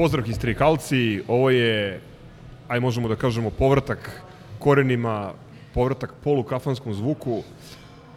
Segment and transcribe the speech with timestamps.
[0.00, 2.00] Pozdrav histrikalci, ovo je,
[2.68, 4.06] aj možemo da kažemo, povratak
[4.58, 5.34] korenima,
[5.74, 7.42] povratak polukafanskom zvuku,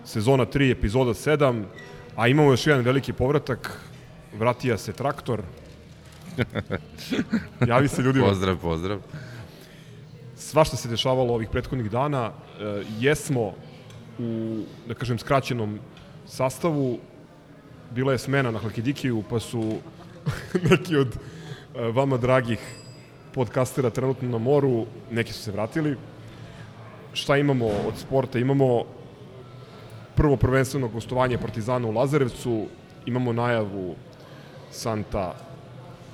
[0.07, 1.63] sezona 3, epizoda 7,
[2.15, 3.81] a imamo još jedan veliki povratak,
[4.39, 5.43] vratija se traktor.
[7.67, 8.31] Javi se ljudima.
[8.31, 9.03] Pozdrav, pozdrav.
[10.35, 12.31] Svašta se dešavalo ovih prethodnih dana.
[12.31, 13.53] E, jesmo
[14.19, 15.79] u, da kažem, skraćenom
[16.25, 16.99] sastavu.
[17.91, 19.77] Bila je smena na Halkidikiju, pa su
[20.69, 21.19] neki od
[21.75, 22.59] vama dragih
[23.33, 25.97] podcastera trenutno na moru, neki su se vratili.
[27.13, 28.39] Šta imamo od sporta?
[28.39, 28.83] Imamo
[30.15, 32.65] prvo prvenstveno gostovanje Partizana u Lazarevcu,
[33.05, 33.95] imamo najavu
[34.71, 35.35] Santa,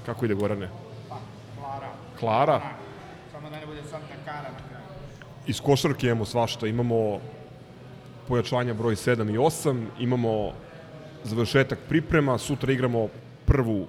[0.06, 0.70] kako ide Gorane?
[1.60, 1.90] Klara.
[2.20, 2.62] Klara.
[3.32, 4.86] Samo da ne bude Santa Kara na kraju.
[5.48, 7.20] Iz košarke imamo svašta, imamo
[8.28, 10.52] pojačanja broj 7 i 8, imamo
[11.24, 13.08] završetak priprema, sutra igramo
[13.46, 13.88] prvu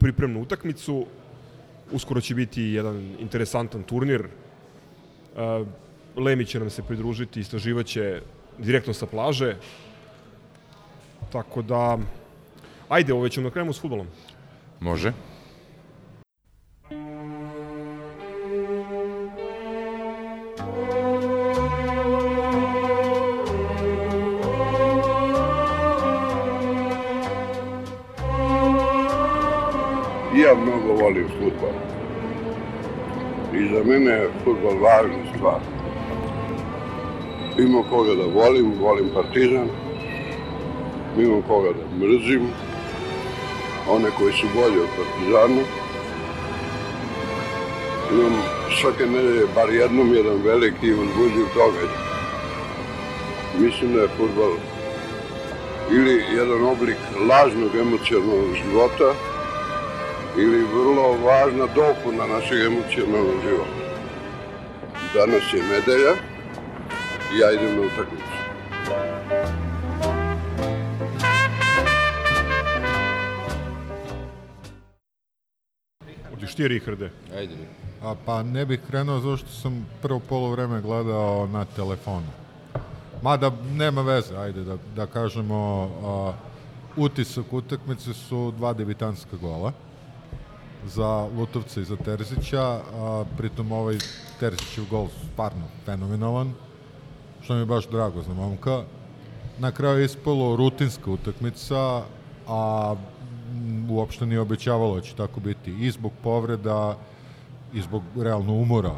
[0.00, 1.06] pripremnu utakmicu,
[1.92, 4.24] uskoro će biti jedan interesantan turnir.
[4.24, 5.64] E,
[6.16, 8.20] Lemi će nam se pridružiti, istraživaće
[8.58, 9.56] direktno sa plaže.
[11.32, 11.98] Tako da,
[12.88, 14.06] ajde, ovo ćemo da krenemo s futbolom.
[14.80, 15.12] Može.
[30.42, 31.74] Ja mnogo volim futbol.
[33.54, 35.60] I za mene je futbol važna stvar.
[37.58, 39.68] Ima koga da volim, volim Partizan.
[41.18, 42.48] Ima koga da mrzim.
[43.88, 45.62] One koji su bolji od Partizana.
[48.12, 48.42] Imam
[48.80, 51.98] svake nedelje bar jednom jedan veliki i uzbuđiv događaj.
[53.58, 54.52] Mislim da je futbol
[55.90, 56.96] ili jedan oblik
[57.28, 59.14] lažnog emocionalnog života,
[60.38, 63.80] ili vrlo važna dopuna našeg emocionalnog života.
[65.14, 66.14] Danas je nedelja
[67.34, 68.24] i ja idem na utakmicu.
[76.32, 77.10] Odiš ti, Riharde?
[77.36, 77.54] Ajde.
[78.02, 82.26] A pa ne bih krenuo zato što sam prvo polovreme gledao na telefonu.
[83.22, 86.32] Mada nema veze, ajde da, da kažemo a,
[86.96, 89.72] utisak utakmice su dva debitanska gola
[90.86, 93.98] za Lutovca i za Terzića, a pritom ovaj
[94.40, 96.52] Terzićev gol stvarno fenomenalan,
[97.42, 98.82] što mi je baš drago za momka.
[99.58, 102.02] Na kraju je ispalo rutinska utakmica,
[102.48, 102.94] a
[103.88, 106.96] uopšte nije obećavalo da će tako biti i zbog povreda
[107.72, 108.96] i zbog realno umora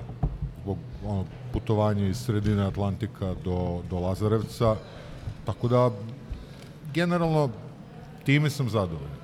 [0.63, 4.77] zbog onog putovanja iz sredine Atlantika do, do Lazarevca
[5.47, 5.91] tako da
[6.95, 7.49] generalno
[8.25, 9.23] time sam zadovoljan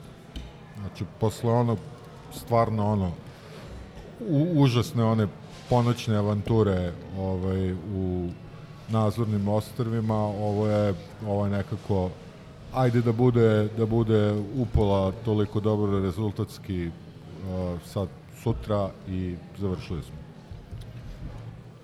[0.80, 1.78] znači posle onog
[2.32, 3.12] stvarno ono
[4.20, 5.26] u, užasne one
[5.70, 8.28] ponoćne avanture ovaj, u
[8.88, 10.94] nazornim ostrvima ovo je,
[11.26, 12.10] ovo je nekako
[12.74, 18.08] ajde da bude, da bude upola toliko dobro rezultatski uh, sad
[18.42, 20.18] sutra i završili smo.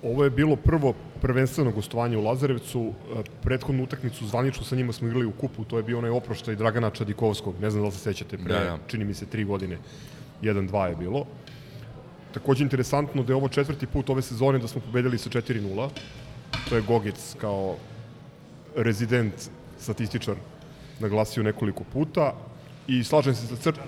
[0.03, 2.93] Ovo je bilo prvo prvenstveno gostovanje u Lazarevcu.
[3.17, 6.57] E, Prethodnu utakmicu zvanično sa njima smo igrali u kupu, to je bio onaj oproštaj
[6.57, 8.79] Dragana Čadikovskog, ne znam da li se sećate, pre, Da, da.
[8.87, 9.79] čini mi se, tri godine.
[10.43, 11.27] 1-2 je bilo.
[12.35, 15.89] Takođe interesantno da je ovo četvrti put ove sezone da smo pobedili sa 4-0.
[16.69, 17.77] To je Gogec kao
[18.77, 19.35] rezident
[19.79, 20.35] statističar
[21.01, 22.35] naglasio nekoliko puta
[22.87, 23.79] i slažem se sa crt...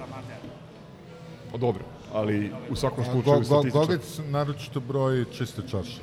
[1.52, 3.86] Pa dobro, ali u svakom slučaju Go, go, statističar...
[3.86, 6.00] Gogec naročito broji čiste čaše.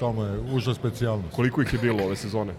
[0.00, 1.34] To mu je uža specijalnost.
[1.34, 2.54] Koliko ih je bilo ove sezone?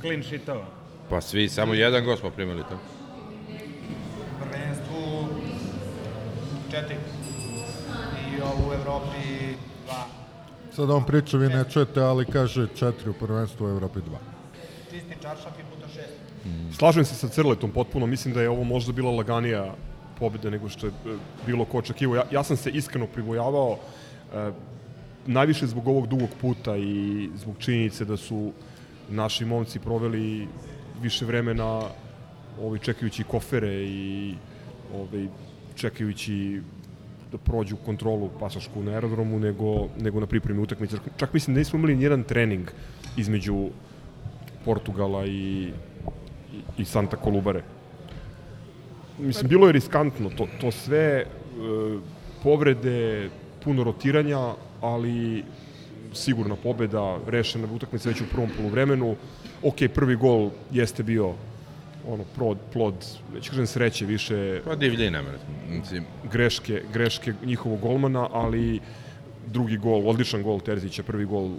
[0.00, 0.66] Clean sheetova.
[1.10, 2.78] Pa svi, samo jedan gol smo primili to.
[6.74, 6.96] Četiri.
[8.36, 10.06] I ovo u Evropi dva.
[10.72, 14.18] Sad on priča, vi ne čujete, ali kaže četiri u prvenstvu u Evropi dva.
[14.90, 16.12] Čisti čaršaf i puta šest.
[16.78, 19.74] Slažem se sa Crletom potpuno, mislim da je ovo možda bila laganija
[20.18, 21.16] pobjeda nego što je e,
[21.46, 22.16] bilo ko očekivao.
[22.16, 23.78] Ja, ja sam se iskreno pribojavao
[24.34, 24.50] e,
[25.26, 28.52] najviše zbog ovog dugog puta i zbog činjenice da su
[29.08, 30.48] naši momci proveli
[31.02, 31.82] više vremena
[32.60, 34.34] ovaj, čekajući kofere i
[34.94, 35.28] ovaj,
[35.74, 36.60] čekajući
[37.32, 40.96] da prođu kontrolu pasašku na aerodromu nego, nego na pripremi utakmice.
[41.16, 42.70] Čak mislim da nismo imali nijedan trening
[43.16, 43.68] između
[44.64, 45.72] Portugala i,
[46.78, 47.62] i, Santa Kolubare.
[49.18, 51.26] Mislim, bilo je riskantno, to, to sve, e,
[52.42, 53.30] povrede,
[53.64, 55.44] puno rotiranja, ali
[56.12, 59.16] sigurna pobeda, rešena utakmica već u prvom poluvremenu.
[59.62, 61.34] Ok, prvi gol jeste bio
[62.08, 62.94] ono plod, plod
[63.34, 65.22] već kažem sreće više Pa divljina,
[65.68, 66.04] mislim.
[66.32, 68.80] greške, greške njihovog golmana, ali
[69.46, 71.50] drugi gol, odličan gol Terzića, prvi gol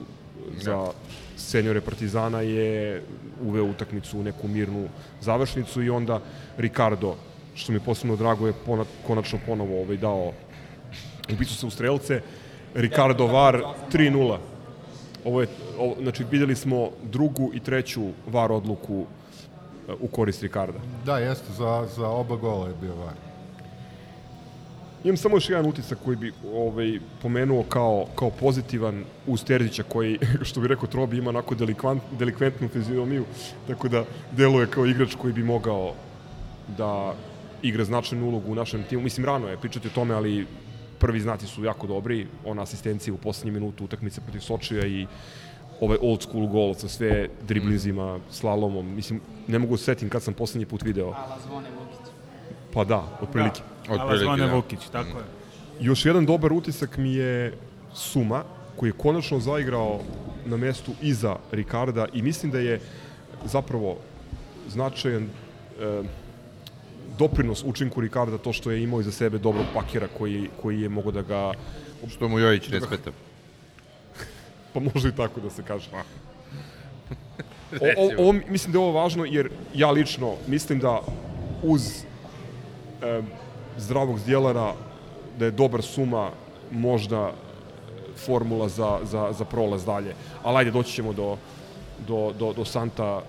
[0.61, 0.91] za
[1.35, 3.01] seniore Partizana je
[3.41, 4.87] uveo utakmicu u neku mirnu
[5.21, 6.21] završnicu i onda
[6.57, 7.15] Ricardo,
[7.55, 10.33] što mi posebno drago, je pona, konačno ponovo ovaj, dao
[11.33, 12.21] ubicu se u strelce.
[12.73, 14.37] Ricardo Var 3-0.
[15.25, 15.47] Ovo je,
[15.79, 19.05] ovo, znači videli smo drugu i treću VAR odluku
[19.99, 20.79] u korist Ricarda.
[21.05, 23.13] Da, jeste, za, za oba gola je bio var.
[25.03, 30.19] Imam samo još jedan utisak koji bi ovaj, pomenuo kao, kao pozitivan uz Terzića koji,
[30.47, 33.25] što bi rekao Trobi, ima onako delikvent, delikventnu fizionomiju,
[33.67, 35.93] tako da deluje kao igrač koji bi mogao
[36.77, 37.13] da
[37.61, 39.03] igra značajnu ulogu u našem timu.
[39.03, 40.47] Mislim, rano je pričati o tome, ali
[40.99, 42.27] prvi znaci su jako dobri.
[42.45, 45.07] Ona asistencija u poslednji minutu utakmice protiv Sočija i
[45.81, 48.95] ovaj old school gol sa sve driblinzima, slalomom.
[48.95, 51.07] Mislim, ne mogu da se setim kad sam poslednji put video.
[51.07, 52.11] Ala zvone Vukić.
[52.73, 53.61] Pa da, otprilike.
[53.89, 54.53] Od Ala prilike, zvone da.
[54.53, 55.25] Vukić, tako je.
[55.79, 57.53] Još jedan dobar utisak mi je
[57.93, 58.43] Suma,
[58.75, 59.99] koji je konačno zaigrao
[60.45, 62.79] na mestu iza Ricarda i mislim da je
[63.45, 63.97] zapravo
[64.69, 66.03] značajan e,
[67.17, 71.11] doprinos učinku Ricarda to što je imao iza sebe dobrog pakera koji, koji je mogo
[71.11, 71.51] da ga,
[72.09, 73.11] Što mu Jojić ne smeta.
[74.75, 75.89] Pa može i tako da se kaže.
[77.81, 81.01] O, o, ovo, mislim da je ovo važno jer ja lično mislim da
[81.63, 82.03] uz
[83.01, 83.21] e,
[83.77, 84.73] zdravog zdjelara
[85.39, 86.29] da je dobar suma
[86.71, 87.33] možda
[88.25, 90.13] formula za, za, za prolaz dalje.
[90.43, 91.37] Ali ajde, doći ćemo do,
[92.07, 93.21] do, do, do Santa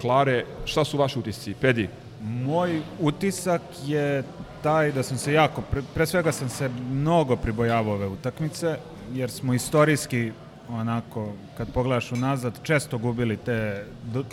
[0.00, 0.44] Klare.
[0.64, 1.54] Šta su vaši utisci?
[1.60, 1.88] Pedi?
[2.22, 4.22] Moj utisak je
[4.62, 8.76] taj da sam se jako, pre, pre svega sam se mnogo pribojavao ove utakmice,
[9.12, 10.32] jer smo istorijski
[10.72, 13.84] onako, kad pogledaš unazad, često gubili te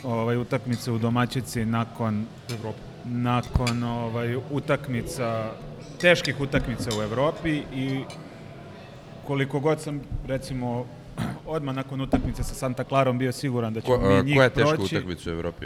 [0.03, 2.77] ovaj, utakmice u domaćici nakon Evropa.
[3.05, 5.51] nakon ovaj utakmica
[5.97, 8.01] teških utakmica u Evropi i
[9.27, 10.85] koliko god sam recimo
[11.47, 14.49] odmah nakon utakmice sa Santa Clarom bio siguran da ćemo Ko, mi njih koja je
[14.49, 14.95] teška proći.
[14.95, 15.65] utakmica u Evropi?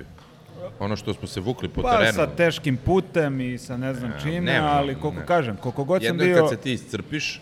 [0.80, 2.14] Ono što smo se vukli po Pa terenu.
[2.14, 5.26] sa teškim putem i sa ne znam Ne, čime, nema, ali koliko ne.
[5.26, 6.38] kažem, koliko god sam Jedno je bio...
[6.38, 7.42] kad se ti iscrpiš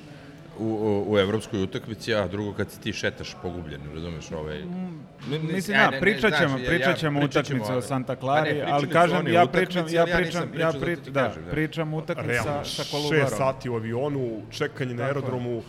[0.62, 4.63] u, u, evropskoj utakmici, a drugo kad se ti šetaš pogubljen, razumeš, ovaj...
[5.42, 10.06] Mislim, da, pričat ćemo, pričat ćemo utakmice o Santa Clari, ali kažem, ja pričam, ja
[10.06, 13.30] pričam, ja pričam, da, pričam utakmice sa, Realno, sa šest Kolubarom.
[13.38, 15.63] sati u avionu, čekanje na aerodromu,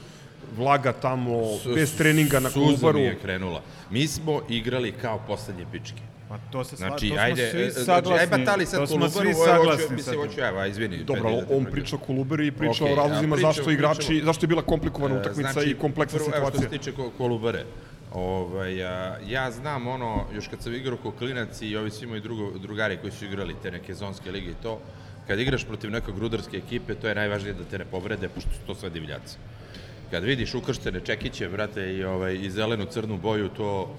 [0.56, 1.40] vlaga tamo,
[1.74, 2.98] bez treninga na Kolubaru.
[2.98, 3.62] mi je krenula.
[3.90, 6.11] Mi smo igrali kao poslednje pičke.
[6.32, 8.86] Pa to se Znači, to smo ajde, svi e, znači, saglasni, aj batali sad to
[8.86, 11.04] smo Kolubaru, svi ovo je- hoću- saglasni Mislim, hoću ja, izvini.
[11.04, 14.06] Dobro, da on priča o Kolubari i priča Okej, o razlozima a pričam- zašto igrači,
[14.08, 16.60] pričam- zašto je bila komplikovana utakmica i kompleksna E, prvo, Evo situacija.
[16.60, 17.64] što se tiče ko- Kolubare,
[18.12, 18.94] ovaj, a,
[19.26, 22.96] ja znam ono, još kad sam igrao ko klinac i ovi svi moji drugo, drugari
[22.96, 24.80] koji su igrali te neke zonske lige i to,
[25.26, 28.66] kad igraš protiv nekog rudarske ekipe, to je najvažnije da te ne povrede, pošto su
[28.66, 29.36] to sve divljaci.
[30.10, 33.96] Kad vidiš ukrštene čekiće, brate, i, ovaj, i zelenu crnu boju, to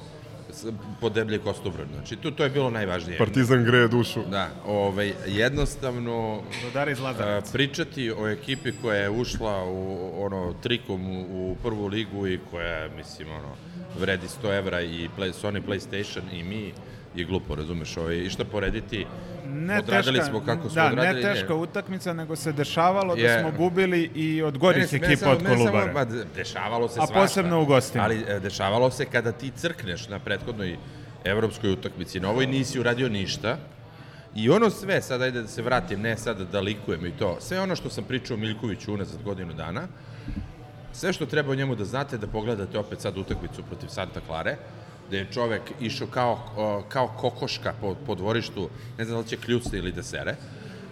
[1.02, 1.88] podeblje kostobran.
[1.94, 3.18] Znači, to, to je bilo najvažnije.
[3.18, 4.24] Partizan greje dušu.
[4.32, 7.52] Da, ovaj, jednostavno, Rudar iz a, Lazarevca.
[7.54, 12.90] pričati o ekipi koja je ušla u ono trikom u, u prvu ligu i koja
[12.96, 13.56] mislim ono
[14.00, 16.74] vredi 100 evra i play, Sony PlayStation i mi
[17.16, 19.06] je glupo, razumeš, ovaj, i šta porediti,
[19.46, 21.24] Ne odradili teška, smo kako smo da, odradili.
[21.24, 23.40] ne teška utakmica, nego se dešavalo da Je.
[23.40, 25.94] smo gubili i od gorih ekipa samo- od samo- Kolubara.
[25.94, 27.14] ma, de- dešavalo se A svašta.
[27.16, 28.04] posebno u gostima.
[28.04, 30.78] Ali e, dešavalo se kada ti crkneš na prethodnoj
[31.24, 33.58] evropskoj utakmici, na ovoj nisi uradio ništa,
[34.36, 37.60] I ono sve, sad ajde da se vratim, ne sad da likujem i to, sve
[37.60, 39.84] ono što sam pričao Miljkoviću unazad godinu dana,
[40.92, 44.56] sve što treba o njemu da znate, da pogledate opet sad utakmicu protiv Santa Klare,
[45.12, 46.40] da je čovek išao kao,
[46.90, 50.36] kao kokoška po, po dvorištu, ne znam da li će kljucne ili da sere.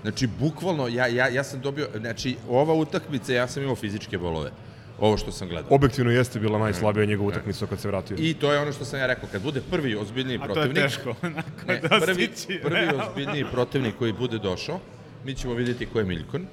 [0.01, 4.51] Znači, bukvalno, ja, ja, ja sam dobio, znači, ova utakmica, ja sam imao fizičke bolove,
[4.99, 5.75] ovo što sam gledao.
[5.75, 8.17] Objektivno jeste bila najslabija njegova utakmica kad se vratio.
[8.19, 10.53] I to je ono što sam ja rekao, kad bude prvi ozbiljniji A to je
[10.53, 13.03] protivnik, teško, onako Ne, da prvi, stići, prvi realno.
[13.07, 14.79] ozbiljniji protivnik koji bude došao,
[15.25, 16.45] mi ćemo vidjeti ko je Miljkon.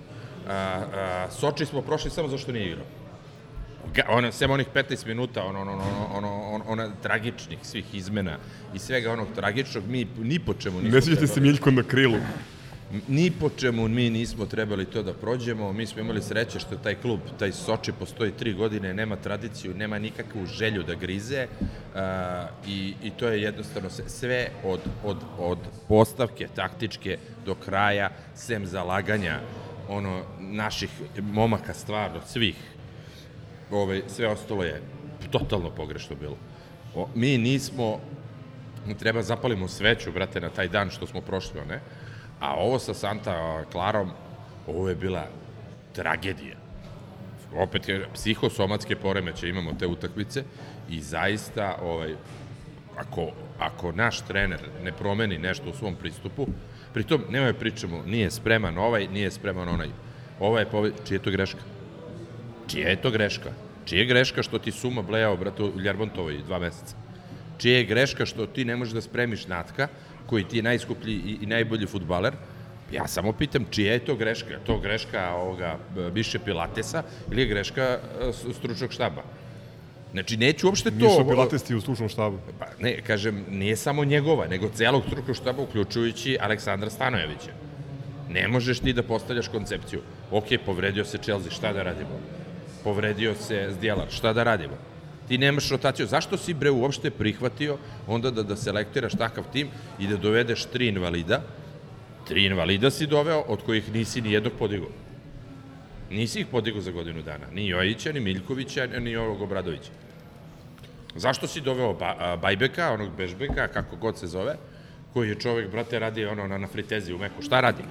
[0.48, 2.84] A, a, Soči smo prošli samo zašto nije igrao.
[4.08, 8.36] Ono, sem onih 15 minuta, ono, ono, ono, ono, ono, ono, tragičnih svih izmena
[8.74, 11.40] i svega onog tragičnog, mi ni po čemu nismo Ne sjećate se.
[11.40, 12.18] Miljko na krilu.
[13.08, 16.94] Ni po čemu mi nismo trebali to da prođemo, mi smo imali sreće što taj
[16.94, 21.46] klub, taj Soči postoji tri godine, nema tradiciju, nema nikakvu želju da grize
[21.94, 25.58] a, i, i to je jednostavno sve- sve od, od, od
[25.88, 29.40] postavke taktičke do kraja, sem zalaganja
[29.88, 32.56] ono, naših momaka stvarno, svih,
[33.70, 34.82] ovaj, sve ostalo je
[35.30, 36.36] totalno pogrešno bilo.
[36.94, 38.00] O, mi nismo,
[38.98, 41.80] treba zapalimo sveću, brate, na taj dan što smo prošli, ne?
[42.40, 44.10] A ovo sa Santa Klarom,
[44.66, 45.26] ovo je bila
[45.92, 46.56] tragedija.
[47.56, 47.82] Opet
[48.14, 50.44] psihosomatske poremeće imamo te utakmice
[50.90, 52.14] i zaista ovaj
[52.96, 56.46] ako ako naš trener ne promeni nešto u svom pristupu,
[56.94, 59.88] pritom nemoj pričamo, nije spreman ovaj, nije spreman onaj.
[60.40, 60.90] Ova je pove...
[61.06, 61.60] čija je to greška?
[62.68, 63.50] Čija je to greška?
[63.84, 66.96] Čija je greška što ti Suma blejao, brate, u Ljermontovoj dva meseca?
[67.58, 69.88] Čija je greška što ti ne možeš da spremiš Natka,
[70.26, 72.34] koji ti je najskuplji i, i najbolji futbaler?
[72.92, 74.52] Ja samo pitam, čija je to greška?
[74.52, 75.78] Je to greška ovoga
[76.12, 79.22] Biše Pilatesa ili je greška e, stručnog štaba?
[80.12, 80.96] Znači, neću uopšte to...
[80.96, 82.38] Mišo Pilates ti u stručnom štabu.
[82.58, 87.52] Pa ne, kažem, nije samo njegova, nego celog stručnog štaba, uključujući Aleksandra Stanojevića.
[88.30, 90.00] Ne možeš ti da postavljaš koncepciju.
[90.30, 92.20] Ok, povredio se Chelsea, šta da radimo?
[92.84, 94.74] Povredio se Zdjelar, šta da radimo?
[95.28, 96.06] Ti nemaš rotaciju.
[96.06, 99.68] Zašto si bre uopšte prihvatio onda da, da selektiraš takav tim
[99.98, 101.42] i da dovedeš tri invalida?
[102.28, 104.88] Tri invalida si doveo, od kojih nisi ni jednog podigao.
[106.10, 107.46] Nisi ih podigao za godinu dana.
[107.52, 109.90] Ni Jojića, ni Miljkovića, ni ovog Obradovića.
[111.16, 114.56] Zašto si doveo ba, a, Bajbeka, onog Bežbeka, kako god se zove,
[115.12, 117.42] koji je čovek, brate, radi ono na, na fritezi u Meku.
[117.42, 117.82] Šta radi?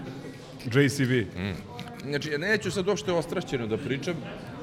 [0.65, 1.13] JCV.
[2.03, 4.15] Znači, ja neću sad uopšte ostrašćeno da pričam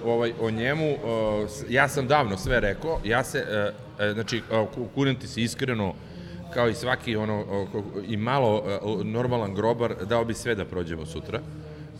[0.04, 0.96] ovaj, o njemu.
[1.68, 3.00] ja sam davno sve rekao.
[3.04, 5.94] Ja se, e, e, znači, o, ku- kunem ti se iskreno,
[6.54, 7.66] kao i svaki ono,
[8.06, 11.40] i malo e, normalan grobar, dao bi sve da prođemo sutra.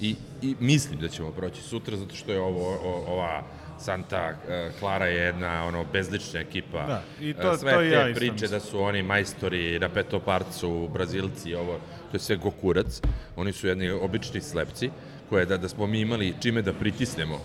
[0.00, 3.42] I, I mislim da ćemo proći sutra, zato što je ovo, o, ova
[3.78, 4.34] Santa
[4.78, 6.86] Clara je jedna ono bezlična ekipa.
[6.86, 11.54] Da, i to- Sve to te ja priče da su oni majstori na petoparcu, brazilci,
[11.54, 11.72] ovo,
[12.10, 13.00] to je sve gokurac.
[13.36, 14.90] Oni su jedni obični slepci,
[15.28, 17.40] koje da, da smo mi imali čime da pritisnemo,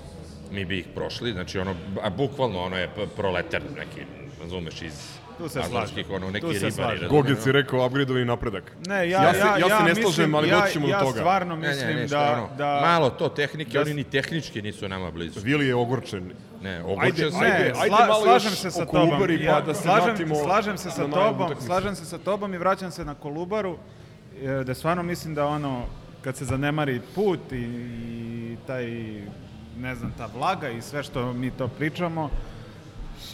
[0.52, 1.32] mi bi ih prošli.
[1.32, 4.02] Znači, ono, a bukvalno ono je proletar neki,
[4.42, 4.94] razumeš, iz
[5.38, 6.14] Tu se azorskih, slažem.
[6.16, 6.72] ono, neki Tu se ribari.
[6.74, 7.02] slažem.
[7.02, 8.72] razumeš, Gogec je rekao upgradeovani napredak.
[8.88, 10.92] Ne, ja, Ja se- ja, ja se ne mislim- slažem, ali ja, doći ćemo do
[10.92, 11.12] ja toga.
[11.14, 12.80] stvarno Ne, mislim ne, ne, da, ono, da...
[12.82, 15.40] malo to tehnike, da oni ni tehnički nisu nama blizu.
[15.40, 16.32] Vili je ogorčen.
[16.62, 17.38] Ne, Ajde, obučio se.
[17.38, 19.10] Ne, ajde, ajde sla, malo slažem još se sa tobom.
[19.10, 22.92] Kolubari, pa da se slažem, slažem se sa tobom, slažem se sa tobom i vraćam
[22.92, 23.78] se na Kolubaru,
[24.42, 25.86] e, da stvarno mislim da ono,
[26.22, 28.86] kad se zanemari put i, i taj,
[29.80, 32.30] ne znam, ta vlaga i sve što mi to pričamo,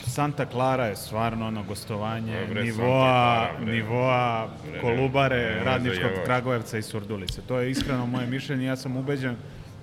[0.07, 6.25] Santa Clara je stvarno ono gostovanje Dobre, nivoa, Clara, nivoa Bre, Kolubare, nemoj Radničkog zajebaš.
[6.25, 7.41] Kragujevca i Surdulice.
[7.41, 8.65] To je iskreno moje mišljenje.
[8.65, 9.35] Ja sam ubeđen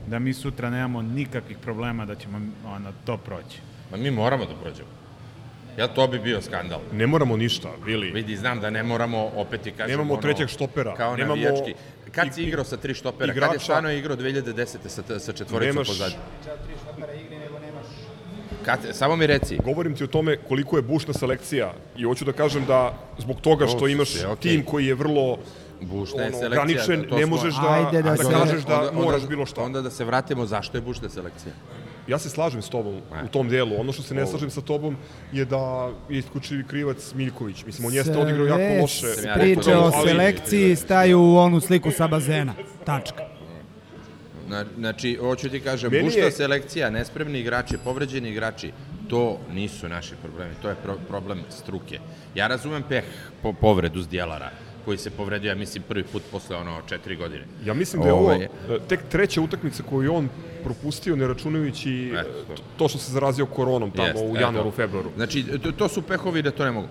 [0.07, 3.61] da mi sutra nemamo nikakvih problema da ćemo ono, to proći.
[3.91, 4.89] Ma mi moramo da prođemo.
[5.79, 6.81] Ja, to bi bio skandal.
[6.93, 8.11] Ne moramo ništa, Vili.
[8.11, 11.75] Vidi, znam da ne moramo, opet ti kažem, Nemamo ono, trećeg štopera, Kao nemamo navijački.
[12.13, 13.27] Kad si i- igrao sa tri štopera?
[13.27, 14.79] Kad igrača- je stvarno igrao 2010.
[14.87, 16.17] sa, sa četvoricom Nemaš- pozadnje?
[16.43, 17.87] Tri štopera igri, nego nemaš
[18.65, 19.59] Kad, samo mi reci.
[19.59, 22.81] Govorim ti o tome koliko je bušna selekcija i hoću da kažem da
[23.19, 24.51] zbog toga što imaš sve, okej.
[24.51, 25.39] tim koji je vrlo
[25.83, 26.63] Bušna je ono, selekcija.
[26.63, 29.47] ograničen, to ne možeš da, Ajde da da, se- kažeš da onda, moraš onda, bilo
[29.47, 29.63] šta.
[29.63, 31.53] Onda da se vratimo zašto je bušna selekcija.
[32.07, 32.95] Ja se slažem s tobom
[33.25, 33.81] u tom delu.
[33.81, 34.97] Ono što se ne slažem sa tobom
[35.33, 35.59] je da
[36.09, 37.65] je isključivi krivac Miljković.
[37.65, 39.07] Mislim, on jeste odigrao jako loše.
[39.27, 42.55] Rekao, o selekciji staju u onu sliku sa bazena.
[42.85, 43.23] Tačka.
[44.47, 48.73] Na- Znači, hoću ti kažem, Meni bušna je- selekcija, nespremni igrači, povređeni igrači,
[49.09, 51.99] to nisu naši problemi, to je pro problem struke.
[52.35, 53.05] Ja razumem peh
[53.43, 54.51] po povredu Zdjelara,
[54.85, 57.45] koji se povredio, ja mislim, prvi put posle ono četiri godine.
[57.65, 58.49] Ja mislim da je ovo Ovaj, e,
[58.89, 60.29] tek treća utakmica koju on
[60.65, 62.53] propustio, ne računajući Eto.
[62.53, 64.41] e, to što se zarazio koronom tamo Jest, u eto.
[64.41, 65.11] januaru, februaru.
[65.17, 66.89] Znači, to, to su pehovi da to ne mogu.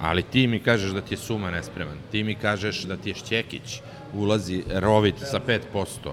[0.00, 1.96] Ali ti mi kažeš da ti je Suma nespreman.
[2.10, 3.80] Ti mi kažeš da ti je Šćekić
[4.14, 5.40] ulazi rovit sa
[5.74, 6.12] 5%.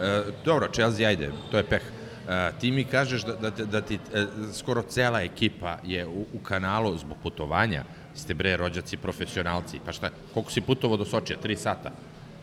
[0.00, 1.82] E, dobro, Chelsea, ajde, to je peh.
[2.28, 6.38] E, ti mi kažeš da, da, da ti e, skoro cela ekipa je u, u
[6.42, 7.84] kanalu zbog putovanja.
[8.18, 9.80] Ste bre rođaci profesionalci.
[9.84, 11.38] Pa šta, koliko si putovao do Sočija?
[11.38, 11.90] Tri sata.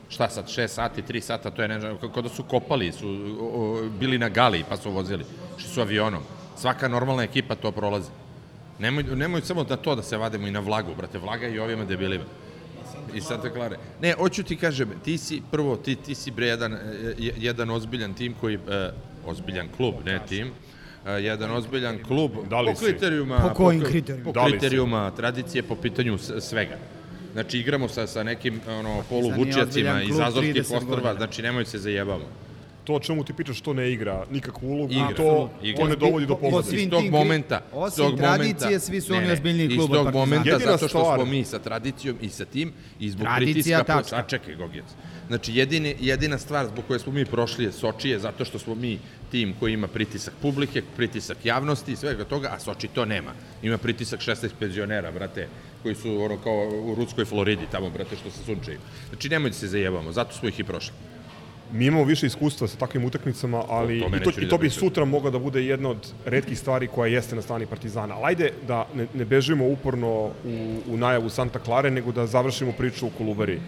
[0.10, 3.08] Šta sad, 6 sati, 3 sata, to je ne znam, kao da su kopali, su
[3.42, 3.60] o,
[4.00, 5.26] bili na gali pa su vozili,
[5.58, 6.22] što su avionom.
[6.58, 8.10] Svaka normalna ekipa to prolazi.
[8.80, 11.86] Nemoj, nemoj samo na to da se vadimo i na vlagu, brate, vlaga i ovima
[11.86, 12.24] debilima.
[13.14, 13.76] I Santa Clara.
[14.02, 16.78] Ne, hoću ti kažem, ti si, prvo, ti, ti si bre jedan, e,
[17.18, 18.90] je- jedan ozbiljan tim koji, e,
[19.26, 20.52] ozbiljan klub, ne tim, e,
[21.08, 24.26] jedan ozbiljan klub Da po kriterijuma, Po kojim kri- kriterijuma?
[24.26, 26.78] Po Da kriterijuma tradicije, po pitanju svega.
[27.34, 32.26] Znači, igramo sa, sa nekim ono, poluvučjacima iz Azorskih 30 ostrva, znači nemoj se zajebamo.
[32.84, 35.14] To o čemu ti pričaš, to ne igra nikakvu ulogu Igra.
[35.14, 35.78] to, Igra.
[35.78, 36.70] to ne dovodi do Po- po pobede.
[36.70, 39.68] svim Iz tog momenta, osim iz tog tradicije, momenta- svi su ne, oni ne, ozbiljniji
[39.70, 42.74] klub Iz tog momenta, Jedina zato što stvar- smo mi sa tradicijom i sa tim,
[43.00, 43.84] i zbog Tradicija, pritiska...
[43.94, 44.18] tačka.
[44.18, 44.86] Sačekaj, Gogec.
[45.28, 48.76] Znači, jedini, jedina stvar zbog koje smo mi prošli je Soči je zato što smo
[48.76, 49.00] mi
[49.32, 53.32] tim koji ima pritisak publike, pritisak javnosti i svega toga, a Soči to nema.
[53.62, 55.48] Ima pritisak 16 penzionera, brate,
[55.84, 58.80] koji su ono kao u Ruskoj Floridi, tamo, brate, što se sunčaju.
[59.10, 60.94] Znači, nemojte se zajebamo, zato smo ih i prošli.
[61.72, 64.58] Mi imamo više iskustva sa takvim utakmicama, ali O tome i to, i da to
[64.58, 68.16] bi sutra mogla da bude jedna od redkih stvari koja jeste na strani Partizana.
[68.16, 70.10] Ali ajde da ne, ne bežimo uporno
[70.46, 73.60] u, u najavu Santa Klare, nego da završimo priču u Kolubari.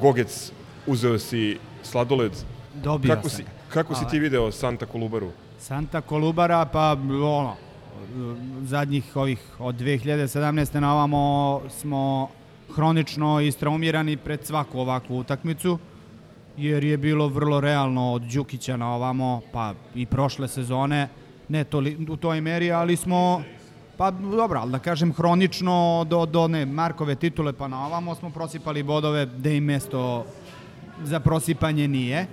[0.00, 0.52] Gogec,
[0.86, 2.32] uzeo si sladoled.
[2.74, 5.30] Dobio kako sam si, kako si ti video Santa Kolubaru?
[5.58, 7.56] Santa Kolubara, pa ono,
[8.62, 10.80] zadnjih ovih od 2017.
[10.80, 12.28] na ovamo smo
[12.74, 15.78] hronično istraumirani pred svaku ovakvu utakmicu,
[16.56, 21.08] jer je bilo vrlo realno od Đukića na ovamo, pa i prošle sezone,
[21.48, 23.42] ne toli, u toj meri, ali smo,
[23.96, 28.30] pa dobro, ali da kažem hronično do, do ne Markove titule pa na ovamo smo
[28.30, 30.26] prosipali bodove da im mesto
[31.04, 32.26] za prosipanje nije.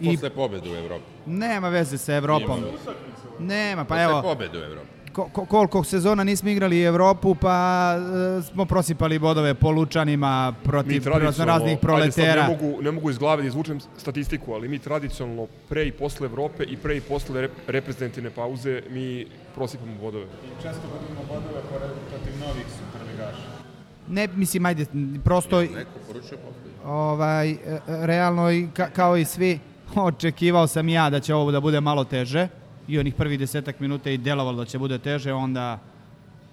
[0.00, 1.04] I Posle pobede u Evropi.
[1.26, 2.60] nema veze sa Evropom.
[3.38, 4.86] Nema, pa Posle evo, pobede u Evropi.
[5.12, 7.94] ko, ko, koliko sezona nismo igrali Evropu, pa
[8.38, 12.46] e, smo prosipali bodove po Lučanima protiv raznih ajde proletera.
[12.46, 15.92] sad ne mogu, ne mogu iz glave da izvučem statistiku, ali mi tradicionalno pre i
[15.92, 20.24] posle Evrope i pre i posle rep, reprezentativne pauze mi prosipamo bodove.
[20.24, 21.60] I često gubimo bodove
[22.10, 23.48] protiv novih superligaša.
[24.08, 24.86] Ne, mislim, ajde,
[25.24, 25.74] prosto, Neko
[26.06, 26.65] poručuje posle.
[26.86, 29.58] Ovaj, e, realno, i ka, kao i svi,
[29.96, 32.48] očekivao sam ja da će ovo da bude malo teže
[32.88, 35.78] i onih prvih desetak minuta i delovalo da će bude teže, onda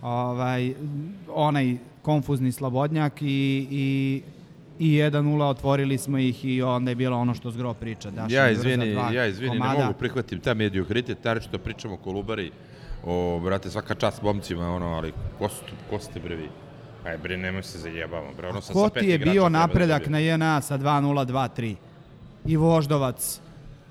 [0.02, 0.74] ovaj,
[1.34, 4.22] onaj konfuzni slobodnjak i, i
[4.80, 8.12] i 1-0 otvorili smo ih i onda je bilo ono što Zgro priča.
[8.12, 9.80] Dašin Ja izvini, ja izvini, ne komada.
[9.80, 12.52] mogu prihvatim ta mediokritet, naročito pričamo o Kolubari,
[13.06, 16.50] o, brate, svaka čast momcima, ono, ali ko, su, ko ste bre vi?
[17.06, 19.50] Aj, bre, nemoj se zajebamo, bre, ono sam Ko sa ti pet je bio da
[19.50, 21.76] napredak na JNA sa 2-0, 2-3?
[22.46, 23.40] I Voždovac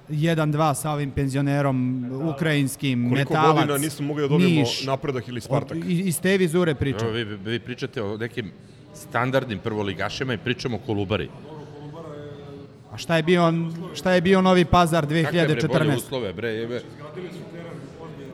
[0.09, 4.85] 1-2 sa ovim penzionerom ukrajinskim, Koliko Metalac, godina nismo mogli da dobijemo Niš.
[4.85, 5.79] napredak ili Spartak?
[5.87, 7.05] I, I Stevi Zure priča.
[7.05, 8.53] Evo, vi, vi, vi pričate o nekim
[8.95, 11.29] standardnim prvoligašima i pričamo o Kolubari.
[12.93, 13.53] A šta je bio,
[13.95, 15.97] šta je bio Novi Pazar Kakve bre bolje 2014?
[15.97, 16.83] uslove, bre, jebe.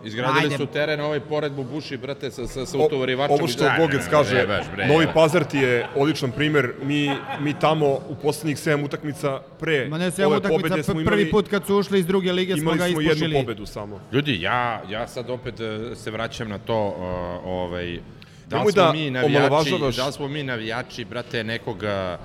[0.04, 0.56] Izgradili Ajde.
[0.56, 3.36] su teren ovaj pored Bubuši, brate, sa, sa, sa utovarivačem.
[3.38, 5.06] Ovo što ne, kaže, bre, Novi.
[5.14, 6.72] Pazar ti je odličan primer.
[6.82, 11.00] Mi, mi tamo u poslednjih 7 utakmica pre Ma ne sve ove utakmica, pobede smo
[11.00, 13.34] imali, prvi put kad su ušli iz druge lige smo imali ga smo ispušili.
[13.34, 14.00] jednu pobedu samo.
[14.12, 18.00] Ljudi, ja, ja sad opet e, se vraćam na to, uh, ovaj,
[18.46, 22.16] da li smo da mi navijači, da li smo mi navijači, brate, nekog e,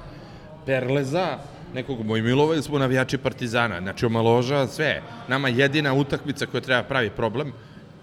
[0.66, 1.38] Perleza,
[1.74, 3.82] nekog Mojmilova ili smo navijači Partizana.
[3.82, 5.02] Znači, omaložava sve.
[5.28, 7.52] Nama jedina utakmica koja treba pravi problem,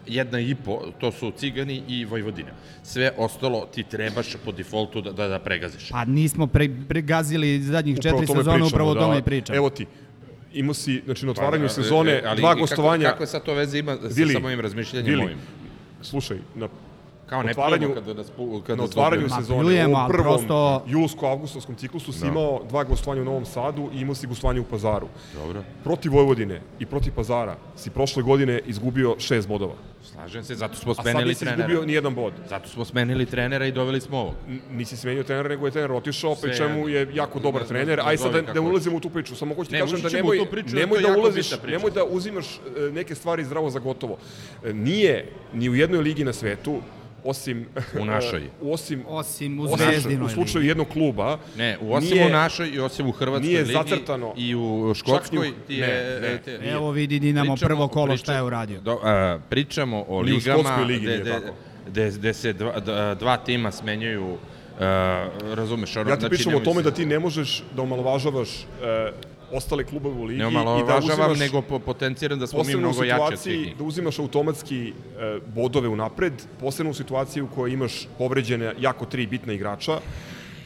[0.06, 2.50] jedna i po, to su Cigani i Vojvodina.
[2.82, 5.88] Sve ostalo ti trebaš po defaultu da, da, da pregaziš.
[5.88, 9.00] Pa nismo pre, pregazili zadnjih Upravo četiri sezone, pričamo, upravo o da.
[9.00, 9.56] tome i pričam.
[9.56, 9.86] Evo ti,
[10.52, 13.04] imao si, znači na Pa, otvaranju e, sezone, e, ali dva gostovanja.
[13.04, 15.38] Kako, kakve sad to veze ima sa, Vili, sa mojim razmišljanjem Vili, mojim?
[16.02, 16.68] Slušaj, na
[17.30, 19.40] Kao ne otvaranju- kada nas, pu- kada na otvaranju dobijemo.
[19.40, 22.26] Sezone, pljujemo, u prvom prosto- julsko-avgustovskom ciklusu si Da.
[22.26, 25.08] imao dva gostovanja u Novom Sadu i imao si gostovanje u Pazaru.
[25.34, 25.62] Dobro.
[25.84, 29.74] Protiv Vojvodine i protiv Pazara si prošle godine izgubio šest bodova.
[30.04, 31.62] Slažem se, zato smo A sad smenili nisi trenera.
[31.62, 32.32] izgubio ni jedan bod.
[32.48, 34.34] Zato smo smenili trenera i doveli smo ovog.
[34.48, 37.98] N- Nisi smenio trenera, nego je trener otišao, pri čemu je jako dobar Ne- trener.
[37.98, 40.08] ne- Aj sad da, da ulazimo u tu priču, samo hoću ti Ne, kažem da
[40.10, 42.46] nemoj, priču, nemoj da ulaziš, nemoj da uzimaš
[42.78, 44.16] e, neke stvari zdravo za gotovo.
[44.64, 46.78] E, Nije ni u jednoj ligi na svetu,
[47.24, 47.66] osim...
[47.94, 48.42] U našoj.
[48.62, 52.78] osim Osim u Zvezdinoj u slučaju jednog kluba, Ne, u osim nije- u našoj i
[52.80, 54.34] osim u Hrvatskoj nije ligi zacrtano.
[54.36, 56.20] i u Škotskoj ti ne, je...
[56.20, 56.28] ne.
[56.28, 56.72] e, te- nije.
[56.72, 58.80] Evo vidi Dinamo Pričamo- prvo kolo šta priča- je uradio.
[58.80, 61.54] Do, a, pričamo o Ni ligama gde, gde, tako.
[61.88, 62.80] gde, gde se dva,
[63.14, 64.36] dva tima smenjuju
[64.80, 67.82] a, razumeš, ono, ja ti znači, pričam o tome se- da ti ne možeš da
[67.82, 68.48] omalovažavaš
[68.82, 69.12] e,
[69.52, 72.78] ostale klubove u ligi Ne i da uzimaš nego po, potenciram da smo mi u
[72.78, 73.76] mnogo jači od svih njih.
[73.76, 74.92] da uzimaš automatski e,
[75.54, 80.00] bodove unapred, posebno u situaciji u kojoj imaš povređene jako tri bitna igrača,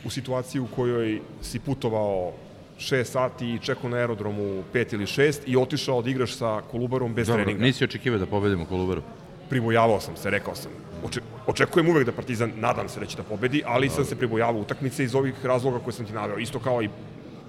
[0.04, 2.32] u situaciji u kojoj si putovao
[2.78, 7.14] 6 sati i čekao na aerodromu 5 ili 6 i otišao da igraš sa Kolubarom
[7.14, 7.64] bez Dobro, treninga.
[7.64, 9.02] nisi očekivao da pobedimo Kolubaru.
[9.48, 10.70] Pribojavao sam se, rekao sam.
[11.04, 14.60] Oče, očekujem uvek da Partizan, nadam se da će da pobedi, ali sam se pribojavao
[14.60, 16.38] utakmice iz ovih razloga koje sam ti naveo.
[16.38, 16.88] Isto kao i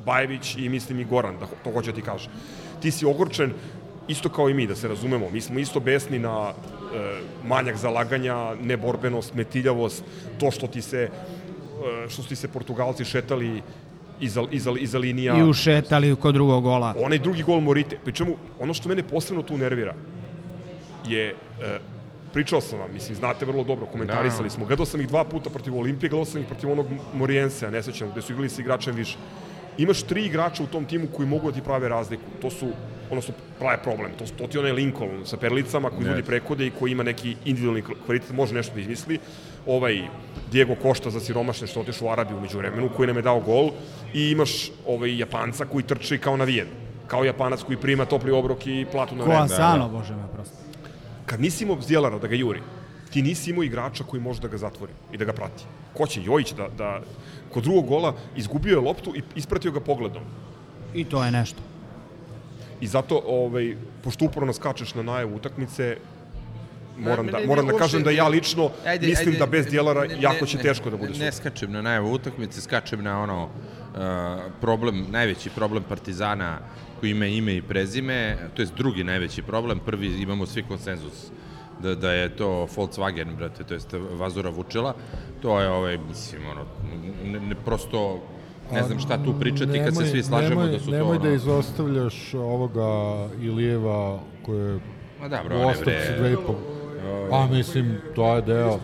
[0.06, 2.30] Bajević i mislim i Goran, da to hoće da ti kaže.
[2.82, 3.54] Ti si ogorčen,
[4.08, 5.30] isto kao i mi, da se razumemo.
[5.30, 10.04] Mi smo isto besni na e, manjak zalaganja, neborbenost, metiljavost,
[10.40, 13.62] to što ti se e, što su ti se Portugalci šetali
[14.20, 15.38] iza, iza, iza linija.
[15.38, 16.94] I ušetali kod drugog gola.
[17.00, 17.98] Onaj drugi gol Morite.
[18.04, 19.96] Pri čemu, ono što mene posebno tu nervira
[21.08, 21.80] je, e,
[22.34, 24.66] pričao sam vam, mislim, znate vrlo dobro, komentarisali smo.
[24.66, 28.12] Gledao sam ih dva puta protiv Olimpije, gledao sam ih protiv onog Morijense, ne sećam,
[28.12, 29.18] gde su igrali sa igračem više.
[29.78, 32.24] Imaš tri igrača u tom timu koji mogu da ti prave razliku.
[32.42, 32.70] To su,
[33.10, 34.12] odnosno, prave problem.
[34.20, 37.84] To, to ti onaj Lincoln sa perlicama koji izvodi prekode i koji ima neki individualni
[38.06, 39.20] kvalitet, može nešto da izmisli.
[39.66, 40.02] Ovaj
[40.52, 43.72] Diego Košta za siromašne što otišao u Arabiju umeđu vremenu, koji nam je dao gol.
[44.14, 46.68] I imaš ovaj Japanca koji trči kao navijen.
[47.08, 49.44] Kao Japanac koji prima topli obrok i platu na Ko vreme.
[49.46, 50.56] Asano, bože me prosto.
[51.26, 52.62] Kad nisi imao Bzjelara da ga juri,
[53.10, 55.64] ti nisi imao igrača koji može da ga zatvori i da ga prati.
[55.94, 57.02] Ko će Jojić da, da
[57.56, 60.24] kod drugog gola izgubio je loptu i ispratio ga pogledom.
[60.94, 61.62] I to je nešto.
[62.82, 63.70] I zato, ovaj,
[64.04, 65.98] pošto uporno skačeš na najavu utakmice,
[66.98, 69.40] moram Ma, da, ne, ne, moram da uopšte- kažem da ja lično Ajde, mislim ajde,
[69.40, 71.34] da bez Djelara ne, ne, jako će ne, teško da bude Ne sud.
[71.36, 73.50] skačem na najavu utakmice, skačem na ono uh,
[74.62, 76.60] problem, najveći problem Partizana
[77.00, 78.20] koji ima ime i prezime,
[78.54, 81.28] to je drugi najveći problem, prvi imamo svi konsenzus
[81.84, 84.94] da, da je to Volkswagen, brate, to jest Vazura Vučela,
[85.42, 86.66] to je ovaj, mislim, ono,
[87.24, 88.20] ne, ne, prosto
[88.72, 91.20] ne znam šta tu pričati kad se svi slažemo nemoj, da su to nemoj ono...
[91.20, 94.80] da izostavljaš ovoga Ilijeva koje je
[95.22, 96.56] Ma da, bro, u ostavci dve i po...
[97.30, 98.80] Pa mislim, to je deo.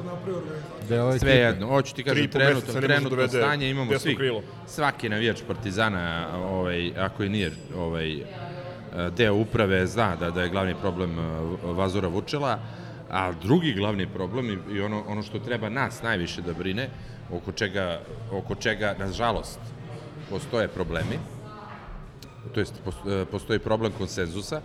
[0.89, 1.19] Deo.
[1.19, 4.41] Sve jedno, hoću ti kažem, trenutno, može trenutno stanje imamo svi, krilo.
[4.67, 8.23] svaki navijač Partizana, ovaj, ako i nije ovaj,
[9.17, 11.23] deo uprave, zna da, da je glavni problem eh,
[11.63, 12.59] Vazora Vučela,
[13.11, 16.89] a drugi glavni problem i- ono, ono što treba nas najviše da brine,
[17.31, 17.99] oko čega,
[18.31, 19.59] oko čega nažalost,
[20.29, 21.19] postoje problemi,
[22.53, 22.73] to jest
[23.07, 24.61] e, postoji problem konsenzusa, e,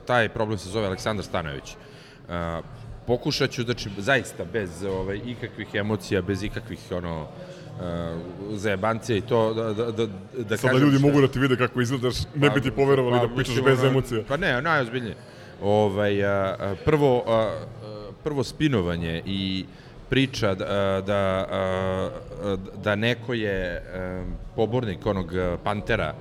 [0.00, 1.70] taj problem se zove Aleksandar Stanojević.
[1.70, 2.60] E,
[3.06, 7.26] pokušat ću, znači, zaista bez ovaj, ikakvih emocija, bez ikakvih ono,
[7.76, 8.16] e,
[8.52, 10.06] zajebancija i to da, da, da,
[10.38, 13.20] da Sada kažem ljudi šta- mogu da ti vide kako izgledaš, ne bi ti poverovali
[13.20, 14.22] da pričaš mislim, bez ono, emocija.
[14.28, 15.16] Pa ne, najozbiljnije.
[15.62, 17.64] Ovaj, a, prvo, a,
[18.24, 19.64] prvo spinovanje i
[20.08, 21.46] priča da, da,
[22.84, 23.82] da neko je
[24.56, 25.32] pobornik onog
[25.64, 26.14] Pantera,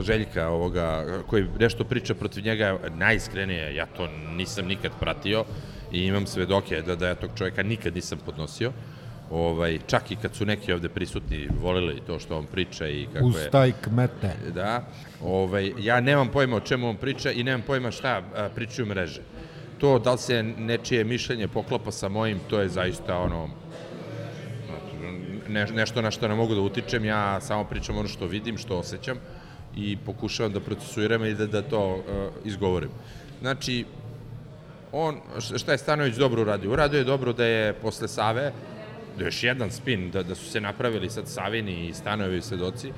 [0.00, 5.44] Željka ovoga, koji nešto priča protiv njega, najiskrenije, ja to nisam nikad pratio
[5.92, 8.72] i imam svedoke da, da ja tog čovjeka nikad nisam podnosio.
[9.34, 13.26] Ovaj, čak i kad su neki ovde prisutni volili to što on priča i kako
[13.26, 13.50] Uz je...
[13.50, 14.30] taj kmete.
[14.54, 14.86] Da,
[15.22, 19.22] ovaj, ja nemam pojma o čemu on priča i nemam pojma šta a, pričaju mreže.
[19.78, 23.48] To da li se nečije mišljenje poklapa sa mojim, to je zaista ono
[25.48, 28.78] ne, nešto na što ne mogu da utičem, ja samo pričam ono što vidim, što
[28.78, 29.18] osjećam
[29.76, 32.02] i pokušavam da procesuiram i da, da to uh,
[32.44, 32.90] izgovorim.
[33.40, 33.84] Znači,
[34.92, 35.20] on,
[35.56, 36.72] šta je Stanović dobro uradio?
[36.72, 38.52] Uradio je dobro da je posle Save, je
[39.18, 42.92] još jedan spin, da, da su se napravili sad Savini i Stanojevi svedoci,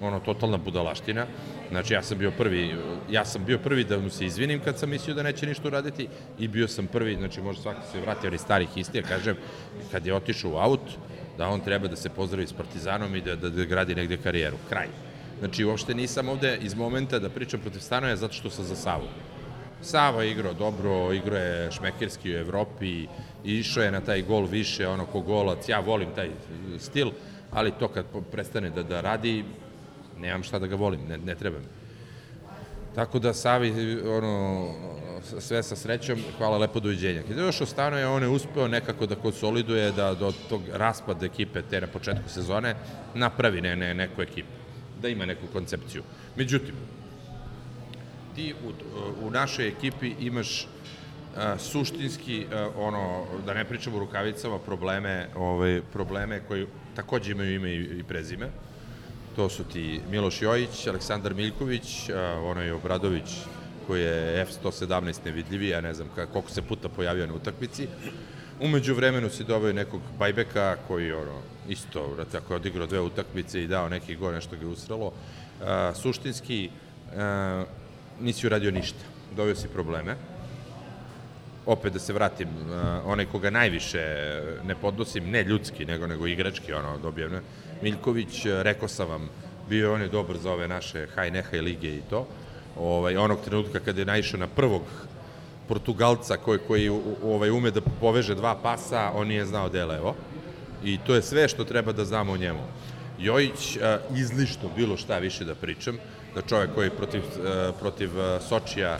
[0.00, 1.26] ono, totalna budalaština.
[1.70, 2.74] Znači, ja sam bio prvi,
[3.10, 6.08] ja sam bio prvi da mu se izvinim kad sam mislio da neće ništa uraditi
[6.38, 9.36] i bio sam prvi, znači, može svaki se vrati ali starih istija, kažem,
[9.92, 10.90] kad je otišao u aut,
[11.38, 14.56] da on treba da se pozdravi s Partizanom i da, da, da gradi negde karijeru.
[14.68, 14.88] Kraj.
[15.38, 19.08] Znači, uopšte nisam ovde iz momenta da pričam protiv Stanoja zato što sam za Savu.
[20.20, 23.06] Je igrao dobro, igrao je šmekerski u Evropi,
[23.44, 26.30] i išao je na taj gol više, ono ko golac, ja volim taj e,
[26.78, 27.10] stil,
[27.50, 29.44] ali to kad prestane da, da radi,
[30.18, 31.64] nemam šta da ga volim, ne, ne treba mi.
[32.94, 34.74] Tako da Savi, ono,
[35.38, 37.22] sve sa srećom, hvala lepo doviđenja.
[37.22, 41.62] Kad je došao Stanoje, on je uspeo nekako da konsoliduje, da do tog raspada ekipe
[41.62, 42.74] te na početku sezone
[43.14, 44.48] napravi ne, ne, neku ekipu,
[45.02, 46.02] da ima neku koncepciju.
[46.36, 46.74] Međutim,
[48.34, 48.72] ti u,
[49.26, 50.66] u našoj ekipi imaš
[51.58, 56.66] suštinski ono da ne pričamo o rukavicama probleme ovaj probleme koji
[56.96, 58.48] takođe imaju ime i, prezime
[59.36, 62.10] to su ti Miloš Jojić, Aleksandar Miljković,
[62.44, 63.36] onaj Obradović
[63.86, 67.88] koji je F117 nevidljivi, ja ne znam koliko se puta pojavio na utakmici.
[68.60, 73.62] Umeđu vremenu si doveo nekog bajbeka koji ono, isto, vrate, ako je odigrao dve utakmice
[73.62, 75.12] i dao neki gol, nešto ga je usralo.
[75.94, 76.70] Suštinski,
[78.20, 79.04] nisi uradio ništa.
[79.36, 80.16] Doveo si probleme.
[81.70, 84.00] Opet da se vratim, a, onaj koga najviše
[84.66, 87.40] ne podnosim, ne ljudski, nego, nego igrački, ono, dobijem, ne?
[87.82, 89.28] Miljković, a, rekao sam vam,
[89.68, 92.26] bio on je dobar za ove naše haj nehaj lige i to.
[92.76, 94.82] Ovaj, onog trenutka kada je naišao na prvog
[95.68, 96.88] Portugalca koji, koji
[97.22, 100.16] ovaj, ume da poveže dva pasa, on nije znao gde levo.
[100.84, 102.66] I to je sve što treba da znamo o njemu.
[103.18, 106.02] Jojić, a, izlišto bilo šta više da pričam,
[106.34, 107.22] da čovek koji protiv,
[107.80, 108.10] protiv
[108.48, 108.98] Sočija,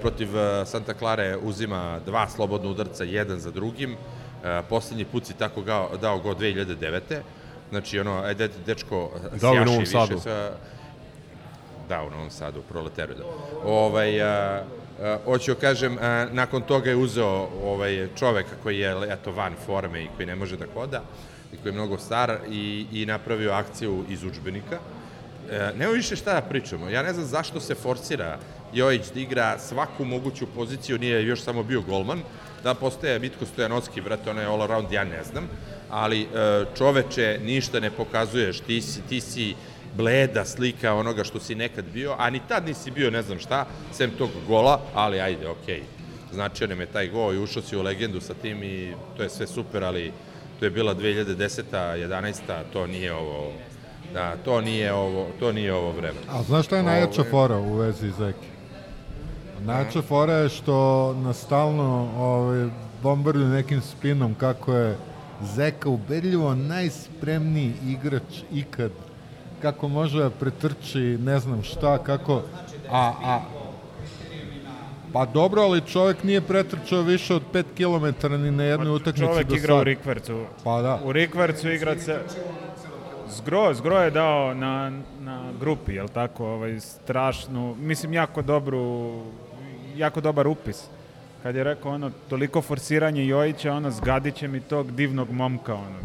[0.00, 3.96] protiv a, Santa Klare uzima dva slobodna udarca, jedan za drugim,
[4.44, 7.00] E, poslednji put si tako gao, dao go 2009.
[7.70, 10.20] Znači, ono, ajde, dečko, u sjaši Novom više Sadu.
[10.20, 10.50] Sa,
[11.88, 13.24] da, u Novom Sadu, Proleteru, da.
[13.64, 14.62] Ovaj, a,
[15.02, 20.04] a, hoću kažem, a, nakon toga je uzeo ovaj, čoveka koji je, eto, van forme
[20.04, 21.02] i koji ne može da hoda,
[21.52, 24.78] i koji je mnogo star i, i napravio akciju iz učbenika.
[25.50, 26.88] E, nema više šta da pričamo.
[26.88, 28.38] Ja ne znam zašto se forsira
[28.74, 32.22] Jojić da igra svaku moguću poziciju, nije još samo bio golman,
[32.62, 35.48] da postaje Mitko Stojanovski, brate, onaj all around, ja ne znam,
[35.90, 36.26] ali e,
[36.78, 39.54] čoveče, ništa ne pokazuješ, ti si, ti si
[39.96, 43.66] bleda slika onoga što si nekad bio, a ni tad nisi bio ne znam šta,
[43.92, 45.82] sem tog gola, ali ajde, okej.
[46.32, 49.30] Značio nam je taj gol i ušao si u legendu sa tim i to je
[49.30, 50.12] sve super, ali
[50.58, 51.62] to je bila 2010.
[51.72, 52.62] 11.
[52.72, 53.52] to nije ovo
[54.14, 56.18] Da, to nije ovo, to nije ovo vreme.
[56.30, 58.53] A znaš šta je najjača fora u vezi Zeki?
[59.60, 62.68] Najjača fora je što nas stalno ovaj,
[63.02, 64.96] bombarduju nekim spinom kako je
[65.42, 68.90] Zeka ubedljivo najspremniji igrač ikad
[69.62, 72.42] kako može da pretrči ne znam šta, kako
[72.90, 73.40] a, a
[75.14, 79.46] Pa dobro, ali čovjek nije pretrčao više od 5 km ni na jednoj utakmici Čovek
[79.46, 79.84] do igra u.
[79.84, 80.44] Rikvercu.
[80.64, 81.00] Pa da.
[81.04, 82.20] U Rikvercu igra se...
[83.28, 89.12] Zgro, Zgro je dao na, na grupi, jel tako, ovaj, strašnu, mislim, jako dobru,
[89.94, 90.82] jako dobar upis.
[91.42, 95.98] Kad je rekao ono, toliko forsiranje Jojića, ono, zgadit će mi tog divnog momka, ono,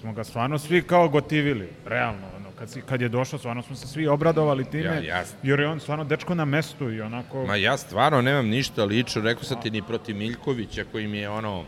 [0.00, 3.76] smo ga stvarno svi kao gotivili, realno, ono, kad, si, kad je došao, stvarno smo
[3.76, 5.36] se svi obradovali time, Ja, jasno.
[5.42, 7.46] jer je on stvarno dečko na mestu i onako...
[7.46, 11.28] Ma ja stvarno nemam ništa lično, rekao sam ti ni protiv Miljkovića koji mi je
[11.30, 11.64] ono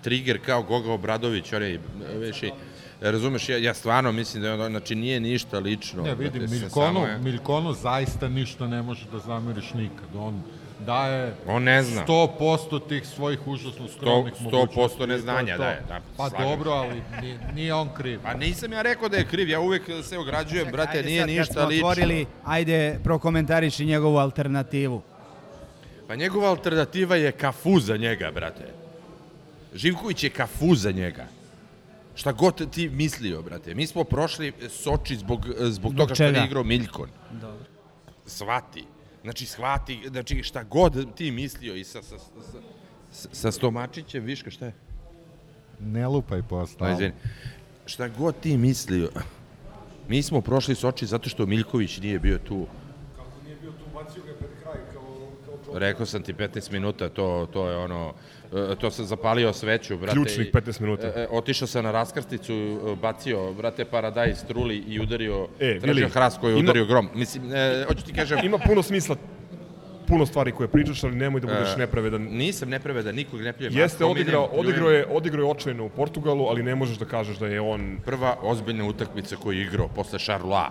[0.00, 1.78] trigger kao Goga Obradović, onaj,
[2.14, 2.52] veš, i-
[3.00, 6.02] razumeš, ja, ja stvarno mislim da je ono, znači nije ništa lično.
[6.02, 10.08] Ne, vidim, sa- Miljkonu, samo je- Miljkonu zaista ništa ne može da zameriš nikad.
[10.16, 10.42] On
[10.84, 12.04] daje On ne zna.
[12.06, 14.94] 100% tih svojih užasno skromnih 100% mogućnosti.
[14.94, 15.62] I to je neznanja to.
[15.62, 18.20] daje, da, Pa dobro, ali nije, nije on kriv.
[18.22, 21.28] Pa nisam ja rekao da je kriv, ja uvek se ograđujem, brate, Ajde nije sad,
[21.28, 21.88] ništa lično.
[21.88, 25.02] Otvorili, ajde, prokomentariši njegovu alternativu.
[26.08, 28.64] Pa njegova alternativa je kafu za njega, brate.
[29.74, 31.26] Živković je kafu za njega.
[32.14, 33.74] Šta god ti mislio, brate.
[33.74, 37.08] Mi smo prošli Soči zbog, zbog toga što je igrao Miljkon.
[37.30, 37.64] Dobro.
[38.26, 38.84] Svati.
[39.22, 42.30] Znači, shvati, znači, šta god ti mislio i sa, sa, sa,
[43.10, 44.72] sa, sa Stomačićem, viška, šta je?
[45.80, 46.94] Ne lupaj po Pa, stalno.
[46.94, 47.12] izvini.
[47.86, 49.10] Šta god ti mislio,
[50.08, 52.66] mi smo prošli Soči zato što Miljković nije bio tu.
[55.74, 58.14] Rekao sam ti 15 minuta, to, to je ono,
[58.76, 60.12] to sam zapalio sveću, brate.
[60.12, 61.06] Ključnih i- 15 minuta.
[61.06, 65.94] e, e, Otišao sam na raskrsticu, e, bacio, brate, paradajz, truli i udario, E, tražio
[65.94, 67.08] Vili, hrast koji je ima- udario grom.
[67.14, 69.16] Mislim, e, hoću ti kažem, Ima puno smisla,
[70.06, 72.22] puno stvari koje pričaš, ali nemoj da budeš E, nepravedan.
[72.22, 73.76] nisam nepravedan, nikog ne pljujem.
[73.76, 77.46] Jeste, odigrao, odigrao, je, odigrao je očajno u Portugalu, ali ne možeš da kažeš da
[77.46, 77.98] je on...
[78.04, 80.68] Prva ozbiljna utakmica koju je igrao posle Charlois.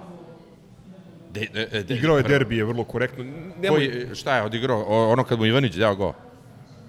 [1.32, 3.24] De, de, de, Igrao je derbije vrlo korektno.
[3.62, 4.84] Nemoj, Koji, šta je odigrao?
[5.10, 6.14] Ono kad mu Ivanić dao go?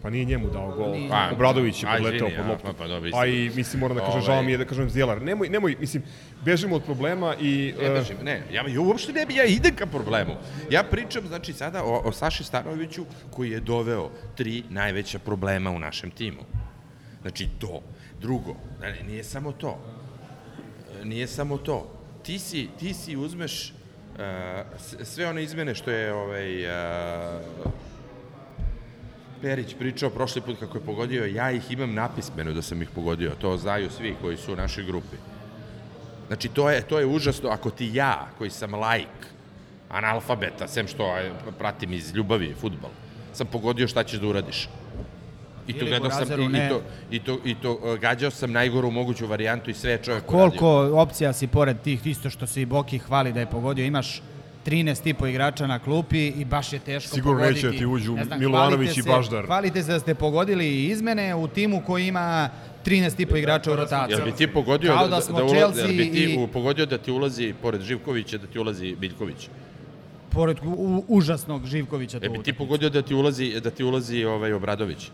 [0.02, 0.94] Pa nije njemu dao gol.
[1.08, 2.66] Pa, Obradović je izvini, pod loptu.
[2.66, 4.26] pa, pa, dobro, Pa i, mislim, moram da kažem, Ovaj.
[4.26, 5.22] žao mi je da kažem Zjelar.
[5.22, 6.02] Nemoj, nemoj, mislim,
[6.44, 7.74] bežimo od problema i...
[7.80, 10.32] Ne, e, držim, ne, ja, ja uopšte ne bi, ja idem ka problemu.
[10.70, 15.78] Ja pričam, znači, sada o, o Saši Stanoviću koji je doveo tri najveća problema u
[15.78, 16.42] našem timu.
[17.22, 17.82] Znači, to.
[18.20, 19.78] Drugo, ne, nije samo to.
[21.02, 21.90] E, Nije samo to.
[22.22, 24.18] Ti si, ti si uzmeš uh,
[25.02, 26.72] sve one izmene što je ovaj, uh,
[29.42, 33.32] Perić pričao prošli put kako je pogodio, ja ih imam napismeno da sam ih pogodio.
[33.40, 35.16] To znaju svi koji su u našoj grupi.
[36.26, 37.48] Znači, to je, to je užasno.
[37.48, 39.26] Ako ti ja, koji sam laik,
[39.90, 41.14] analfabeta, sem što
[41.58, 42.90] pratim iz ljubavi futbal,
[43.32, 44.68] sam pogodio šta ćeš da uradiš.
[45.66, 48.90] I to gledao sam, i, i, to, i, to, i to uh, gađao sam najgoru
[48.90, 50.58] moguću varijantu i sve je čovjek uradio.
[50.58, 54.22] Koliko opcija si pored tih, isto što se i Boki hvali da je pogodio, imaš
[54.66, 57.54] 13 i po igrača na klupi i baš je teško Sigurno pogoditi.
[57.56, 59.46] neće da ti uđu Ne znam, Milovanović i Baždar.
[59.46, 62.50] Hvalite se da ste pogodili i izmene u timu koji ima
[62.84, 64.14] 13 i po igrača u rotaciji.
[64.14, 66.98] Jel bi ti pogodio da, da da, ula- Chelsea jel bi ti i- pogodio da
[66.98, 69.48] ti ulazi, pored Živkovića, da ti ulazi Biljković?
[70.30, 74.52] Pored u, užasnog Živkovića E bi ti pogodio da ti ulazi, da ti ulazi ovaj
[74.52, 75.10] Obradović?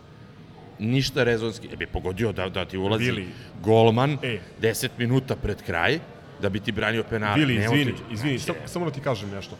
[0.79, 1.67] Ništa rezonski.
[1.73, 3.27] E bi pogodio da, da ti ulazi Bili.
[3.61, 4.39] golman E.
[4.61, 5.99] 10 minuta pred kraj,
[6.41, 7.35] da bi ti branio penal.
[7.35, 8.03] Vili, izvini, otiđe.
[8.11, 9.57] izvini, samo, samo da ti kažem nešto.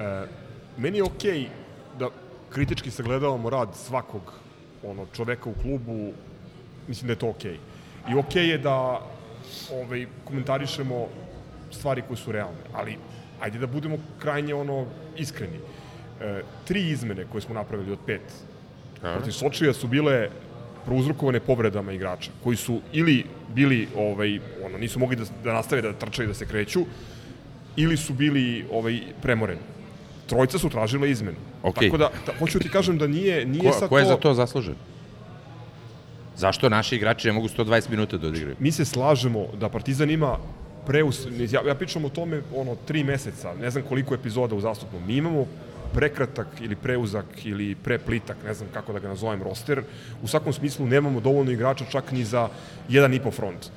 [0.00, 0.26] E,
[0.76, 1.48] meni je okej
[1.98, 2.08] da
[2.50, 4.32] kritički sagledavamo rad svakog
[4.82, 6.12] ono, čoveka u klubu,
[6.88, 7.58] mislim da je to okej.
[8.10, 9.00] I okej je da
[9.72, 11.06] ovaj, komentarišemo
[11.70, 12.96] stvari koje su realne, ali
[13.40, 14.86] ajde da budemo krajnje ono
[15.16, 15.58] iskreni.
[16.20, 18.22] E, tri izmene koje smo napravili od pet
[19.00, 20.28] protiv Sočija su bile
[20.88, 23.24] prouzrokovane povredama igrača, koji su ili
[23.54, 26.86] bili, ovaj, ono, nisu mogli da, da nastave da trčaju da se kreću,
[27.76, 29.60] ili su bili ovaj, premoreni.
[30.26, 31.36] Trojica su tražila izmenu.
[31.62, 31.88] Okej.
[31.88, 34.08] Tako da, da, hoću ti kažem da nije, nije Ko, sad ko je to...
[34.08, 34.74] za to zaslužen?
[36.36, 38.56] Zašto naši igrači ne mogu 120 minuta da odigraju?
[38.58, 40.38] mi se slažemo da Partizan ima
[40.86, 45.02] preus, ja, ja pričam o tome ono tri meseca, ne znam koliko epizoda u zastupnom.
[45.06, 45.46] Mi imamo
[45.94, 49.82] prekratak ili preuzak ili preplitak, ne znam kako da ga nazovem, roster.
[50.22, 52.48] U svakom smislu nemamo dovoljno igrača čak ni za
[52.88, 53.70] jedan i po front.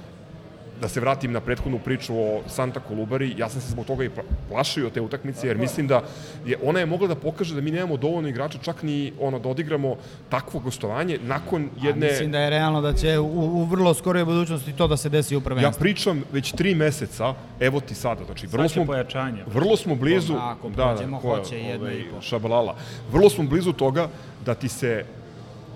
[0.82, 4.10] Da se vratim na prethodnu priču o Santa Kolubari, ja sam se zbog toga i
[4.10, 6.02] pla- plašio te utakmice, jer mislim da
[6.46, 9.50] je, ona je mogla da pokaže da mi nemamo dovoljno igrača čak ni ono da
[9.50, 9.96] odigramo
[10.30, 12.08] takvo gostovanje nakon jedne...
[12.08, 15.36] Mislim da je realno da će u, u vrlo skoroj budućnosti to da se desi
[15.36, 15.80] u Ja prvenstvu.
[15.80, 19.44] pričam već tri meseca, evo ti sada, znači vrlo smo, pojačanje.
[19.48, 22.22] vrlo smo blizu, Ako da, ko je, hoće jedno i po.
[22.22, 22.76] šabalala,
[23.12, 24.08] vrlo smo blizu toga
[24.46, 25.06] da ti se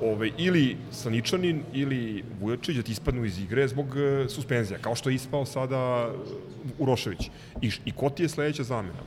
[0.01, 2.01] ovaj, ili Saničanin ili
[2.41, 6.11] Vujačić da ti ispadnu iz igre zbog e, suspenzija, kao što je ispao sada
[6.79, 7.29] Urošević.
[7.61, 9.03] I, I ko ti je sledeća zamena?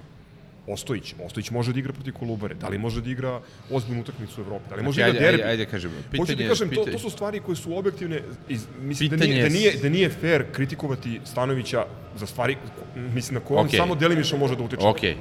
[0.68, 1.14] Ostojić.
[1.24, 2.54] Ostojić može da igra protiv Kolubare.
[2.54, 4.64] Da li može da igra ozbiljnu utakmicu u Evropi?
[4.70, 5.42] Da li može Znači, da igra ajde, derbi?
[5.42, 8.20] ajde, ajde, kažem, Hoću ti pitanje- kažem, to, pitanje- to su stvari koje su objektivne.
[8.48, 12.56] Iz, mislim da Pitanje nije, da, je- nije, da nije fair kritikovati Stanovića za stvari,
[12.96, 13.78] mislim, na koje on Okej.
[13.78, 14.86] samo delimično može da utiče.
[14.86, 15.18] Okej, uh,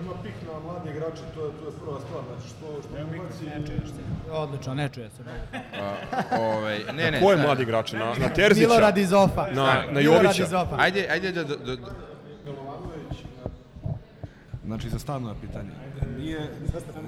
[0.00, 2.22] Ima pik na mladi igrače, to je, to je prva stvar.
[2.26, 3.44] Znači, što, što ne ubaci...
[4.30, 5.22] Odlično, ne čuje se.
[6.32, 7.20] ovaj, ne, ne.
[7.20, 7.92] Ko je sad- mladi igrač?
[7.92, 8.68] Na, na Terzića?
[8.68, 9.46] Milorad iz Ofa.
[9.52, 10.42] Na, na Jovića?
[10.42, 10.76] iz Ofa.
[10.78, 11.76] Ajde, ajde da, da, da,
[14.64, 15.70] Znači, za stano je pitanje.
[16.18, 16.50] Nije,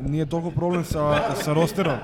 [0.01, 1.97] nije toliko problem sa, sa rosterom.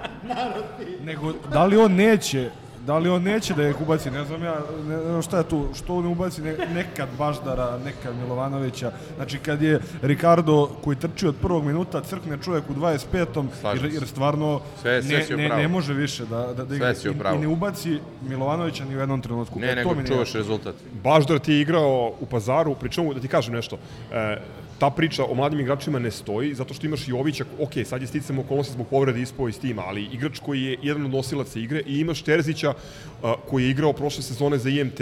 [1.03, 2.51] Nego, da li on neće
[2.87, 4.55] Da li on neće da ih ubaci, ne znam ja,
[4.89, 8.93] ne znam šta je tu, što ne ubaci ne, nekad Baždara, nekad Milovanovića.
[9.17, 13.47] Znači kad je Ricardo koji trči od prvog minuta, crkne čovjek u 25.
[13.61, 16.89] Slažem jer, jer stvarno Sve- sve ne, ne, ne može više da, da, da igra.
[17.33, 17.37] I-.
[17.37, 19.61] I, ne ubaci Milovanovića ni u jednom trenutku.
[19.61, 20.75] ne, E, to nego čuvaš rezultat.
[21.05, 23.77] Baždar ti je igrao u pazaru, pričemu da ti kažem nešto.
[24.13, 24.37] E,
[24.79, 28.39] ta priča o mladim igračima ne stoji, zato što imaš Jovića, ok, sad je sticam
[28.39, 32.01] okolnosti zbog povrede ispao iz tima, ali igrač koji je jedan od nosilaca igre i
[32.01, 32.75] imaš Terzića
[33.23, 35.01] a, koji je igrao prošle sezone za IMT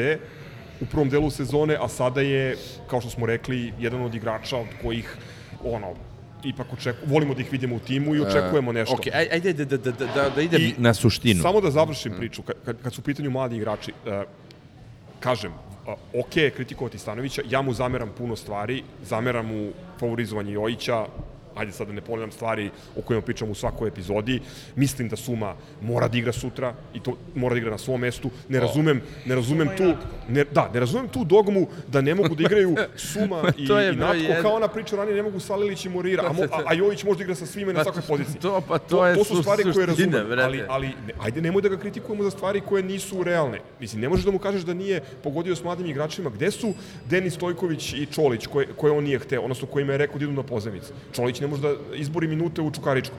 [0.81, 2.57] u prvom delu sezone, a sada je,
[2.87, 5.17] kao što smo rekli, jedan od igrača od kojih,
[5.65, 5.95] ono,
[6.45, 8.95] ipak očeku, volimo da ih vidimo u timu i očekujemo nešto.
[8.95, 11.43] Ok, aj- ajde da, da, da, da, da idem I na suštinu.
[11.43, 14.23] Samo da završim priču, kad, kad, su u pitanju mladi igrači, uh,
[15.21, 15.72] kažem, uh,
[16.15, 21.07] ok je kritikovati Stanovića, ja mu zameram puno stvari, zameram mu favorizovanje Jojića,
[21.55, 24.41] ajde sad da ne ponavljam stvari o kojima pričam u svakoj epizodi.
[24.77, 28.31] Mislim da Suma mora da igra sutra i to mora da igra na svom mestu.
[28.49, 29.95] Ne razumem, ne razumem tu
[30.29, 33.97] ne, da, ne razumem tu dogmu da ne mogu da igraju Suma i, To i
[33.97, 34.43] Natko jedan.
[34.43, 37.19] kao ona priča ranije ne mogu Salilić i Morira, a, mo, a, a Jojić može
[37.19, 38.41] da igra sa svima i na svakoj poziciji.
[38.41, 40.43] to- pa to je to su stvari koje razumem, brate.
[40.43, 43.61] ali, ali ne, ajde nemoj da ga kritikujemo za stvari koje nisu realne.
[43.81, 46.31] Mislim, ne možeš da mu kažeš da nije pogodio s mladim igračima.
[46.31, 46.75] Gde su
[47.07, 50.33] Denis Stojković i Čolić, koje, koje on nije hteo, odnosno kojima je rekao da idu
[50.33, 50.93] na pozemice?
[51.13, 53.17] Čolić ne može da izbori minute u Čukaričku,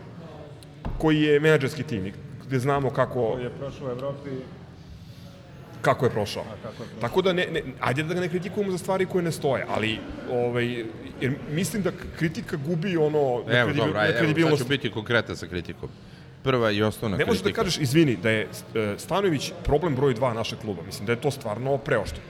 [0.98, 2.12] koji je menadžerski tim,
[2.48, 4.30] gde znamo kako, je prošao u Evropi.
[5.82, 6.44] kako je prošao.
[7.02, 9.98] Tako da, ne, ne, ajde da ga ne kritikujemo za stvari koje ne stoje, ali
[10.32, 10.86] ovaj,
[11.22, 14.70] jer mislim da kritika gubi ono na Evo, kredibil- dobro, na ajde, evo, sad ću
[14.70, 15.90] biti konkretan sa kritikom.
[16.44, 17.62] Prva i osnovna Ne možeš da kritika.
[17.62, 20.82] kažeš, izvini, da je e, Stanović problem broj 2 našeg kluba.
[20.82, 22.22] Mislim da je to stvarno preoštro.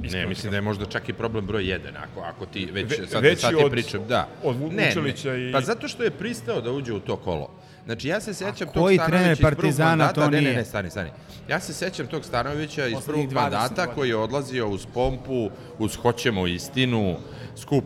[0.00, 3.06] Ne, mislim da je možda čak i problem broj 1, ako, ako ti već, Ve-
[3.06, 4.28] sad, veći sad ti od- pričam, da.
[4.42, 7.16] od Vu- ne, Vučelića ne, i- Pa zato što je pristao da uđe u to
[7.16, 7.50] kolo.
[7.84, 10.56] Znači, ja se sećam tog Stanovića iz prvog mandata, to ne, ne, nije?
[10.56, 11.10] ne, stani, stani.
[11.48, 15.96] Ja se sećam tog Stanovića iz prvog 20 mandata koji je odlazio uz pompu, uz
[15.96, 17.16] hoćemo istinu,
[17.56, 17.84] skup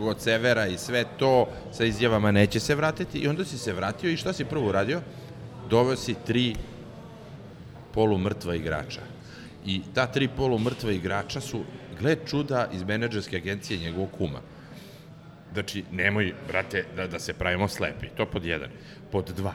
[0.00, 4.10] od severa i sve to sa izjavama neće se vratiti i onda si se vratio
[4.10, 5.00] i šta si prvo uradio?
[5.70, 6.54] Doveo si tri
[7.92, 9.00] polumrtva igrača.
[9.66, 11.64] I ta tri polumrtva igrača su,
[12.00, 14.40] gled čuda, iz menadžerske agencije njegovog kuma.
[15.52, 18.06] Znači, nemoj, brate, da, da se pravimo slepi.
[18.16, 18.70] To pod jedan.
[19.12, 19.52] Pod dva.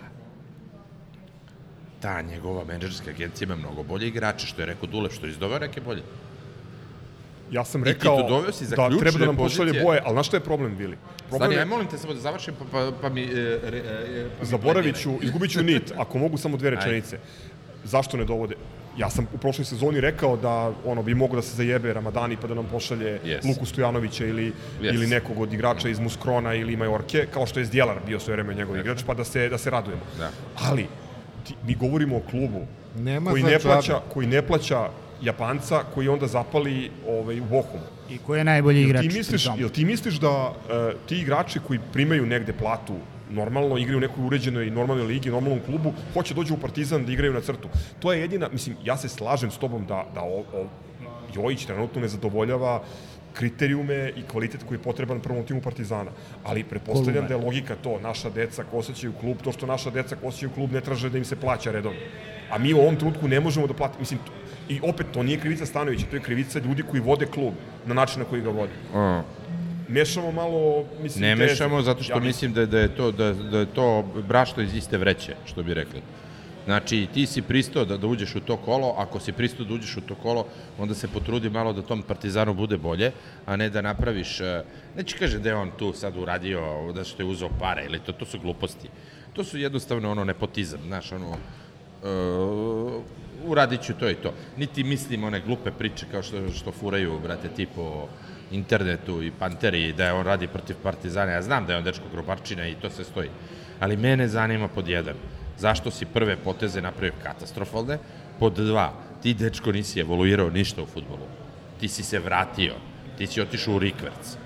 [2.00, 5.60] Ta njegova menadžerska agencija ima mnogo bolje igrače, što je rekao Dulev, što je izdoveo
[5.60, 6.04] neke bolje.
[7.52, 9.84] Ja sam rekao doveo si za da treba da nam pošalje pozicije.
[9.84, 10.98] boje, ali znaš šta je problem, Vili?
[11.30, 13.22] Problem Stani, je, aj molim te samo da završim, pa, pa, pa mi...
[13.24, 17.20] E, re, e, pa zaboravit ću, izgubit ću nit, ako mogu samo dve rečenice.
[17.84, 18.56] Zašto ne dovode?
[18.98, 22.48] Ja sam u prošloj sezoni rekao da ono bi mogao da se zajebe Ramadani pa
[22.48, 23.48] da nam pošalje Yes.
[23.50, 24.94] Luku Stojanovića ili, Yes.
[24.94, 28.54] ili nekog od igrača iz Muskrona ili Majorke, kao što je Zdjelar bio sve vreme
[28.54, 30.02] njegov igrač, pa da se, da se radujemo.
[30.18, 30.30] Da.
[30.70, 30.88] Ali,
[31.48, 34.90] ti, mi govorimo o klubu Nema koji ne, plaća, koji ne plaća
[35.22, 37.80] Japanca koji onda zapali ovaj, u Bochum.
[38.10, 39.02] I ko je najbolji igrač?
[39.02, 40.54] Ti misliš, jel ti misliš da uh,
[41.08, 42.96] ti igrači koji primaju negde platu
[43.30, 47.12] normalno igraju u nekoj uređenoj i normalnoj ligi, normalnom klubu, hoće dođu u Partizan da
[47.12, 47.70] igraju na crtu.
[48.00, 50.66] To je jedina, mislim, ja se slažem s tobom da, da o, o,
[51.36, 52.82] Jojić trenutno ne zadovoljava
[53.34, 56.12] kriterijume i kvalitet koji je potreban prvom timu Partizana.
[56.44, 60.16] Ali pretpostavljam da je logika to, naša deca ko osjećaju klub, to što naša deca
[60.16, 62.00] ko osjećaju klub ne traže da im se plaća redovno.
[62.50, 64.20] A mi u ovom trenutku ne možemo da platimo, mislim,
[64.70, 67.54] i opet to nije krivica Stanovića, to je krivica ljudi koji vode klub
[67.86, 68.74] na način na koji ga vode.
[68.94, 69.22] A,
[69.88, 73.34] Mešamo malo, mislim, ne mešamo zato što Ja mislim da, je- da, je to, da,
[73.34, 76.02] da je to brašno iz iste vreće, što bi rekli.
[76.66, 79.98] Znači, ti si pristao da, da uđeš u to kolo, ako si pristao da uđeš
[79.98, 80.46] u to kolo,
[80.78, 83.12] onda se potrudi malo da tom Partizanu bude bolje,
[83.46, 84.64] a ne da napraviš, e,
[84.96, 88.12] neće kaže da je on tu sad uradio, da što je uzeo pare, ili to,
[88.12, 88.90] to su gluposti.
[89.34, 93.02] To su jednostavno ono nepotizam, znaš, ono, uh,
[93.46, 94.34] uradit ću to i to.
[94.58, 98.08] Niti mislim one glupe priče kao što, što furaju, brate, tipo
[98.52, 101.32] internetu i Panteri, da je on radi protiv Partizana.
[101.32, 103.30] Ja znam da je on dečko grobarčina i to sve stoji.
[103.80, 105.16] Ali mene zanima pod jedan,
[105.58, 107.98] zašto si prve poteze napravio katastrofalne,
[108.40, 111.28] pod dva, ti dečko nisi evoluirao ništa u futbolu.
[111.80, 112.74] Ti si se vratio,
[113.18, 114.38] ti si otišao u rikverc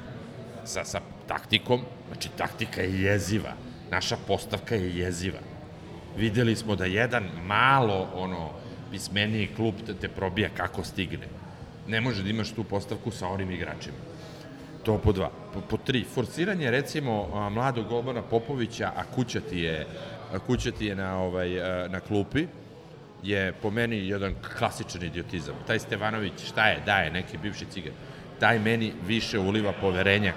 [0.63, 3.53] sa, sa taktikom, znači taktika je jeziva,
[3.91, 5.39] naša postavka je jeziva.
[6.17, 8.49] Videli smo da jedan malo ono
[8.91, 11.27] pismeniji klub te, te probija kako stigne.
[11.91, 13.97] Ne može da imaš tu postavku sa onim igračima.
[14.83, 15.29] To po dva.
[15.53, 19.87] Po, po tri, forsiranje recimo mladog Golbana Popovića, a kuća ti je,
[20.33, 21.49] a kuća ti je na, ovaj,
[21.89, 22.45] na klupi,
[23.23, 25.55] je po meni jedan klasičan idiotizam.
[25.67, 27.93] Taj Stevanović, šta je, daje neki bivši cigar.
[28.39, 30.33] Taj meni više uliva poverenja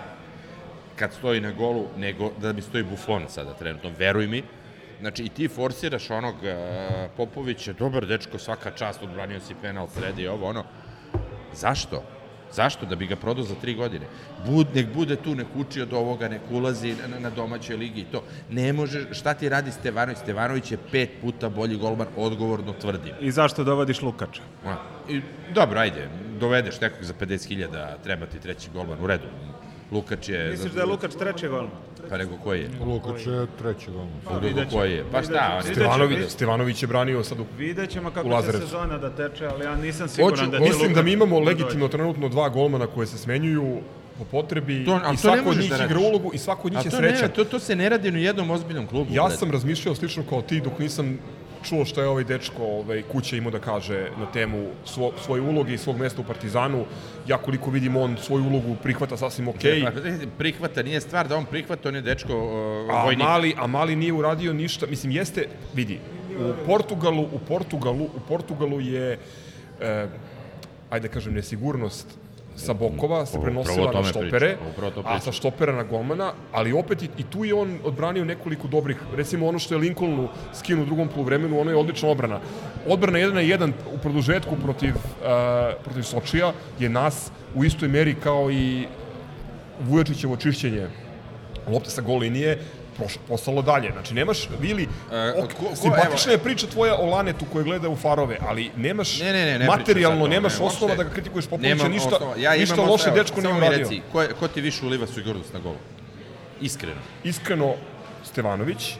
[0.97, 4.43] kad stoji na golu, nego da mi stoji Buffon sada trenutno, veruj mi.
[5.01, 10.27] Znači, i ti forsiraš onog uh, Popovića, dobar dečko, svaka čast, odbranio si penal, sredi
[10.29, 10.65] ovo, ono.
[11.55, 12.03] Zašto?
[12.53, 12.87] Zašto?
[12.87, 14.07] Da bi ga prodao za tri godine.
[14.47, 18.05] Bud, nek bude tu, nek uči od ovoga, nek ulazi na, na domaćoj ligi i
[18.05, 18.23] to.
[18.51, 20.19] Ne može, šta ti radi Stevanović?
[20.19, 23.15] Stevanović je pet puta bolji golman, odgovorno tvrdim.
[23.21, 24.43] I zašto dovodiš Lukača?
[24.67, 24.77] A,
[25.09, 25.21] I,
[25.55, 26.09] dobro, ajde,
[26.41, 29.27] dovedeš nekog za 50.000, treba ti treći golman, u redu.
[29.93, 30.51] Lukač je...
[30.51, 31.67] Misliš da je Lukač treći gol?
[32.11, 32.71] Pa nego koji je?
[32.87, 34.07] Lukač je treći gol.
[34.25, 35.05] Pa nego koji je?
[35.13, 35.75] Pa šta, on.
[35.75, 39.65] Stevanović, Stevanović je branio sad u Vidjet ćemo U kako će sezona da teče, ali
[39.65, 41.47] ja nisam siguran Hoću- da će Mislim da mi imamo doći.
[41.47, 43.79] legitimno trenutno dva golmana koje se smenjuju
[44.19, 46.91] po potrebi To- i svako od njih da igra ulogu i svako od njih je
[46.91, 49.11] to, ne, to, to se ne radi ni u jednom ozbiljnom klubu.
[49.15, 51.19] Ja sam razmišljao slično kao ti dok nisam
[51.65, 55.75] čuo šta je ovaj dečko ovaj, kuća imao da kaže na temu svo, svoje uloge
[55.75, 56.85] i svog mesta u Partizanu.
[57.27, 59.83] Ja koliko vidim on svoju ulogu prihvata sasvim okej.
[59.85, 59.91] Pa,
[60.39, 63.25] prihvata, nije stvar da on prihvata, on je dečko uh, A vojnik.
[63.25, 64.87] mali, a mali nije uradio ništa.
[64.87, 66.01] Mislim, jeste, vidi,
[66.39, 69.19] u Portugalu, u Portugalu, u Portugalu je,
[69.81, 70.07] e,
[70.91, 72.24] ajde da kažem, nesigurnost
[72.57, 74.57] sa bokova se prenosila na štopere,
[74.95, 78.69] to a sa štopera na golmana, ali opet i, i tu je on odbranio nekoliko
[78.69, 82.41] dobrih, recimo ono što je Lincolnu skinu u drugom poluvremenu, ono je odlična odbrana.
[82.87, 88.15] Odbrana 1 na 1 u produžetku protiv, uh, protiv Sočija je nas u istoj meri
[88.15, 88.87] kao i
[89.81, 90.89] Vujačićevo čišćenje
[91.69, 92.59] lopte sa gol linije
[93.29, 93.93] poslalo dalje.
[93.93, 94.83] Znači, nemaš, Vili,
[95.13, 98.39] E, ok, ko- ko- simpatična evo- je priča tvoja o Lanetu koji gleda u farove,
[98.43, 101.89] ali nemaš Ne, ne, ne, ne materijalno, nemaš tome, osnova uopšte da ga kritikuješ Popovića,
[101.89, 102.35] ništa, osnova.
[102.37, 103.17] ja ništa imam loše osnova.
[103.17, 103.79] dečko mi uradio.
[103.79, 105.77] Reci, ko, ko ti više uliva sigurnost na golu?
[106.61, 107.01] Iskreno.
[107.25, 107.75] Iskreno,
[108.25, 108.95] Stevanović,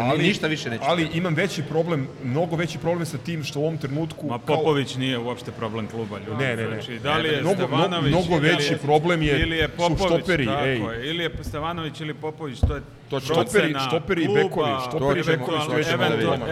[0.00, 3.62] ali, ništa više neću Ali imam veći problem, mnogo veći problem sa tim što u
[3.62, 4.26] ovom trenutku...
[4.26, 6.44] Ma kao- Popović nije uopšte problem kluba, ljudi.
[6.44, 6.68] Ne, ne, ne.
[6.68, 8.10] Znači, da li je Mnogo- Stevanović...
[8.10, 10.76] mnogo veći je- problem je- Ili je su Popović, štoperi, tako ej.
[10.94, 11.10] je.
[11.10, 15.24] Ili je Stevanović ili Popović, to je To Štoperi- procena štoperi i bekovi, štoperi i
[15.24, 15.72] bekovi eventualno- su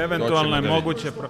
[0.01, 1.11] eventualno- je moguće...
[1.11, 1.29] Pro...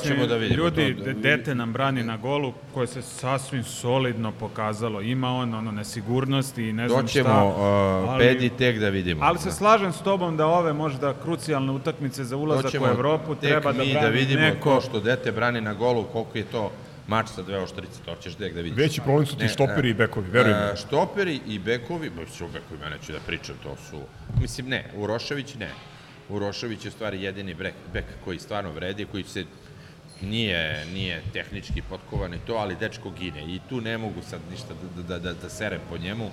[0.00, 4.32] ćemo da vidimo, Ljudi, to- de- dete nam brani na golu koje se sasvim solidno
[4.32, 5.00] pokazalo.
[5.00, 7.18] Ima on ono nesigurnosti i ne znam šta.
[7.18, 7.46] Doćemo
[8.08, 9.24] uh, pedi tek da vidimo.
[9.24, 13.34] Ali se slažem s tobom da ove možda krucijalne utakmice za ulazak u Doćemo Evropu
[13.34, 14.74] tek treba da mi brani da vidimo neko...
[14.74, 16.70] to što dete brani na golu, koliko je to
[17.08, 18.78] mač sa dve oštrice, to ćeš tek da vidiš.
[18.78, 20.58] Veći problem su ti Ne, štoperi e, i bekovi, veruj mi.
[20.58, 24.00] e, Štoperi i bekovi, ba su bekovi, ja neću da pričam, to su,
[24.40, 25.70] mislim ne, Urošević ne.
[26.28, 29.44] Urošević je stvari jedini bek, bek koji stvarno vredi, koji se
[30.22, 33.54] nije, nije tehnički potkovan i to, ali dečko gine.
[33.54, 36.30] I tu ne mogu sad ništa da, da, da, da serem po njemu,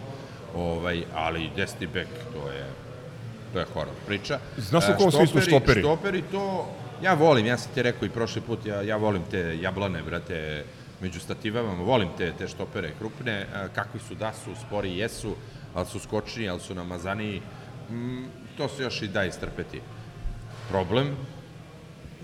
[0.56, 2.66] ovaj, ali desni bek, to je,
[3.54, 4.40] to je horor priča.
[4.58, 5.82] Znaš u E, kom smislu štoperi?
[5.82, 6.68] Štoperi to,
[7.04, 10.64] ja volim, ja sam ti rekao i prošli put, ja, ja volim te jablane, brate,
[11.02, 15.36] među stativama, volim te, te štopere krupne, e, kakvi su da su, spori jesu,
[15.74, 17.42] ali su skočni, ali su namazaniji,
[17.90, 18.24] mm,
[18.58, 19.82] to se još i da istrpeti.
[20.70, 21.16] Problem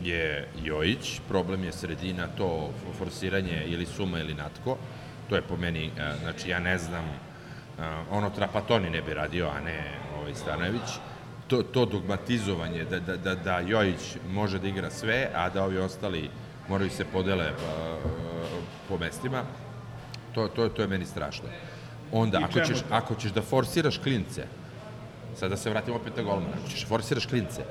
[0.03, 4.77] je Jojić, problem je sredina, to forsiranje ili suma ili natko,
[5.29, 7.13] to je po meni, e, znači ja ne znam, e,
[8.11, 9.83] ono Trapatoni ne bi radio, a ne
[10.19, 10.89] ovaj Stanojević,
[11.47, 15.77] to, to dogmatizovanje da, da, da, da Jojić može da igra sve, a da ovi
[15.77, 16.29] ostali
[16.69, 17.97] moraju se podele pa,
[18.89, 19.43] po mestima,
[20.33, 21.49] to, to, to je meni strašno.
[22.11, 24.45] Onda, ako ćeš, ako ćeš da forsiraš klince,
[25.35, 27.63] sad da se vratimo opet na golmana, ako ćeš forsiraš klince,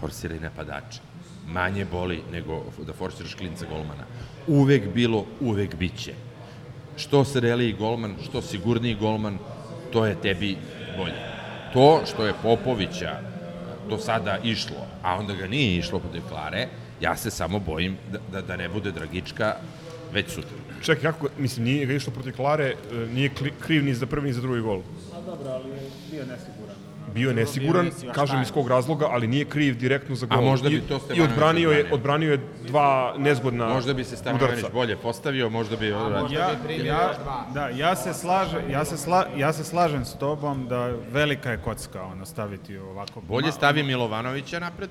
[0.00, 1.00] forsiraj napadače.
[1.46, 4.04] Manje boli nego da forsiraš klince golmana.
[4.46, 6.14] Uvek bilo, uvek biće.
[6.96, 9.38] Što zreliji golman, što sigurniji golman,
[9.92, 10.56] to je tebi
[10.96, 11.36] bolje.
[11.72, 13.20] To što je Popovića
[13.88, 16.68] do sada išlo, a onda ga nije išlo protiv Klare,
[17.00, 19.54] ja se samo bojim da, da, da ne bude Dragička
[20.12, 20.56] već sutra.
[20.82, 24.32] Čekaj, kako, mislim, nije ga išlo protiv Klare, e, nije kriv ni za prvi ni
[24.32, 24.82] za drugi gol.
[25.14, 26.85] A dobro, ali je bio nesiguran.
[27.16, 30.44] Bio je nesiguran, kažem iz kog razloga, ali nije kriv direktno za A gol.
[30.44, 32.30] možda bi I- to I Stevanović odbranio je, odbranio.
[32.30, 32.88] je dva
[33.18, 34.68] nezgodna Možda bi se Stevanović udarca.
[34.70, 35.86] bolje postavio, možda bi...
[35.86, 37.12] Ja, ja,
[37.54, 40.78] da, ja se slažem, ja se, sla, ja se slažem s tobom da
[41.10, 43.20] velika je kocka ono staviti ovako.
[43.22, 44.90] Bolje stavi Milovanovića napred,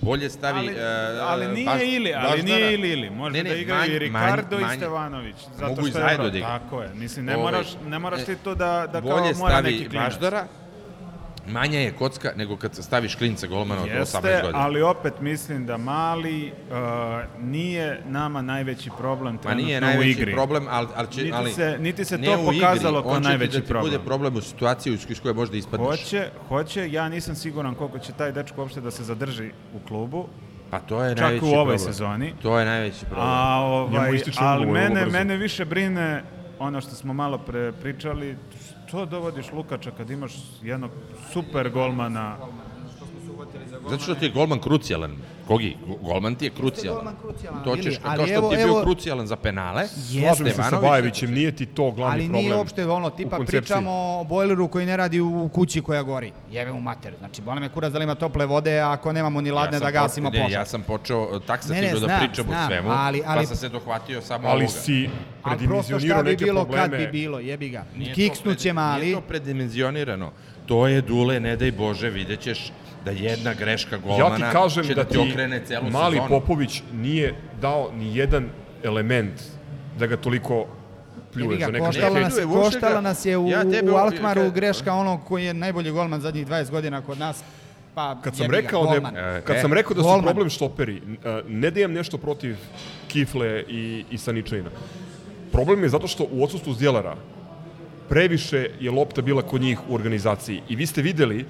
[0.00, 0.58] bolje stavi...
[0.58, 2.42] Ali, e, ali nije Baš- ili, ali Baždara.
[2.56, 3.10] nije ili ili.
[3.10, 5.36] Može Ne, ne, da igraju manje- i Ricardo manje- i Stevanović.
[5.54, 6.58] Zato Mogu i što je zajedno da igraju.
[6.58, 6.90] Tako je.
[6.94, 9.88] Mislim, ne Ovaj, moraš, ne moraš ti to da, da kao bolje mora neki stavi
[9.88, 10.06] klinac.
[10.06, 10.46] Baždara,
[11.48, 14.58] manja je kocka nego kad staviš klinca golmana od 18 Jeste, godina.
[14.58, 16.76] ali opet mislim da mali uh,
[17.40, 20.32] nije nama najveći problem Ma trenutno nije u najveći igri.
[20.32, 23.22] problem, ali, ali, će, Niti ali se- niti se to u igri, pokazalo kao on
[23.22, 23.92] će najveći ti da ti problem.
[23.92, 25.88] bude problem u situaciji iz koje možda ispadneš.
[25.90, 30.26] Hoće, hoće, ja nisam siguran koliko će taj dečko uopšte da se zadrži u klubu,
[30.70, 31.78] Pa to je čak najveći u ovoj problem.
[31.78, 32.34] sezoni.
[32.42, 33.26] To je najveći problem.
[33.28, 36.22] A, ovaj, ali mene, mene više brine
[36.58, 38.36] ono što smo malo pre pričali,
[38.86, 40.32] što dovodiš Lukača kad imaš
[40.62, 40.90] jednog
[41.32, 42.36] super golmana,
[43.90, 45.16] Zato što ti je golman krucijalan.
[45.46, 45.76] Kogi?
[45.82, 46.96] Go- Golman ti je krucijalan.
[46.96, 49.86] golman krucijalan, To ćeš, ali kao što evo- ti je bio evo- krucijalan za penale.
[49.86, 52.42] Slažem se sa Bajevićem, nije ti to glavni Ali problem.
[52.42, 56.32] nije uopšte ono, tipa pričamo o bojleru koji ne radi u kući koja gori.
[56.50, 57.14] Jebe mu mater.
[57.18, 59.90] Znači, boli me kurac da li ima tople vode ako nemamo ni ladne Ja da
[59.90, 60.50] gasimo požar.
[60.50, 63.46] Ja sam počeo Ne, taksativno ne, da znam, pričam o znam, svemu, ali- ali- pa
[63.46, 64.68] sam se dohvatio samo Ali ovoga.
[64.70, 65.08] si Ali
[65.58, 66.88] prosto predimenzionirao šta bi neke bilo probleme.
[66.90, 67.84] kad bi bilo, jebi ga.
[68.14, 69.02] Kiksnuće mali.
[69.02, 70.32] Nije to predimenzionirano.
[70.66, 72.72] To je dule, ne daj Bože, vidjet ćeš
[73.06, 76.28] da jedna greška golmana Ja ti kažem će da da ti okrene celu mali sezonu.
[76.28, 78.48] Popović nije dao ni jedan
[78.82, 79.40] element
[79.98, 80.66] da ga toliko
[81.32, 84.92] pljuje za neka koštala nas, koštala nas je u, Ja tebe u Alkmaru kad- greška
[84.94, 87.42] onog koji je najbolji golman zadnjih 20 godina kod nas.
[87.94, 89.16] Pa, Kad sam jebi ga, rekao da golman.
[89.16, 90.24] E, kad e, sam rekao da su golman.
[90.24, 92.56] problem štoperi, e, ne da imam nešto protiv
[93.08, 94.70] Kifle i, i Saničajina.
[95.52, 97.16] Problem je zato što u odsustvu Zdjelara
[98.08, 100.62] previše je lopta bila kod njih u organizaciji.
[100.68, 101.46] I vi ste videli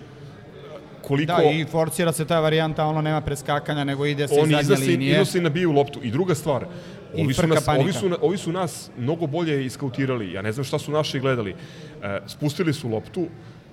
[1.06, 4.48] koliko Da, i forcira se ta varijanta, ono nema preskakanja, nego ide se iz oni
[4.48, 5.12] zadnje iznose, linije.
[5.12, 6.00] iznose i nabiju loptu.
[6.02, 6.66] I druga stvar,
[7.14, 7.82] I ovi su, nas, panika.
[7.82, 10.32] ovi, su, ovi su nas mnogo bolje iskautirali.
[10.32, 11.54] Ja ne znam šta su naši gledali.
[12.02, 13.26] E, spustili su loptu,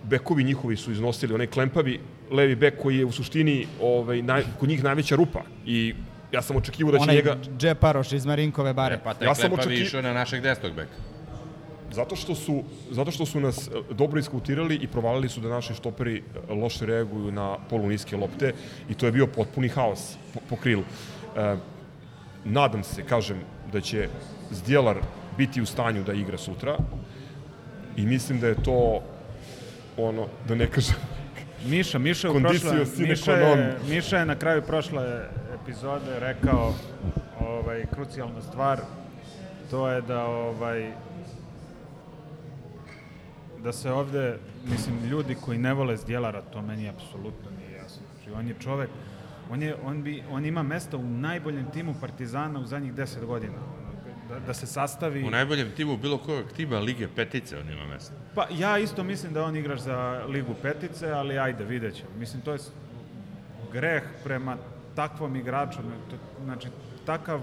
[0.04, 2.00] bekovi njihovi su iznosili, onaj klempavi
[2.32, 5.42] levi bek koji je u suštini ovaj, naj, kod njih najveća rupa.
[5.66, 5.94] I
[6.32, 7.38] ja sam očekivao da će Onaj njega...
[7.58, 8.96] džeparoš iz Marinkove bare.
[8.96, 11.13] E, pa taj Ja ja sam Klepavi očeki- išao na našeg desnog beka.
[11.94, 15.74] Zato što su, zato što su nas e, dobro iskautirali i provalili su da naši
[15.74, 18.54] štoperi e, loše reaguju na poluniske lopte
[18.90, 20.84] i to je bio potpuni haos po, po krilu.
[21.38, 21.56] E,
[22.46, 23.38] nadam se, kažem,
[23.72, 24.10] da će
[24.52, 24.98] Zdjelar
[25.38, 26.78] biti u stanju da igra sutra
[27.98, 29.02] i mislim da je to
[29.98, 30.96] ono, da ne kažem,
[31.72, 33.78] Miša, Miša, u prošle, Miša, je.
[33.90, 35.30] Miša je na kraju prošle
[35.62, 36.74] epizode rekao
[37.40, 38.80] ovaj, krucijalnu stvar,
[39.72, 40.92] to je da ovaj,
[43.64, 48.02] da se ovde, mislim, ljudi koji ne vole Zdjelara, to meni apsolutno nije jasno.
[48.14, 48.90] Znači, on je čovek,
[49.52, 53.54] on, je, on, bi, on ima mesto u najboljem timu Partizana u zadnjih 10 godina.
[54.30, 55.24] Da, da se sastavi...
[55.24, 58.14] U najboljem timu bilo kojeg tima Lige Petice on ima mesto.
[58.36, 62.10] Pa ja isto mislim da on igraš za Ligu Petice, ali ajde, vidjet ćemo.
[62.20, 62.60] Mislim, to je
[63.74, 64.58] greh prema
[64.96, 65.80] takvom igraču,
[66.44, 66.68] znači
[67.06, 67.42] takav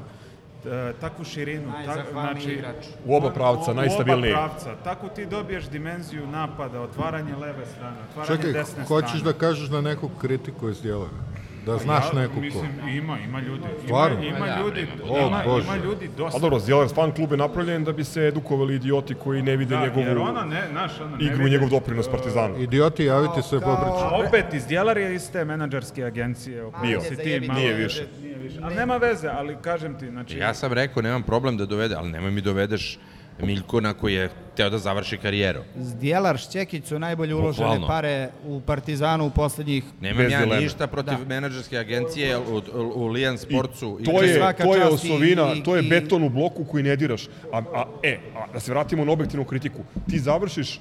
[1.00, 2.86] takvu širinu, tak, znači, igrač.
[3.06, 4.32] U oba pravca, najstabilniji.
[4.32, 4.74] U oba pravca.
[4.84, 9.32] Tako ti dobiješ dimenziju napada, otvaranje leve strane, otvaranje Čekaj, desne hoćeš strane.
[9.32, 11.29] da kažeš da nekog kritikuje Zdjelera?
[11.66, 12.40] Da znaš ja, nekog ko?
[12.40, 13.62] Mislim, ima, ima ljudi.
[13.64, 14.22] Ima, Stvarno?
[14.22, 15.12] ima, da, ljudi, ima.
[15.14, 15.66] O, ima, Bože.
[15.66, 16.36] ima ljudi dosta.
[16.36, 19.76] a dobro, Zdjelar fan klub je napravljen da bi se edukovali idioti koji ne vide
[19.76, 22.58] da, jer njegovu ona ne, naš, ona ne igru i njegov doprinos Partizanu.
[22.58, 24.14] Idioti, javite se Kao- popričati.
[24.14, 26.70] A opet, iz Djelar je iz te menadžerske agencije.
[26.82, 27.00] Bio.
[27.00, 28.06] si ti malo- Nije više.
[28.22, 28.58] Nije više.
[28.62, 30.38] Ali nema veze, ali kažem ti, znači...
[30.38, 32.98] Ja sam rekao, nemam problem da dovede, ali nemoj mi dovedeš
[33.43, 34.26] Miljkona koji je
[34.57, 35.61] teo da završi karijeru.
[35.76, 37.86] Zdjelar, Šćekić su najbolje uložene Bukvalno.
[37.86, 39.84] pare u Partizanu u poslednjih...
[40.01, 40.62] Nemam Bez ja dileme.
[40.62, 41.24] ništa protiv Da.
[41.24, 42.62] menadžerske agencije u, u,
[42.95, 43.99] u Lijan Sportsu.
[43.99, 46.28] To igra- je, Svaka to je čast i- osovina, i- to je i- beton u
[46.28, 47.26] bloku koji ne diraš.
[47.53, 49.78] A, a, e, a, da se vratimo na objektivnu kritiku.
[50.11, 50.80] Ti završiš,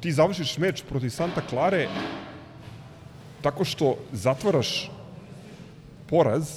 [0.00, 1.88] ti završiš meč protiv Santa Klare
[3.42, 4.90] tako što zatvaraš
[6.06, 6.48] poraz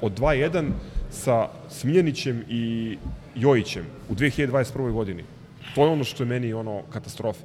[0.00, 0.70] od 2-1
[1.10, 2.96] sa Smiljanićem i
[3.34, 4.92] Jojićem u 2021.
[4.92, 5.24] godini.
[5.74, 7.44] To je ono što je meni ono katastrofa.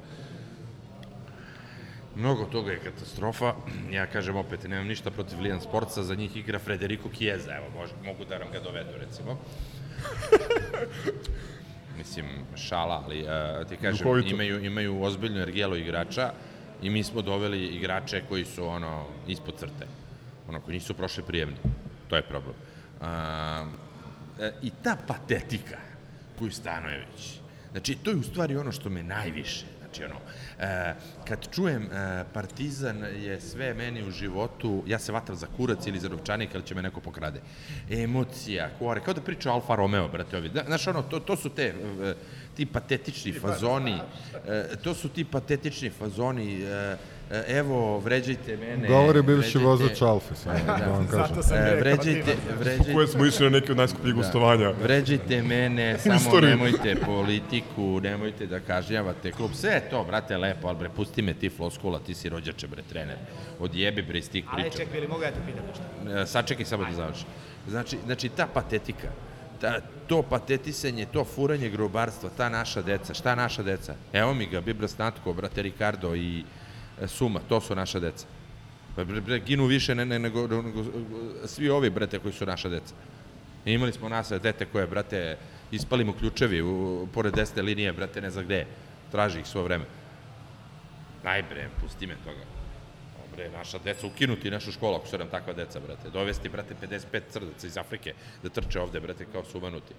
[2.16, 3.54] Mnogo toga je katastrofa.
[3.90, 7.90] Ja kažem opet, nemam ništa protiv Lijan Sportsa, za njih igra Frederico Chiesa, evo, mož,
[8.04, 9.38] mogu da nam ga dovedu, recimo.
[11.98, 12.26] Mislim,
[12.56, 14.34] šala, ali uh, ti kažem, Duhovito.
[14.34, 16.32] imaju, imaju ozbiljnu ergelu igrača
[16.82, 19.86] i mi smo doveli igrače koji su ono ispod crte.
[20.48, 21.56] Ono, koji nisu prošli prijemni.
[22.08, 22.54] To je problem.
[23.00, 23.06] Uh,
[24.62, 25.78] I ta patetika
[26.38, 30.20] koju Stanojević, znači, to je u stvari ono što me najviše Znači, ono,
[30.58, 30.94] e,
[31.28, 35.98] kad čujem e, Partizan je sve meni u životu, ja se vatram za kurac ili
[35.98, 37.40] za novčanik, ali će me neko pokrade.
[37.90, 40.48] Emocija, kore, kao da priča Alfa Romeo, brate, ovi.
[40.48, 42.14] Zna- Znaš, ono, to, to su te, e,
[42.56, 43.98] ti patetični fazoni,
[44.46, 46.96] e, to su ti patetični fazoni, e, e,
[47.48, 48.88] evo, vređajte mene.
[48.88, 51.36] Govori bivši vozač Alfe, samo da vam kažem.
[51.54, 54.70] E, vređajte, vređajte, Koje smo išli na neke od najskupljih gostovanja.
[54.82, 59.50] Vređajte mene, samo nemojte politiku, nemojte da kažnjavate klub.
[59.54, 62.82] Sve je to, brate, lepo, ali bre, pusti me ti floskula, ti si rođače, bre,
[62.88, 63.16] trener.
[63.58, 64.78] Odjebi, bre, iz tih Ali priča.
[64.78, 66.20] čekaj, ili mogu ja te pitam nešto?
[66.20, 67.26] E, Sačekaj samo da završim.
[67.68, 69.08] Znači, znači, ta patetika,
[69.60, 73.94] ta, to patetisanje, to furanje grobarstva, ta naša deca, šta naša deca?
[74.12, 76.42] Evo mi ga, Bibra Snatko, brate Ricardo i e,
[77.06, 78.26] Suma, to su naša deca.
[78.96, 80.84] Pa, bre, bre, ginu više ne, ne, nego, nego
[81.46, 82.94] svi ovi, brate, koji su naša deca.
[83.64, 85.36] I imali smo nas dete koje, brate,
[85.70, 88.66] ispali mu ključevi u, pored desne linije, brate, ne zna gde je.
[89.10, 89.84] Traži ih svo vreme.
[91.24, 92.44] Aj bre, pusti me toga.
[93.18, 96.10] O, bre, naša deca, ukinuti našu školu ako su nam takva deca, brate.
[96.10, 99.94] Dovesti, brate, 55 crdaca iz Afrike da trče ovde, brate, kao sumanuti.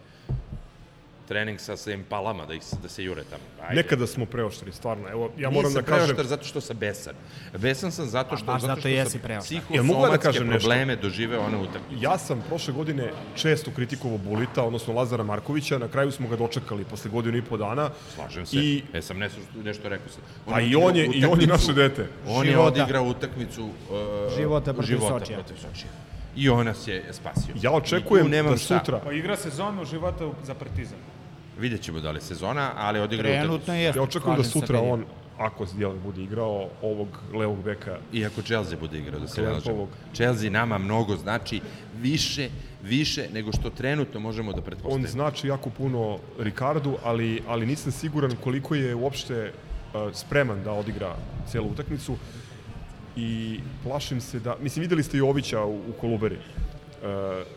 [1.32, 3.44] Trening sa, sa impalama, da, ih, da se jure tamo.
[3.62, 3.76] Ajde.
[3.76, 5.10] Nekada smo preoštri, stvarno.
[5.10, 6.06] Evo, ja moram Nisam da kažem...
[6.06, 7.16] preoštar zato što sam besan.
[7.58, 10.48] Besan sam zato što, Pa baš zato zato što jesi sam ja da psihosomatske kažem
[10.48, 10.60] nešto?
[10.60, 12.04] probleme doživeo one utakmice.
[12.04, 16.84] Ja sam prošle godine često kritikovao Bulita, odnosno Lazara Markovića, na kraju smo ga dočekali
[16.84, 17.90] posle godinu i po dana.
[18.16, 18.58] Slažem se.
[18.58, 20.24] I, E, sam nešto, nešto rekao sam.
[20.54, 22.08] a i on je, i on je naše dete.
[22.28, 23.72] On je odigrao utakmicu uh,
[24.38, 25.38] Života protiv života Sočija.
[25.40, 25.92] protiv Sočija.
[26.36, 27.56] I on nas je spasio.
[27.62, 30.98] Ja očekujem da sutra, Pa igra sezonu života za Partizan.
[31.60, 33.72] Vidjet ćemo da li je sezona, ali odigrao Trenutno utakmicu.
[33.82, 33.94] je.
[33.96, 35.06] ja očekujem da sutra on,
[35.38, 39.88] ako jel, bude igrao ovog levog beka, Iako Chelsea bude igrao, da se ne lažemo.
[40.14, 41.62] Chelsea nama mnogo znači
[42.02, 42.50] više,
[42.84, 45.08] više nego što trenutno možemo da on pretpostavimo.
[45.08, 49.52] znači jako puno Ricardu, ali, ali nisam siguran koliko je uopšte
[49.94, 51.16] uh, spreman da odigra
[51.48, 52.16] celu utakmicu
[53.16, 56.38] i plašim se da, mislim videli ste Jovića u, u Koluberi.
[57.02, 57.08] Uh,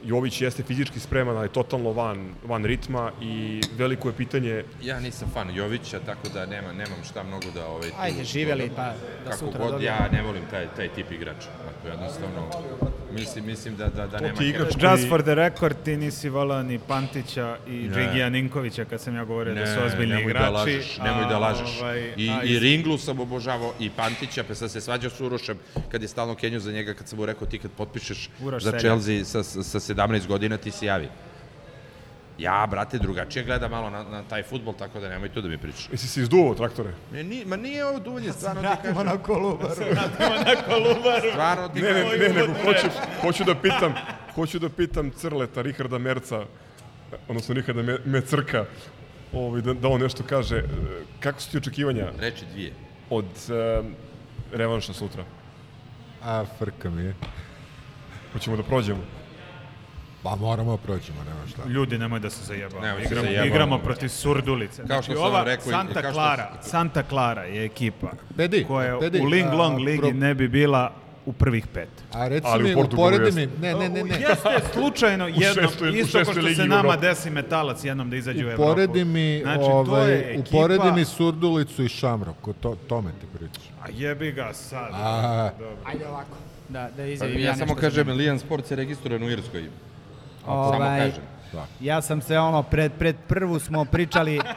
[0.05, 5.30] Jović jeste fizički spreman, ali totalno van, van ritma i veliko je pitanje Ja nisam
[5.34, 7.66] fan Jovića, tako da nema, nemam šta mnogo da...
[7.66, 9.97] Ovaj, tu- Ajde, živeli, pa da Kako sutra god, dobijemo.
[9.97, 11.49] ja ne volim taj, taj tip igrača.
[11.64, 12.40] Tako, jednostavno,
[13.15, 14.35] mislim, mislim da, da, da nema...
[14.35, 14.91] ti igrač kemije.
[14.91, 17.95] Just koji- for the record, ti nisi volao ni Pantića i Ne.
[17.95, 20.45] Džigija Ninkovića kad sam ja govorio da su ozbiljni nemoj igrači.
[20.45, 21.81] Da lažeš, nemoj da a, lažeš.
[21.81, 25.59] ovaj, I, a, I Ringlu sam obožavao, i Pantića, pa sam se svađao s Urošem,
[25.89, 28.79] kad je stalno Kenju za njega, kad sam mu rekao ti kad potpišeš Uroš za.
[28.79, 31.09] Chelsea sa, sa 17 godina, ti se javi.
[32.39, 35.59] Ja, brate, drugačije gledam malo na, na taj futbol, tako da nemoj to da mi
[35.59, 35.89] pričaš.
[35.93, 36.91] Jesi se izduvao traktore?
[37.12, 39.07] Ne, ni, ma nije ovo duvanje, stvarno ti kažem.
[39.07, 39.74] na kolubaru.
[41.30, 42.87] Stvarno ti Ne, ne, ne, nego hoću,
[43.20, 43.95] hoću da pitam,
[44.35, 46.45] hoću da pitam Crleta, Riharda Merca,
[47.28, 48.64] odnosno Riharda Me, Mecrka,
[49.32, 50.62] ovaj, da, da on nešto kaže.
[51.20, 52.72] Kako su ti očekivanja Reči dvije.
[53.11, 53.82] od e,
[54.53, 55.24] revanša sutra?
[56.24, 57.14] A, frka mi je.
[58.32, 59.01] Hoćemo da prođemo.
[60.25, 61.62] Pa moramo proćemo, nema šta.
[61.66, 62.81] Ljudi, nemoj da se zajebamo.
[62.81, 63.47] Nemoj se Igramo, zajebamo.
[63.47, 64.77] igramo protiv Surdulice.
[64.79, 68.11] Kao što Znači, sam vam ova rekao Santa kao što- Clara, Santa Clara je ekipa
[68.37, 70.93] Pedi, koja Pedi, u Ling a, Long ligi pro- ne bi bila
[71.27, 71.89] u prvih pet.
[72.12, 74.11] A reci Ali mi, uporedi mi, ne, ne, ne, ne.
[74.20, 78.39] Jeste slučajno jednom, šestoj- u isto kao što se nama desi metalac jednom da izađe
[78.39, 78.62] u Evropu.
[78.62, 83.27] Uporedi mi, Znači, to ovaj, je ekipa- uporedi mi Surdulicu i Šamrok, to, tome ti
[83.35, 83.64] pričaš.
[83.83, 84.89] A jebi ga sad.
[84.93, 85.51] A,
[85.85, 86.37] Ajde ovako.
[86.68, 88.09] Da, da Pa, izjavim ja, ja, samo kažem.
[88.09, 89.68] Lijan Sports je registrovan u Irskoj.
[90.45, 91.22] Samo Ovaj, kažem.
[91.80, 94.40] Ja sam se ono, pred, pred prvu smo pričali,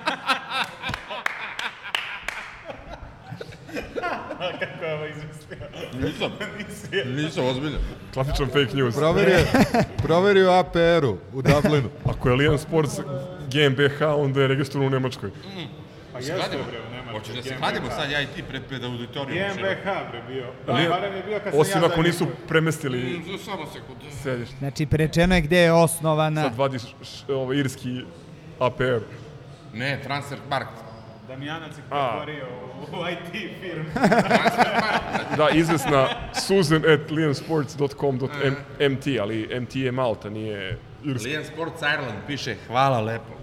[6.02, 6.32] Nisam.
[7.06, 7.78] Nisam ozbiljno.
[8.14, 8.96] Klasičan fake news.
[8.96, 9.38] proverio,
[10.04, 11.90] proverio APR-u u Dublinu.
[12.06, 13.00] Ako je Lijan Sports
[13.52, 15.32] GmbH, onda je registrovan u Nemačkoj.
[16.14, 16.64] Pa Se kladimo?
[17.20, 19.50] Hoćeš da se kladimo sad ja i ti pred, pred auditorijom?
[19.50, 20.46] GmbH bre bio.
[20.68, 24.06] Ali- Da, barem je bio kad sam Osim ja ako nisu premestili Mm, Samo sekundu.
[24.14, 24.56] sedište.
[24.58, 26.44] znači prečeno je gde je osnovana.
[26.44, 28.02] Sad vadi š, š, ovaj irski
[28.60, 29.00] APR.
[29.74, 30.72] Ne, transfer markt.
[31.28, 32.48] Damjanac je pretvorio
[32.84, 33.90] u, IT firmu.
[35.38, 38.28] Da, izvesna Susan at liamsports.com.mt,
[39.22, 41.28] ali MT je Malta, nije Irska.
[41.30, 43.34] Lijan Sports Ireland piše hvala lepo.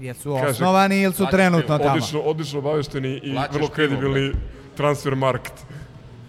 [0.00, 1.90] Jesu osnovani ili su trenutno tamo?
[1.90, 4.32] Odlično, odlično obavešteni i Plaćaš vrlo pivo, kredibilni
[4.76, 5.52] transfer market.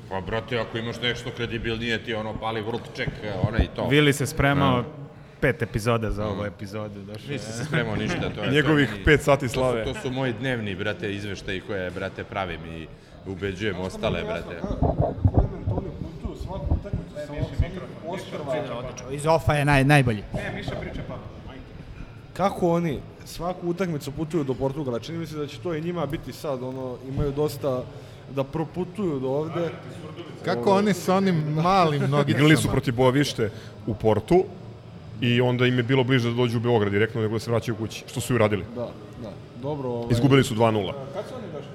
[0.09, 3.11] Pa brate, ako imaš nešto kredibilnije, ti ono pali World Check,
[3.47, 3.87] onaj i to.
[3.87, 4.83] Vili se spremao
[5.41, 6.99] pet epizoda za ovo epizode.
[6.99, 7.29] Došao.
[7.29, 8.51] Nisi se spremao ništa, to je...
[8.55, 9.83] Njegovih to meni- pet sati to su- slave.
[9.83, 12.87] To su moji dnevni, brate, izveštaji koje, brate, pravim i
[13.25, 14.61] ubeđujem ostale, brate.
[19.11, 20.23] Iz ofa je naj, najbolji.
[20.33, 21.01] Ne, Miša priča.
[22.37, 24.99] Kako oni svaku utakmicu putuju do Portugala?
[24.99, 27.83] Čini mi se da će to i njima biti sad, ono, imaju dosta
[28.35, 29.69] da proputuju do ovde.
[30.45, 32.37] Kako oni sa onim malim nogicama?
[32.37, 33.49] Igrali su protiv Boavište
[33.87, 34.43] u Portu
[35.21, 37.75] i onda im je bilo bliže da dođu u Beograd direktno nego da se vraćaju
[37.75, 38.65] kući, što su i uradili.
[38.75, 38.89] Da,
[39.23, 39.31] da.
[39.61, 40.11] Dobro, ovaj...
[40.11, 40.93] Izgubili su 2-0.
[41.13, 41.71] Kad su oni došli?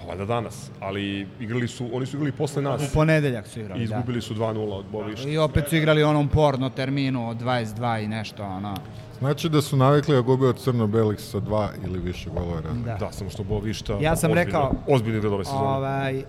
[0.00, 3.62] Pa valjda danas, ali igrali su, oni su igrali posle nas U ponedeljak su i
[3.62, 3.84] igrali, da.
[3.84, 5.28] izgubili su 2-0 od Boavišta.
[5.28, 8.74] I opet su igrali onom porno terminu od 22 i nešto, ono.
[9.20, 12.90] Znači da su navikli da gube od crno-belih sa dva ili više golova razlike.
[12.90, 12.96] Da.
[12.96, 15.64] Da, samo što Boavišta Ja sam ozbiljno- rekao- ozbiljni gledove sezone.
[15.66, 16.24] Ovaj, e,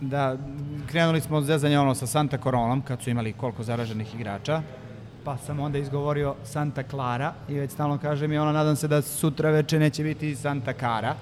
[0.00, 0.36] da,
[0.86, 4.62] krenuli smo od zezanja ono sa Santa Coronom, kad su imali koliko zaraženih igrača,
[5.24, 9.02] pa sam onda izgovorio Santa Clara i već stalno kažem i ono, nadam se da
[9.02, 11.14] sutra veče neće biti Santa Cara,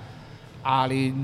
[0.62, 1.14] ali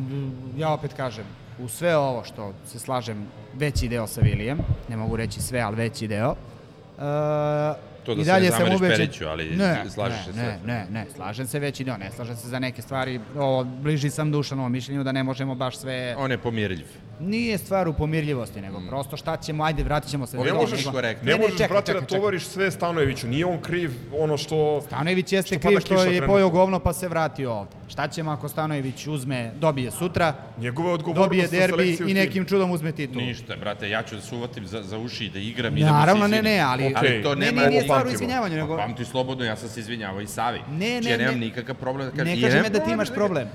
[0.56, 1.24] ja opet kažem,
[1.58, 5.76] u sve ovo što se slažem veći deo sa Vilijem, ne mogu reći sve, ali
[5.76, 6.34] veći deo,
[6.98, 7.02] e,
[8.08, 10.30] To da i se dalje ne sam zameriš ubeđen- Periću, ali ne, slažeš ne, se
[10.30, 10.58] ne, sve.
[10.66, 14.32] ne, ne, slažem se veći deo, ne slažem se za neke stvari, o, bliži sam
[14.32, 16.14] Dušanovom mišljenju da ne možemo baš sve...
[16.18, 16.86] On je pomirljiv.
[17.20, 20.78] Nije stvar u pomirljivosti, nego prosto šta ćemo, ajde, vratit ćemo se Ne to, možeš
[20.78, 21.26] nego- korektno.
[21.26, 23.28] Ne, Ne, ne, možeš, čekaj, brate, čekaj, da tovariš sve Stanojeviću.
[23.28, 24.80] Nije on kriv ono što...
[24.80, 26.26] Stanojević jeste Što kriv što je trenutno.
[26.26, 27.70] pojao govno pa se vratio ovde.
[27.88, 32.92] Šta ćemo ako Stanojević uzme, dobije sutra, Njegova odgovornost dobije derbi i nekim čudom uzme
[32.92, 33.22] titul?
[33.22, 35.92] Ništa, brate, ja ću da se uvatim za, za uši i da igram i da
[35.92, 36.44] Naravno, ne, izvinim.
[36.52, 36.94] ne, ali...
[36.96, 37.60] Ali to ne, nema...
[37.60, 38.76] nije, nije ovo stvar u izvinjavanju, nego...
[38.76, 40.58] Pa Pamti slobodno, ja sam se izvinjavao i Savi.
[40.70, 41.40] Ne, Znači, ne, ja nemam ne.
[41.40, 42.34] nikakav problem da kažem.
[42.34, 43.48] Ne kažem da ti imaš da problem,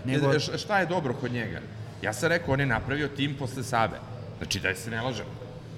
[0.58, 1.60] Šta je dobro kod njega?
[2.04, 4.00] Ja sam rekao, on je napravio tim posle Save.
[4.38, 5.26] Znači, daj se ne lažem.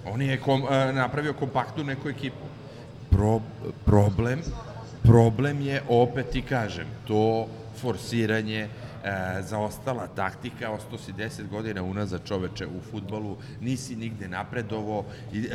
[0.05, 2.45] On je kom, e, napravio kompaktnu neku ekipu.
[3.09, 3.41] Pro,
[3.85, 4.41] problem,
[5.03, 7.47] problem je, opet ti kažem, to
[7.81, 8.69] forsiranje,
[9.05, 15.39] e, zaostala taktika, ostao si 10 godina unazad čoveče u futbalu, nisi nigde napredovo, i,
[15.41, 15.45] e,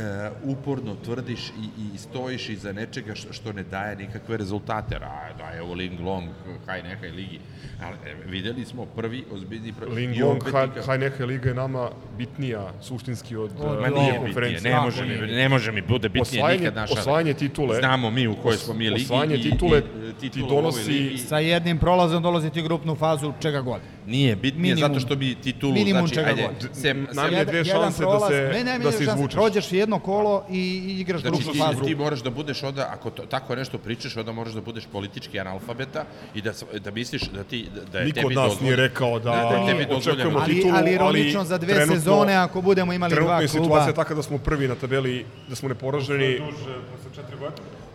[0.44, 1.52] uporno tvrdiš i,
[1.86, 4.96] i stojiš iza nečega što, što ne daje nikakve rezultate.
[4.96, 6.28] A, daje ovo Ling Long,
[6.66, 7.40] haj nekaj ligi.
[7.82, 9.72] Ali e, videli smo prvi ozbiljni...
[9.72, 9.88] Pro...
[9.88, 11.88] Ling i Long, opet haj, ti ka- haj neka liga je nama
[12.18, 14.00] bitnija suštinski od, od Ma ovo.
[14.00, 14.54] nije konferencije.
[14.54, 16.92] bitnije, ne može, mi, ne može mi bude bitnije Osvajanje- nikad naša.
[16.94, 19.04] osvajanje titule- Znamo mi u kojoj smo mi ligi.
[19.04, 19.82] osvajanje i- titule
[20.22, 21.18] i, ti u ovoj donosi- ligi.
[21.18, 23.80] Sa jednim prolazom dolaziti u grupnu fazu čega god.
[24.06, 24.88] Nije bitnije Minimum.
[24.88, 26.68] zato što bi titulu, Minimum znači, čega ajde, god.
[26.74, 29.34] sem, Nam je dve šanse da se, ne, ne, da se izvučeš.
[29.34, 31.84] Prođeš jedno kolo i, i igraš Znači, ti, fazu.
[31.84, 35.40] ti moraš da budeš onda, ako to, tako nešto pričaš, onda moraš da budeš politički
[35.40, 38.62] analfabeta i da, da misliš da ti, da, da je Niko tebi od nas dozvoljeno-
[38.62, 39.96] nije rekao da, da je tebi dozvoljeno.
[39.98, 43.48] očekujemo Ali, titulu, ali ironično za dve trenutno- sezone ako budemo imali Trenutno dva je
[43.48, 43.64] kluba.
[43.64, 45.16] situacija taka da smo prvi na tabeli,
[45.48, 46.40] da smo neporaženi.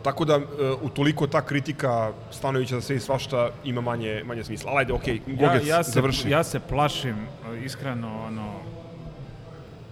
[0.06, 0.42] Tako da, e,
[0.82, 4.72] utoliko ta kritika Stanovića za sve i svašta ima manje, manje smisla.
[4.72, 6.30] Ali ajde, okej, Ja, Gogec, ja, se, završi.
[6.30, 8.54] ja se plašim, e, iskreno, ono,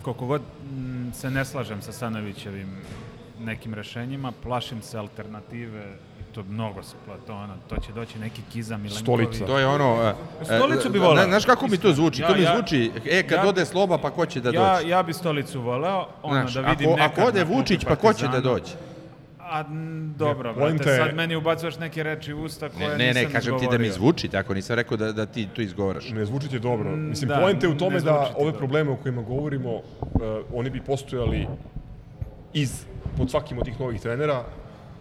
[0.02, 2.68] koliko god mm, se ne slažem sa Stanovićevim
[3.40, 5.84] nekim rešenjima, plašim se alternative,
[6.32, 9.28] to mnogo se pla, to, ono, to će doći neki Kiza Milenković.
[9.28, 9.46] Stolica.
[9.46, 10.14] To je ono...
[10.42, 11.16] e, Stolicu bi e, voleo.
[11.18, 12.22] zna- Znaš kako mi to zvuči?
[12.22, 14.74] Ja- to mi ja- zvuči, e, kad ja- ode Sloba, pa ko će da Ja,
[14.74, 14.90] dođe?
[14.90, 18.14] ja bi stolicu voleo, ono, Znaš, da vidim ako, nekad ako ode Vučić, pa ko
[18.14, 18.74] će da dođe?
[19.54, 19.64] A,
[20.18, 23.24] dobro, Ne, brate, je- sad meni ubacuješ neke reči u usta koje Ne, ne, nisam
[23.24, 23.94] ne, kažem ti da mi izgovorio.
[23.94, 26.10] zvuči tako, nisam rekao da, da ti to izgovaraš.
[26.10, 26.96] Ne zvuči ti dobro.
[26.96, 28.58] Mislim, da, poenta je u tome da ove dobro.
[28.58, 29.82] probleme o kojima govorimo, uh,
[30.54, 31.48] oni bi postojali
[32.54, 32.86] iz,
[33.18, 34.44] pod svakim od tih novih trenera,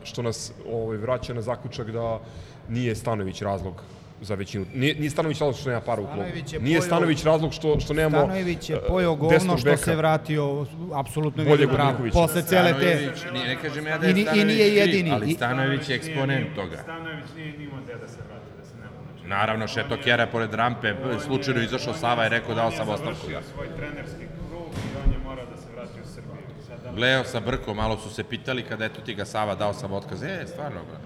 [0.04, 2.20] što nas ovaj, vraća na zaključak da
[2.68, 3.82] nije Stanović razlog
[4.22, 4.66] za većinu.
[4.74, 6.54] Nije, nije Stanović razlog što nema para u Stanović klubu.
[6.54, 9.96] je Nije pojeo- Stanović razlog što, što nemamo Stanojević je uh, pojao govno što se
[9.96, 11.98] vratio apsolutno od pravo.
[12.12, 13.12] Posle cele te...
[13.32, 15.10] Nije, ne kažem ja da je I ni- i nije kriv, jedini.
[15.10, 16.76] ali Stanojević je eksponent toga.
[16.76, 19.28] Stanojević nije ni imao gde da se vrati, da znači.
[19.28, 23.14] Naravno, šeto Kjera pored rampe, slučajno izašao Sava i rekao dao sam ostavku.
[23.20, 23.46] Završio Da.
[23.46, 26.32] svoj trenerski krug i on je morao da se vrati u Srbiju.
[26.68, 29.92] Sad da sa Brko, malo su se pitali kada eto ti ga Sava dao sam
[29.92, 30.22] otkaz.
[30.22, 30.98] E, stvarno ga.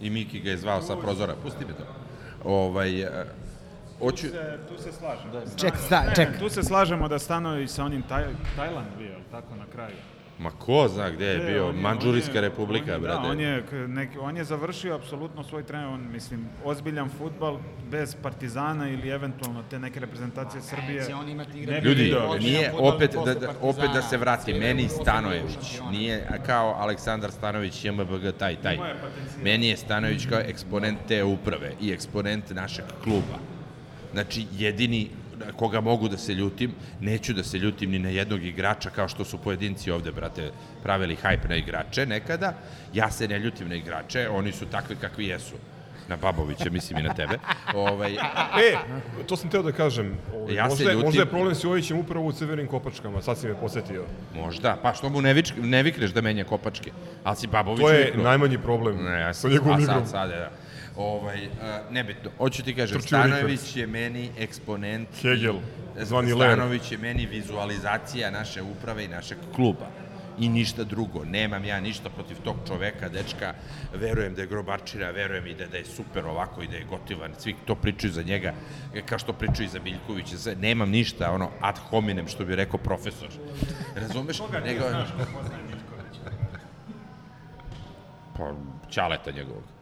[0.00, 1.34] I Miki ga je zvao sa prozora.
[1.34, 1.99] Pusti me to.
[2.44, 3.24] Ovaj, e,
[3.98, 4.28] hoću...
[4.28, 5.30] Se- tu se slažem.
[5.56, 6.38] Ček, sta, ček.
[6.38, 8.24] Tu se slažemo da Stanović sa onim taj,
[8.56, 9.96] Tajland bio, tako na kraju?
[10.40, 12.98] Ma ko zna gde je E, bio, on je- Manđurijska on je- republika, on je,
[12.98, 13.22] brate.
[13.22, 17.58] Da, on je, k- neki, on je završio apsolutno svoj trener, on, mislim, ozbiljan futbal
[17.90, 21.00] bez Partizana ili eventualno te neke reprezentacije Srbije.
[21.00, 25.58] Neće on imati ne Ljudi, nije, opet da, da, opet da se vrati, meni Stanojević
[25.90, 28.78] nije kao Aleksandar Stanović, JMBG, taj, taj.
[29.42, 33.38] Meni je Stanović kao eksponent te uprave i eksponent našeg kluba.
[34.12, 35.10] Znači, jedini
[35.40, 36.70] na koga mogu da se ljutim,
[37.00, 40.50] neću da se ljutim ni na jednog igrača kao što su pojedinci ovde, brate,
[40.82, 42.52] pravili hajp na igrače nekada.
[42.94, 45.54] Ja se ne ljutim na igrače, oni su takvi kakvi jesu.
[46.08, 47.38] Na Babovića, mislim i na tebe.
[47.74, 48.76] Ovaj, E,
[49.26, 50.16] to sam teo da kažem.
[50.34, 53.46] Ovaj, Ja možda, ljutim- možda je problem s Jovićem upravo u crvenim kopačkama, sad si
[53.46, 54.04] me posetio.
[54.34, 56.90] Možda, pa što mu ne, vič, ne vikneš da menja kopačke,
[57.24, 58.24] ali si Babović To je viknuo.
[58.24, 59.96] najmanji problem Ne, ja sa sam, njegovom a igrom.
[59.98, 60.50] sad, sad, da.
[61.00, 61.52] Ovaj, uh,
[61.90, 63.76] nebitno, hoću ti kažem, Trčio Stanojević Rikard.
[63.76, 65.08] je meni eksponent.
[65.22, 65.54] Hegel,
[65.96, 66.52] zvani Ler.
[66.52, 69.86] Stanović je meni vizualizacija naše uprave i našeg kluba.
[70.38, 71.24] I ništa drugo.
[71.24, 73.54] Nemam ja ništa protiv tog čoveka, dečka.
[73.94, 77.32] Verujem da je grobarčina, verujem i da, da je super ovako i da je gotivan.
[77.38, 78.54] Svi to pričaju za njega,
[79.06, 80.38] kao što pričaju za Biljkovića.
[80.38, 80.54] Sve.
[80.54, 83.28] Nemam ništa, ono, ad hominem, što bi rekao profesor.
[83.96, 84.38] Razumeš?
[84.64, 84.84] Nego,
[88.36, 88.54] pa,
[88.90, 89.79] čaleta njegovog.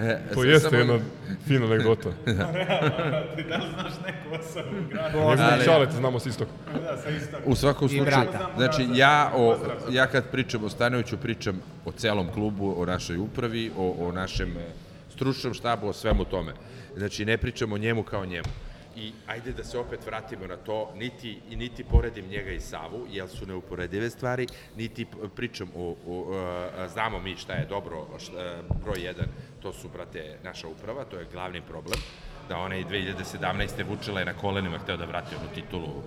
[0.00, 0.98] E, To jeste samo- jedna
[1.46, 2.08] fina anegdota.
[3.36, 5.18] Ti da li znaš neku osobu u gradu?
[5.18, 6.48] Ali- čalete znamo s istog.
[6.74, 7.42] Da, sa istoka.
[7.44, 8.50] U svakom slučaju, brata.
[8.56, 9.56] znači ja, o,
[9.90, 14.48] ja kad pričam o Stanoviću, pričam o celom klubu, o našoj upravi, o, o našem
[14.50, 14.66] e,
[15.10, 16.52] stručnom štabu, o svemu tome.
[16.96, 18.48] Znači ne pričam o njemu kao njemu.
[18.96, 23.28] I ajde da se opet vratimo na to, niti, niti poredim njega i Savu, jer
[23.28, 29.04] su neuporedive stvari, niti pričam o, o e, znamo mi šta je dobro, šta, broj
[29.04, 29.26] jedan,
[29.62, 32.00] to su, brate, naša uprava, to je glavni problem,
[32.48, 33.88] da ona i 2017.
[33.88, 36.02] Vučela je na kolenima hteo da vrati onu titulu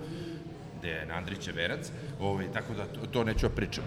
[0.78, 3.84] gde je Andrića verac, ovaj, tako da to, to neću da pričam.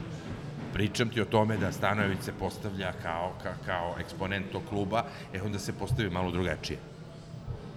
[0.73, 5.41] Pričam ti o tome da Stanojević se postavlja kao, ka, kao eksponent tog kluba, e
[5.41, 6.79] onda se postavi malo drugačije.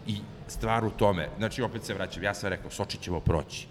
[0.07, 3.67] I stvar u tome, znači opet se vraćam, ja sam rekao, Soči ćemo proći.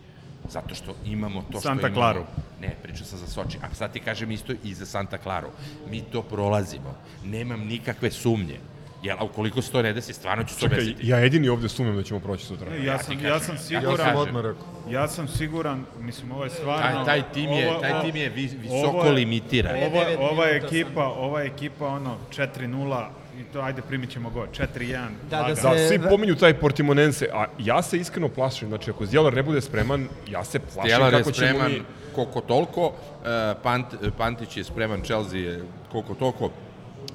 [0.49, 1.95] Zato što imamo to što Santa imamo.
[1.95, 2.23] Claru.
[2.61, 3.57] Ne, pričao sam za Soči.
[3.61, 5.47] A sad ti kažem isto i za Santa Claru.
[5.89, 6.95] Mi to prolazimo.
[7.23, 8.59] Nemam nikakve sumnje.
[9.03, 11.07] Jel, a ukoliko se to ne desi, stvarno ću se Čekaj, obesiti.
[11.07, 12.69] ja jedini ovde sumnjam da ćemo proći sutra.
[12.69, 14.19] Ne, ja, sam, ti ja kažem, sam ja ti Ja siguran, sam kažem.
[14.19, 14.91] odmah rekao.
[14.91, 16.81] ja sam siguran, mislim, ovo je stvarno...
[16.95, 19.75] Taj, taj tim je, ovo- taj ovo- tim je vi, ovo visoko je- limitiran.
[19.83, 25.07] Ovo, ova ekipa, ova ekipa, ono, 4-0, i to, ajde, primit ćemo go, 4-1.
[25.29, 28.89] Da, da se- Da, svi da- pominju taj Portimonense, a ja se iskreno plašim, znači
[28.89, 31.81] ako Zdjelar ne bude spreman, ja se plašim Stjelar je kako ćemo spreman mi...
[32.15, 32.93] koliko toliko,
[33.25, 33.85] e, Pant,
[34.17, 35.61] Pantić je spreman, Chelsea je
[35.91, 36.49] koliko toliko,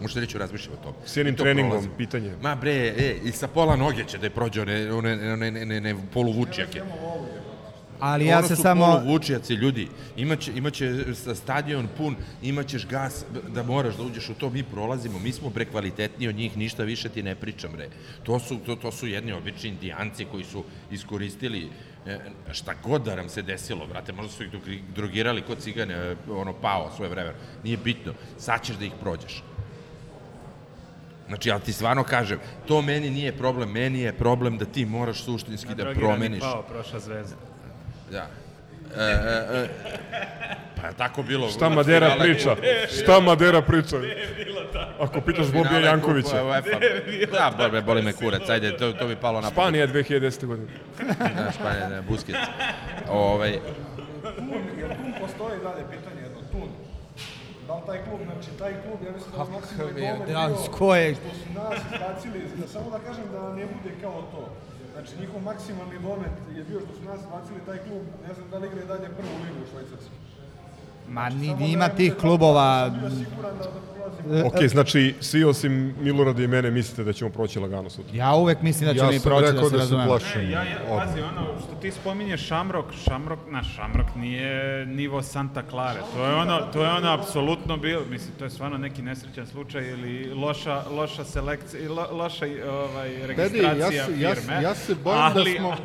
[0.01, 0.93] možda neću razmišljati o tom.
[1.05, 1.89] S jednim to treningom, prolazi.
[1.99, 2.35] pitanje.
[2.43, 5.64] Ma bre, e, i sa pola noge će da je prođe one, one, one, ne,
[5.66, 6.83] ne, ne, poluvučjake.
[8.01, 8.86] Ali ja ono se su samo...
[8.86, 9.88] poluvučjaci, ljudi.
[10.16, 15.18] Imaće, imaće sa stadion pun, imaćeš gas da moraš da uđeš u to, mi prolazimo,
[15.18, 17.88] mi smo bre kvalitetniji od njih, ništa više ti ne pričam bre.
[18.22, 21.68] To su, to, to su jedni obični indijanci koji su iskoristili
[22.07, 22.18] e,
[22.53, 26.16] šta god da nam se desilo, brate, možda su ih drog- drogirali kod cigane, e,
[26.30, 27.34] ono, pao svoje vreme.
[27.64, 29.42] Nije bitno, sad ćeš da ih prođeš.
[31.28, 32.38] Znači, ali ti stvarno kažem,
[32.68, 36.40] to meni nije problem, meni je problem da ti moraš suštinski da Drogirani promeniš.
[36.40, 37.36] pao, prošla zvezda.
[38.11, 38.27] Da.
[38.97, 39.09] E, e,
[39.55, 39.69] e,
[40.77, 41.49] pa je tako bilo.
[41.49, 42.57] Šta Madera priča?
[42.95, 43.97] Šta Madera priča?
[45.01, 46.43] Ako pitaš Bobija Jankovića.
[47.33, 50.47] Da, boli, boli me kurac, ajde, to, to bi palo na Španija 2010.
[50.47, 50.69] godine.
[51.19, 52.47] Da, Španija, da, Busquets.
[53.09, 56.69] Ovaj, Jel tu postoji dalje pitanje jedno, Tun?
[57.67, 60.57] Da li taj klub, znači taj klub, ja mislim da je maksimalni je, da, bio
[60.57, 64.43] s koje- što su nas izbacili, da samo da kažem da ne bude kao to.
[65.01, 68.59] Znači njihov maksimalni domet je bio što su nas izbacili taj klub, ne znam da
[68.59, 70.16] li igra i dalje prvu ligu u Švajcarskoj.
[71.09, 72.88] Ma ni, Samo ima da tih klubova...
[72.88, 73.89] tako, Bio siguran da, da prolazimo.
[74.45, 78.12] Ok, znači svi osim Milorada i mene mislite da ćemo proći lagano sutra.
[78.14, 80.09] Ja uvek mislim da ćemo Ja mi sam proći, rekao da se da se razumemo.
[80.09, 80.41] plašim.
[80.41, 84.51] Ne, ja, ja, pazi, ono, što ti spominješ Šamrok, Šamrok, naš Šamrok nije
[84.87, 86.01] nivo Santa Clara.
[86.14, 89.83] To je ono, to je ono apsolutno bilo, mislim, to je stvarno neki nesrećan slučaj
[89.85, 94.62] ili loša, loša selekcija, lo, loša ovaj, ja registracija se- ja se- firme.
[94.62, 95.77] ja se bojim da ali, smo-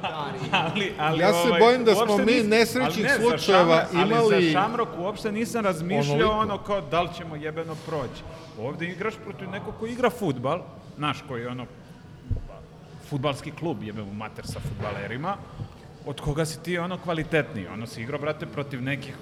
[0.54, 4.52] Ali, ali, Ja se ovaj, bojim da smo mi nesrećnih ne, slučajeva imali- Ali za
[4.52, 6.32] Šamrok uopšte nisam razmišljao Onoliko.
[6.34, 8.22] ono kao da li ćemo jebeno proći.
[8.60, 10.62] Ovde igraš protiv nekog ko igra futbal,
[10.98, 11.66] naš koji ono
[13.10, 15.38] futbalski klub, jebemo mater sa futbalerima,
[16.06, 17.68] od koga si ti ono kvalitetniji.
[17.68, 19.16] Ono si igrao, brate, protiv nekih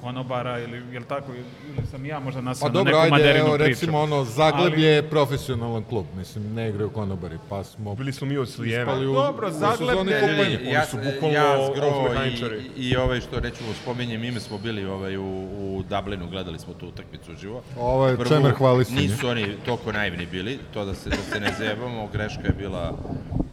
[0.00, 1.44] konobara ili jel tako ili
[1.86, 3.68] sam ja možda Pa nasao na dobro, neku ajde, materinu evo, priču.
[3.70, 8.36] recimo ono, Zagleb je profesionalan klub, mislim, ne igraju konobari, pa smo Bili smo mi
[8.36, 8.82] od Slijema.
[8.82, 12.60] ispali u, Dobro, sezoni je- ja, su bukvalno ja Zgro off-mehaničari.
[12.76, 16.74] i, i ovaj što rećemo spomenjem ime smo bili ovaj u, u Dublinu, gledali smo
[16.74, 17.62] tu utakmicu uživo.
[17.78, 19.00] Ovo je Čemer hvalisanje.
[19.00, 22.98] Nisu oni toliko naivni bili, to da se, da se ne zajebamo, greška je bila,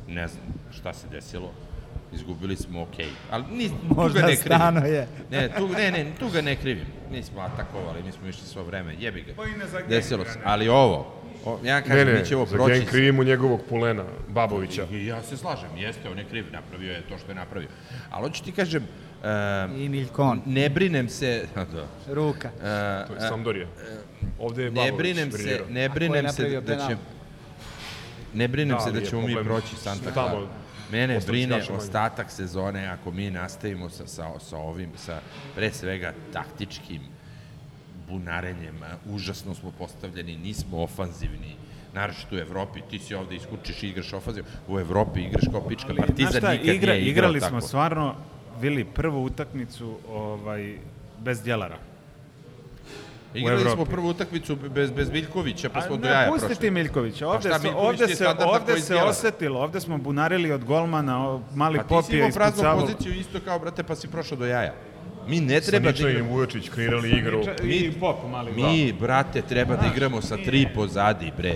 [0.08, 1.52] ne znam šta se desilo,
[2.14, 3.10] izgubili smo okej.
[3.32, 4.42] Ali ni, tu ga Možda ne krivim.
[4.46, 5.08] stano je.
[5.32, 6.86] Ne, tu, ne, ne, tu ga ne krivim.
[7.12, 9.34] Nismo atakovali, mi smo išli svo vreme, jebi ga.
[9.36, 10.32] Pa i ne za gang Desilo se.
[10.32, 10.46] ne.
[10.46, 11.14] Ali ovo,
[11.46, 12.74] o, ja Ne, kažem, ne, mi će ovo za proći.
[12.74, 14.86] gen krivimo njegovog Pulena, Babovića.
[14.92, 17.70] I ja se slažem, jeste, on je kriv, napravio je to što je napravio.
[18.10, 20.42] Ali hoću ti kažem, uh, I Miljkon.
[20.46, 21.66] ne brinem se, da,
[22.08, 22.50] Ruka.
[22.50, 22.62] uh,
[23.08, 23.68] To je Sampdoria.
[24.40, 26.96] Ovde je ne Babović brinem se, ne brinem se da će
[28.34, 30.48] ne brinem Da, se da ćemo mi proći Santa tamo Clara.
[30.92, 35.20] Mene ostali brine ostatak sezone ako mi nastavimo sa, sa, sa ovim, sa
[35.56, 37.02] pre svega taktičkim
[38.10, 38.76] bunarenjem.
[39.06, 41.56] Užasno smo postavljeni, nismo ofanzivni
[41.94, 45.88] naročito u Evropi, ti si ovde iskučiš i igraš ofanzivno, u Evropi igraš kao pička,
[45.90, 47.50] Ali, Partizan znaš šta, nikad igra, nije igrao igrali tako.
[47.50, 48.16] smo stvarno
[48.62, 50.78] bili prvu utakmicu ovaj,
[51.20, 51.78] bez djelara.
[53.34, 56.56] Igrali smo prvu utakmicu bez, bez Miljkovića, pa A smo do ne, jaja pusti prošli.
[56.58, 60.64] ti Miljkovića, ovde, šta, se, Miljković ovde se, ovde se osetilo, ovde smo bunarili od
[60.64, 62.82] golmana, o, mali Pa ti si popije imao praznu ispucavao.
[62.82, 64.74] poziciju isto kao, brate, pa si prošao do jaja.
[65.28, 66.30] Mi ne treba da Saniča i igramo.
[66.30, 67.42] Vujočić kreirali igru.
[67.64, 71.56] I pop mali Mi, brate, treba da igramo sa tri pozadi, bre.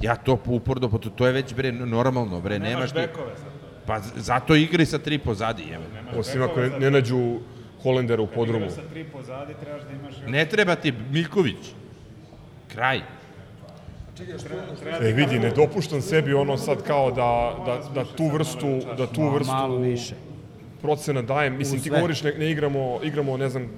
[0.00, 2.96] Ja to uporno, pa to, to je već, bre, normalno, bre, nemaš Nemaš ti...
[2.96, 3.48] bekove sad.
[3.86, 5.84] Pa z- zato igri sa tri pozadi, evo.
[6.16, 7.38] Osim ako ne, ne nađu
[7.82, 8.70] Holendera u podrumu.
[8.70, 10.14] Sa tri pozadi trebaš da imaš...
[10.26, 11.56] Ne treba ti Miljković.
[12.72, 13.00] Kraj.
[15.00, 19.28] E vidi, ne dopuštam sebi ono sad kao da, da, da tu vrstu, da tu
[19.28, 20.14] vrstu Malo više.
[20.82, 21.56] procena dajem.
[21.56, 23.68] Mislim, ti govoriš ne, ne igramo, igramo, ne znam,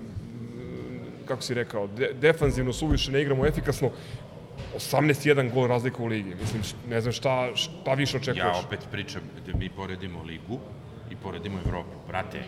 [1.24, 3.90] kako si rekao, de, defanzivno suviše, ne igramo efikasno.
[4.76, 6.34] 18-1 gol razlika u ligi.
[6.40, 8.44] Mislim, ne znam šta, šta više očekuješ.
[8.44, 10.58] Ja opet pričam da mi poredimo ligu
[11.10, 11.96] i poredimo Evropu.
[12.08, 12.42] Brate,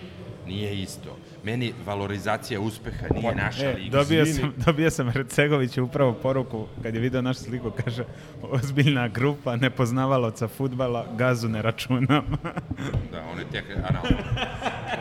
[0.47, 1.17] nije isto.
[1.45, 3.91] Meni valorizacija uspeha nije naša E, liga.
[3.93, 8.05] dobio sam, dobio sam Recegovića upravo poruku kad je video našu sliku, kaže
[8.43, 12.07] ozbiljna grupa nepoznavalaca futbala, gazu ne računam.
[13.13, 14.19] Da, on je tek analno.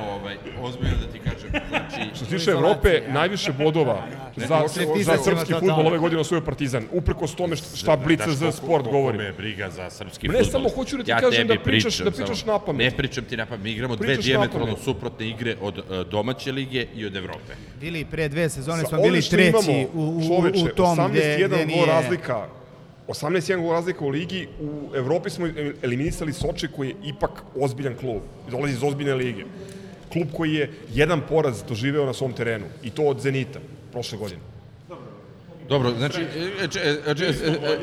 [0.02, 1.50] ovaj, ozbiljno da ti kažem.
[1.70, 4.04] Znači, Što se tiče Evrope, najviše bodova
[4.38, 5.90] za, za Partizan srpski ima futbol totalno.
[5.90, 6.84] ove godine osvojio Partizan.
[6.92, 9.18] Uprkos tome šta, šta Blica za sport govori.
[9.18, 10.52] Me briga za srpski Ne, fudbal.
[10.52, 12.80] samo hoću da ti ja kažem da pričaš- pričam, da pričaš samo- napamet.
[12.84, 13.64] Ne pričam ti na pamet.
[13.64, 15.84] Mi igramo dve diametralno suprotne igre od uh,
[16.34, 17.54] domaće lige i od Evrope.
[17.80, 21.46] Bili pre dve sezone smo bili treći imamo, u, u, čoveče, u tom gde, 18-1
[21.48, 21.86] gde gol nije...
[21.86, 22.46] razlika
[23.08, 25.48] 18-1 gol razlika u ligi, u Evropi smo
[25.82, 28.22] eliminisali Soče koji je ipak ozbiljan klub,
[28.52, 29.44] dolazi iz ozbiljne lige.
[30.12, 33.60] Klub koji je jedan poraz doživeo na svom terenu i to od Zenita
[33.92, 34.42] prošle godine.
[35.70, 37.34] Dobro, znači, e, če- e, če-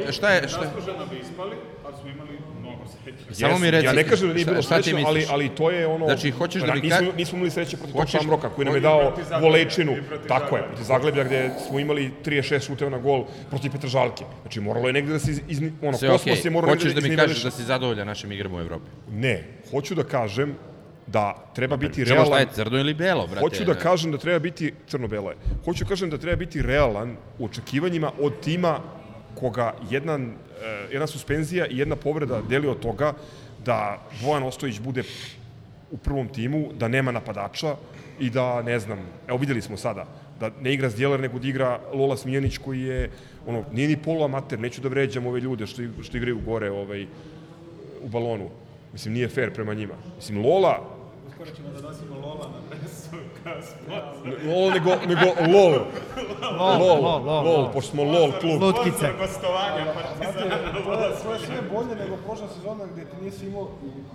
[0.08, 0.48] e, šta je...
[0.48, 2.49] Šta, Zasluženo bi ispali, ali smo imali.
[3.32, 6.06] Samo mi reci, ja ne kažem da nije bilo srećno, ali, ali to je ono...
[6.06, 8.74] Znači, hoćeš da mi nismo, ka- nismo imali sreće protiv tog Hoćeš- Šamroka koji nam
[8.74, 9.96] je dao volečinu.
[10.28, 14.24] Tako je, protiv Zagleblja gde smo imali 36 šuteva na gol protiv Petržalke.
[14.42, 16.36] Znači, moralo je negde da se iz, ono, Sve okej.
[16.44, 18.84] je morao Hoćeš da mi kažeš da si zadovoljan našim igrama u Evropi?
[19.10, 20.54] Ne, hoću da kažem
[21.06, 22.40] da treba biti Čemo šta realan.
[22.40, 23.40] je, crno ili belo, brate?
[23.40, 25.36] Hoću da kažem da treba biti crno-belo je.
[25.64, 28.78] Hoću da kažem da treba biti realan u očekivanjima od tima
[29.40, 33.12] koga jedan, eh, jedna suspenzija i jedna povreda deli od toga
[33.64, 35.02] da Bojan Ostojić bude
[35.90, 37.76] u prvom timu, da nema napadača
[38.20, 40.06] i da, ne znam, evo videli smo sada,
[40.40, 43.10] da ne igra Zdjeler, nego da igra Lola Smijenić koji je,
[43.46, 47.06] ono, nije ni poluamater, neću da vređam ove ljude što, što igraju gore ovaj,
[48.02, 48.48] u balonu.
[48.92, 49.94] Mislim, nije fair prema njima.
[50.16, 50.78] Mislim, Lola...
[51.34, 52.76] Skoro ćemo da nosimo Lola na.
[52.76, 52.88] Ne
[54.44, 55.72] Lol, nego, nego LOL.
[56.58, 58.62] Lol, LOL, lol, lol, LOL, pošto smo LOL klub.
[58.62, 59.06] Lutkice.
[59.18, 60.56] Gostovanja Partizana.
[60.74, 63.68] To je, to je sve bolje nego prošla sezona gde ti nisi imao,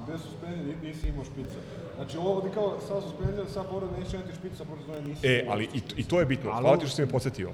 [0.08, 1.60] bez suspenzije ni- nisi imao špica.
[1.96, 5.46] Znači ovo ovdje kao sa suspenzijom, sa pored neće imati špica, pored sezone nisi E,
[5.50, 6.52] ali i, to- i to je bitno.
[6.52, 7.50] Hvala ti što si me podsjetio.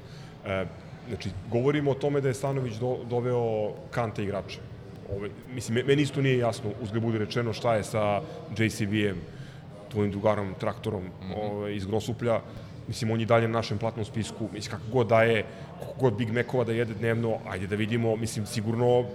[0.45, 0.65] E,
[1.09, 3.43] znači, govorimo o tome da je Stanović do, doveo
[3.91, 4.59] kante igrače.
[5.11, 9.17] Ove, mislim, me- meni isto nije jasno, uzgled bude rečeno, šta je sa JCB-em,
[9.91, 11.03] tvojim drugarom, traktorom
[11.35, 12.41] ove, iz Grosuplja.
[12.87, 14.49] Mislim, on je i dalje na našem platnom spisku.
[14.53, 15.45] Mislim, kako god da je,
[15.79, 19.05] kako god Big Mekova da jede dnevno, ajde da vidimo, mislim, sigurno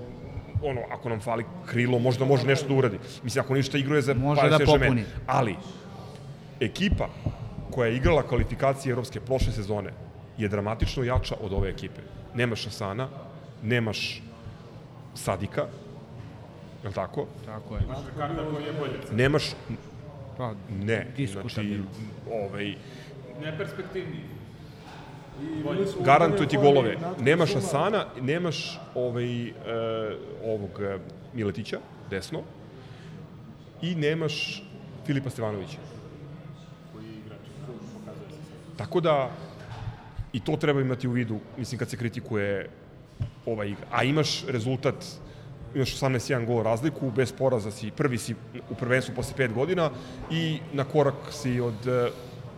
[0.62, 2.98] ono, ako nam fali krilo, možda može nešto da uradi.
[3.22, 4.80] Mislim, ako ništa igruje za Može Paris da Saint-Germain.
[4.80, 5.04] popuni.
[5.26, 5.56] Ali,
[6.60, 7.08] ekipa
[7.70, 9.90] koja je igrala kvalifikacije evropske prošle sezone
[10.38, 12.00] je dramatično jača od ove ekipe.
[12.34, 13.08] Nemaš Asana,
[13.62, 14.22] nemaš
[15.14, 15.66] Sadika,
[16.82, 17.26] je li tako?
[17.46, 17.82] Tako je.
[19.12, 19.50] Nemaš,
[20.36, 21.80] Pa, ne, znači,
[22.32, 22.74] ovaj,
[23.40, 24.22] Neperspektivniji.
[26.04, 26.96] garantuje ti golove.
[27.20, 29.52] Nemaš Asana, nemaš ovaj, e,
[30.44, 30.98] ovog e,
[31.34, 31.78] Miletića,
[32.10, 32.42] desno,
[33.82, 34.62] i nemaš
[35.06, 35.78] Filipa Stevanovića.
[38.76, 39.30] Tako da,
[40.32, 42.68] i to treba imati u vidu, mislim, kad se kritikuje
[43.46, 43.86] ova igra.
[43.90, 45.04] A imaš rezultat,
[45.76, 48.34] imaš 18-1 gol razliku, bez poraza si, prvi si
[48.70, 49.90] u prvenstvu posle 5 godina
[50.30, 52.08] i na korak si od uh,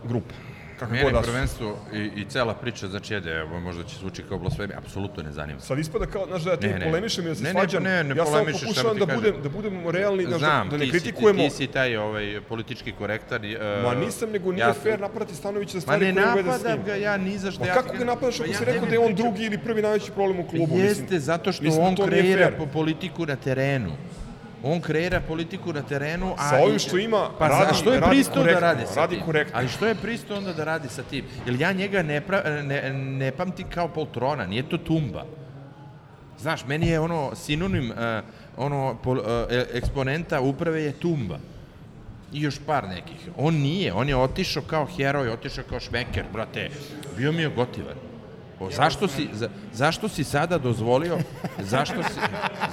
[0.07, 0.48] grupa.
[0.79, 1.29] Kako Mene god da su.
[1.31, 5.59] prvenstvo i, i cela priča Čede, evo, možda će zvuči kao blasfemija, apsolutno ne zanima.
[5.59, 6.85] Sad ispada kao, znaš, da ja ti Ne, ne, ne.
[6.85, 7.83] polemišem i da se Ne, ne, svađam.
[7.83, 9.21] ne, ne ja samo pokušavam da, kažem.
[9.21, 11.39] budem, da budemo realni, znaš, Znam, da, da ne ti, kritikujemo.
[11.39, 13.41] ti, ti si taj ovaj, politički korektar.
[13.41, 16.51] Uh, Ma nisam, nego nije fair napadati Stanovića za Ma stvari ne koje uvede s
[16.53, 16.85] napadam njim.
[16.85, 17.61] ga ja ni za što.
[17.61, 19.57] Ma ja kako ga napadaš Pa ako ja si rekao da je on drugi ili
[19.57, 20.79] prvi najveći problem u klubu?
[20.79, 23.91] Jeste, zato što da on kreira politiku na terenu.
[24.63, 26.49] On kreira politiku na terenu, a...
[26.49, 29.25] Sa ovim što ima, pa, radi- što je radi da korektno, radi sa radi tim?
[29.25, 29.57] korektno.
[29.59, 31.25] Ali što je pristo onda da radi sa tim?
[31.45, 35.25] Jer ja njega ne, pra, ne, ne pamtim kao poltrona, nije to tumba.
[36.39, 37.97] Znaš, meni je ono sinonim, uh,
[38.57, 39.23] ono, pol, uh,
[39.73, 41.39] eksponenta uprave je tumba.
[42.33, 43.29] I još par nekih.
[43.37, 46.69] On nije, on je otišao kao heroj, otišao kao šmeker, brate.
[47.17, 48.08] Bio mi je gotivan.
[48.59, 51.17] O, zašto, si, za, zašto si sada dozvolio
[51.59, 52.19] zašto si,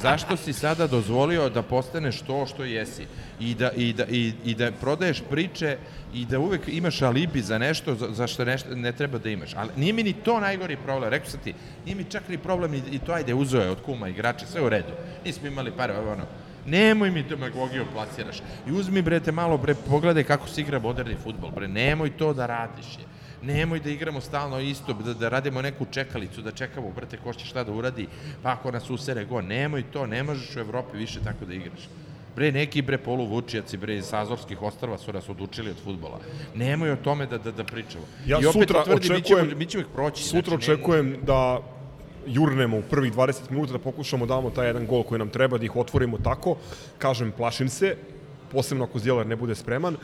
[0.02, 3.06] zašto si sada dozvolio da postaneš to što jesi
[3.40, 5.78] i da, i da, i, i da prodaješ priče
[6.14, 9.54] i da uvek imaš alibi za nešto za, za što nešto ne treba da imaš.
[9.54, 11.10] Ali nije mi ni to najgori problem.
[11.10, 13.82] Rekao sam ti, nije mi čak ni problem i, i to ajde uzeo je od
[13.84, 14.92] kuma igrača, sve u redu.
[15.24, 16.26] Nismo imali pare, ono.
[16.66, 18.42] Nemoj mi demagogiju plasiraš.
[18.68, 21.68] I uzmi bre te malo bre pogledaj kako se igra moderni fudbal bre.
[21.68, 23.15] Nemoj to da radiš je.
[23.46, 27.46] Nemoj da igramo stalno isto, da, da radimo neku čekalicu, da čekamo, brate, ko će
[27.46, 28.06] šta da uradi,
[28.42, 31.88] pa ako nas usere go, nemoj to, ne možeš u Evropi više tako da igraš.
[32.36, 36.20] Bre, neki bre poluvučijaci bre iz Azorskih ostrava su nas odučili od futbola.
[36.54, 38.04] Nemoj o tome da, da, da pričamo.
[38.26, 40.24] Ja I opet sutra tvrdim, mi očekujem, ćemo, mi ćemo ih proći.
[40.24, 41.60] Sutra znači, ne- očekujem da
[42.26, 45.58] jurnemo u prvih 20 minuta da pokušamo da damo taj jedan gol koji nam treba,
[45.58, 46.56] da ih otvorimo tako.
[46.98, 47.96] Kažem, plašim se,
[48.52, 49.96] posebno ako Zdjelar ne bude spreman,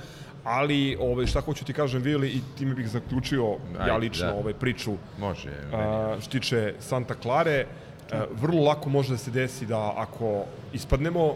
[0.44, 4.34] ali ovaj, šta hoću ti kažem, Vili, i time bih zaključio ja Ajde, lično da.
[4.34, 7.66] ovaj, priču Može, a, što tiče Santa Klare.
[8.12, 11.34] A, vrlo lako može da se desi da ako ispadnemo,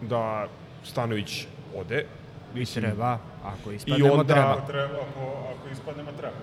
[0.00, 0.46] da
[0.84, 1.46] Stanović
[1.76, 2.06] ode.
[2.54, 4.66] I treba, ako I ispadnemo, onda, treba.
[4.66, 6.36] Treba, ako, ako ispadnemo, treba.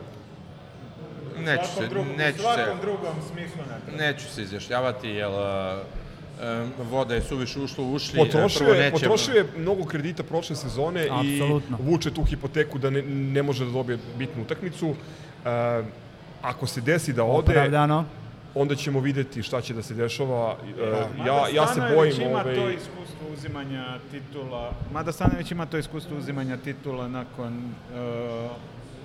[1.45, 4.03] Neću se, drugom, neću u svakom se, drugom smislu ne treba.
[4.03, 6.00] neću se izjašnjavati, jer uh,
[6.91, 8.19] voda je suviše ušla u ušli.
[8.19, 11.77] Potrošio je, neće- potrošio je mnogo kredita prošle sezone Apsolutno.
[11.79, 14.95] i vuče tu hipoteku da ne, ne može da dobije bitnu utakmicu.
[15.45, 15.83] E,
[16.41, 18.05] ako se desi da ode, Opravdano.
[18.55, 20.57] onda ćemo videti šta će da se dešava.
[20.79, 22.21] E, ja, ja se bojim...
[22.21, 28.51] ima ovaj, to iskustvo uzimanja titula, mada Stanović ima to iskustvo uzimanja titula nakon uh,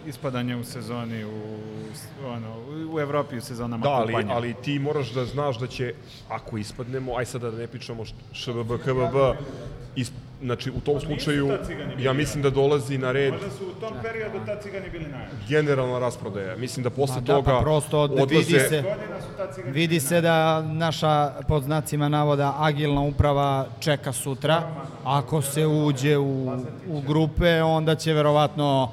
[0.07, 1.57] ispadanja u sezoni u,
[2.27, 2.57] ono,
[2.93, 4.35] u Evropi u sezonama Da, ali, kupanja.
[4.35, 5.95] ali ti moraš da znaš da će,
[6.29, 8.05] ako ispadnemo, aj sada da ne pričamo
[8.35, 9.17] ŠBB, KBB,
[9.97, 11.51] is, znači u tom slučaju,
[11.99, 15.35] ja mislim da dolazi na red Možda su u tom periodu tad cigani bili najjači.
[15.49, 16.57] generalna rasprodaja.
[16.57, 18.35] Mislim da posle da, toga pa prosto od- odlaze...
[18.37, 18.85] vidi se,
[19.67, 21.11] vidi se da naša,
[21.49, 24.63] pod znacima navoda, agilna uprava čeka sutra.
[25.05, 26.51] Ako se uđe u,
[26.89, 28.93] u grupe, onda će verovatno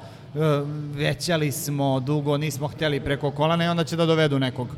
[0.94, 4.68] većali smo dugo, nismo htjeli preko kolana i onda će da dovedu nekog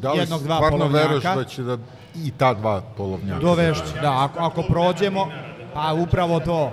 [0.00, 1.34] Da li jednog, dva stvarno veruješ polovnjaka.
[1.36, 1.78] da će da
[2.14, 3.40] i ta dva polovnjaka?
[3.40, 5.30] Dovešći, da, ako, ako prođemo,
[5.74, 6.72] pa upravo to.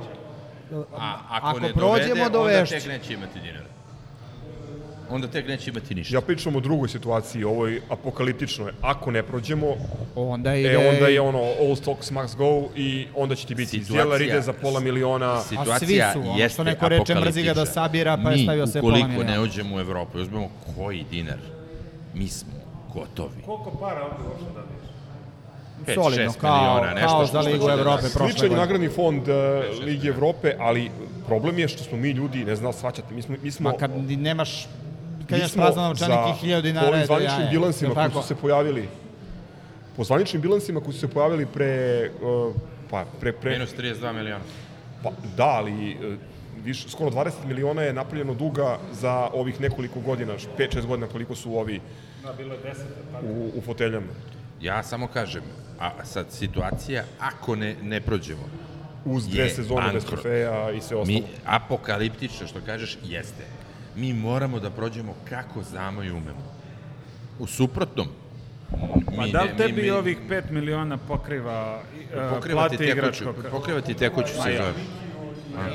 [0.98, 3.66] A ako, Ako ne prođemo, dovede, onda tek neće imati dinara.
[5.10, 6.16] Onda tek neće imati ništa.
[6.16, 8.72] Ja pričam o drugoj situaciji, ovoj apokaliptičnoj.
[8.82, 9.68] Ako ne prođemo,
[10.16, 10.70] Onda ide...
[10.70, 12.46] e, onda je ono all stocks must go
[12.76, 15.40] i onda će ti biti Situacija- Zdjelar ide za pola miliona.
[15.40, 15.78] Situacija
[16.12, 18.68] svi su, ono jeste što neko reče, mrzi ga da sabira, pa je Mi, stavio
[18.68, 19.32] sve pola ukoliko miliona.
[19.32, 21.38] ne uđemo u Evropu i uzmemo koji dinar,
[22.14, 22.52] mi smo
[22.94, 23.42] gotovi.
[23.46, 24.64] Koliko para ovde uopšte da?
[25.86, 28.58] Pet, Solidno, kao, miliona, nešto kao što za Ligu da Evrope nas- prošle Sličan je
[28.58, 29.36] nagradni fond uh,
[29.82, 30.92] Lige Evrope, ali
[31.28, 33.92] problem je što smo mi ljudi, ne znam, svaćate, mi smo, mi smo, Ma kad
[34.00, 34.68] ni nemaš,
[35.30, 37.52] kad smo prazno novčanik i 1000 dinara, po ovim zvaničnim jaje.
[37.52, 38.90] bilansima koji su se pojavili,
[39.98, 42.56] po zvaničnim bilansima koji su se pojavili pre, uh,
[42.90, 44.44] pa, pre, pre, Minus 32 miliona.
[45.04, 45.96] Pa, da, ali e,
[46.64, 51.58] više, skoro 20 miliona je napravljeno duga za ovih nekoliko godina, 5-6 godina koliko su
[51.58, 51.82] ovi
[52.24, 52.76] Da, bilo je 10.
[53.12, 53.26] tako.
[53.26, 54.14] u, u foteljama.
[54.62, 55.44] Ja samo kažem,
[55.80, 58.50] a sad situacija, ako ne, ne prođemo,
[59.06, 61.06] Uz dve sezone bez trofeja i sve ostalo.
[61.06, 63.44] mi, apokaliptično što kažeš, jeste.
[63.98, 66.44] Mi moramo da prođemo kako znamo i umemo.
[67.40, 68.08] U suprotnom,
[69.16, 72.78] Pa mi da li ne- tebi mi, mi, ovih 5 miliona pokriva uh, pokriva ti
[72.78, 73.36] plate tekuću, igračkog?
[73.52, 74.74] pokriva ti tekuću sezonu.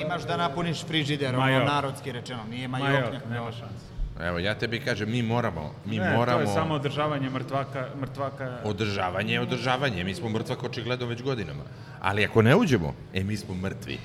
[0.03, 3.20] Imaš da napuniš frižider, ono narodski rečeno, nije Ma jo, majoknja.
[3.31, 3.93] nema šanse.
[4.20, 6.39] Evo, ja tebi kažem, mi moramo, mi ne, moramo...
[6.39, 11.62] to je samo održavanje mrtvaka, mrtvaka Održavanje je održavanje, mi smo mrtvak očigledno već godinama.
[12.01, 13.99] Ali ako ne uđemo, e, mi smo mrtvi.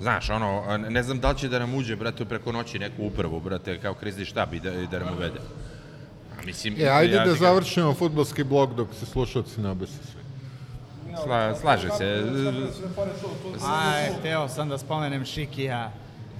[0.00, 3.40] Znaš, ono, ne znam da li će da nam uđe, brate, preko noći neku upravu,
[3.40, 5.38] brate, kao krizni štab i da, i da nam uvede.
[6.38, 6.74] A mislim...
[6.78, 10.20] E, ajde ja da završimo futbolski blok dok se slušalci nabese svi.
[11.10, 12.24] kažem, Sla, slaže se.
[13.66, 15.92] Aj, hteo sam da spomenem Šikija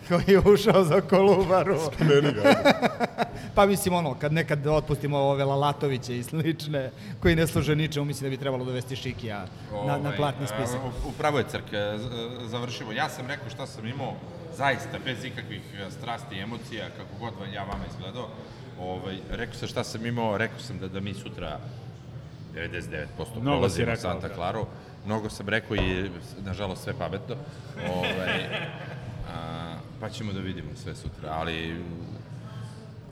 [0.09, 1.79] koji je ušao za Kolubaru.
[2.01, 2.55] Meni ga.
[3.55, 8.31] pa mislim ono, kad nekad otpustimo ove Lalatoviće i slične, koji ne služe ničemu, mislim
[8.31, 10.77] da bi trebalo dovesti Šikija na, na Ovaj, platni spisak.
[10.77, 12.07] a, Upravo je crk, e, z-
[12.45, 12.93] e, završimo.
[12.93, 14.13] Ja sam rekao šta sam imao,
[14.57, 18.29] zaista, bez ikakvih e, strasti i emocija, kako god ja vama izgledao.
[18.81, 21.59] Ovaj, rekao sam šta sam imao, rekao sam da, da mi sutra
[22.55, 24.35] 99% Mnogo si prolazimo rekao, Santa da.
[24.35, 24.67] Claru.
[25.07, 27.35] Mnogo sam rekao i, nažalost, sve pametno.
[27.91, 28.41] Ovaj,
[29.35, 31.81] a, pa ćemo da vidimo sve sutra, ali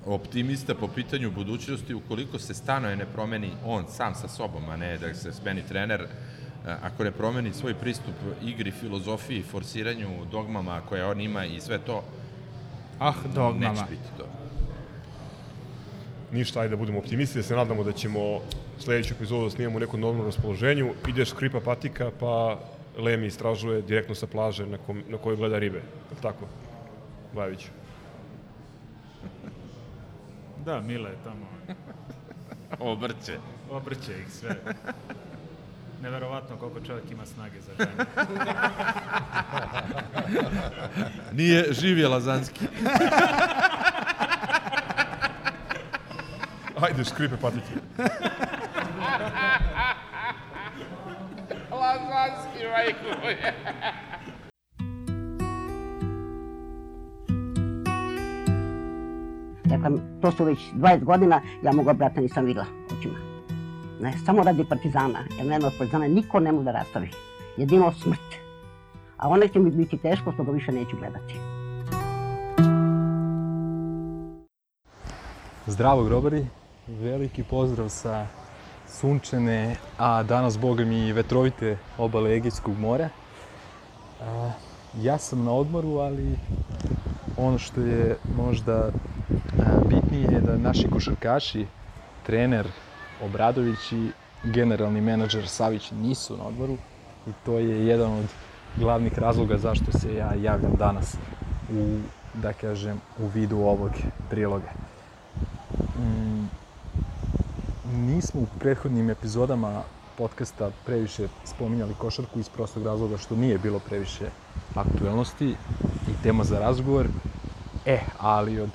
[0.07, 4.99] optimista po pitanju budućnosti, ukoliko se stanoje ne promeni on sam sa sobom, a ne
[4.99, 6.03] da se smeni trener,
[6.67, 11.79] a, ako ne promeni svoj pristup igri, filozofiji, forsiranju, dogmama koje on ima i sve
[11.79, 12.03] to,
[12.99, 13.87] Ah, neće dogmama.
[13.91, 14.25] biti to.
[16.33, 18.41] Ništa, ajde da budemo optimisti, da se nadamo da ćemo
[18.79, 20.95] sledeću epizodu da snimamo u nekom normalnom raspoloženju.
[21.09, 22.59] Ideš skripa patika, pa
[22.99, 25.79] Lemi istražuje direktno sa plaže na, kom, na kojoj gleda ribe.
[25.79, 25.83] Je
[26.17, 26.47] li tako?
[27.35, 27.67] Bajević.
[30.65, 31.47] Da, Mile je tamo.
[32.93, 33.39] Obrće.
[33.71, 34.57] Obrće ih sve.
[36.03, 37.93] Neverovatno koliko čovjek ima snage za žene.
[41.33, 42.67] Nije živje Lazanski.
[46.81, 47.73] Ajde, škripe patike.
[51.71, 53.55] Lazanski, majko moje.
[59.65, 59.91] Rekla,
[60.23, 62.67] to su već 20 godina, ja moga brata nisam videla
[62.99, 63.15] očima.
[64.01, 67.11] Ne, samo radi partizana, jer nema partizana niko ne može da rastavi.
[67.57, 68.35] Jedino smrt.
[69.17, 71.35] A one će mi biti teško, što ga više neću gledati.
[75.67, 76.47] Zdravo grobari,
[76.87, 78.27] veliki pozdrav sa
[78.89, 83.09] sunčene, a danas boga mi vetrovite obale Egejskog mora.
[85.03, 86.39] Ja sam na odmoru, ali
[87.37, 88.91] ono što je možda
[89.89, 91.67] bitnije je da naši košarkaši,
[92.27, 92.67] trener
[93.23, 94.11] Obradović i
[94.45, 96.77] generalni menadžer Savić nisu na odmoru
[97.27, 98.27] i to je jedan od
[98.79, 101.17] glavnih razloga zašto se ja javljam danas
[101.71, 101.99] u,
[102.35, 103.91] da kažem, u vidu ovog
[104.31, 104.69] priloga.
[105.99, 106.47] Mm,
[107.85, 109.83] nismo u prethodnim epizodama
[110.19, 114.31] podcasta previše spominjali košarku iz prostog razloga što nije bilo previše
[114.75, 115.57] aktuelnosti
[116.07, 117.09] i tema za razgovor.
[117.87, 118.71] E, ali od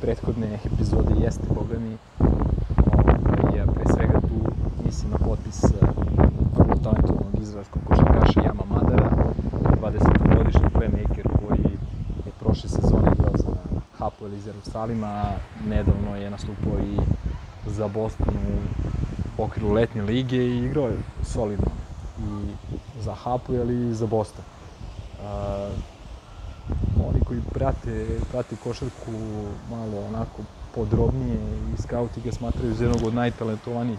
[0.00, 4.52] prethodne epizode jeste, boga mi, ovaj, ja pre svega tu
[4.84, 5.86] mislim na potpis eh,
[6.56, 9.10] vrlo talentovanog izraelskog košarkaša Jama Madara,
[9.82, 11.72] 20-godišnji playmaker koji
[12.26, 13.56] je prošle sezone igrao za
[13.98, 15.24] Hapoel iz Jerusalima,
[15.68, 16.98] nedavno je nastupao i
[17.66, 18.34] za Boston
[19.38, 21.70] u okviru letnje lige i igrao je solidno
[22.18, 22.52] i
[23.00, 24.44] za Hapoel i za Boston.
[27.38, 29.12] Koji prate, prate košarku
[29.70, 30.42] malo onako
[30.74, 31.38] podrobnije
[31.74, 33.98] i skauti ga smatraju za jednog od najtalentovanijih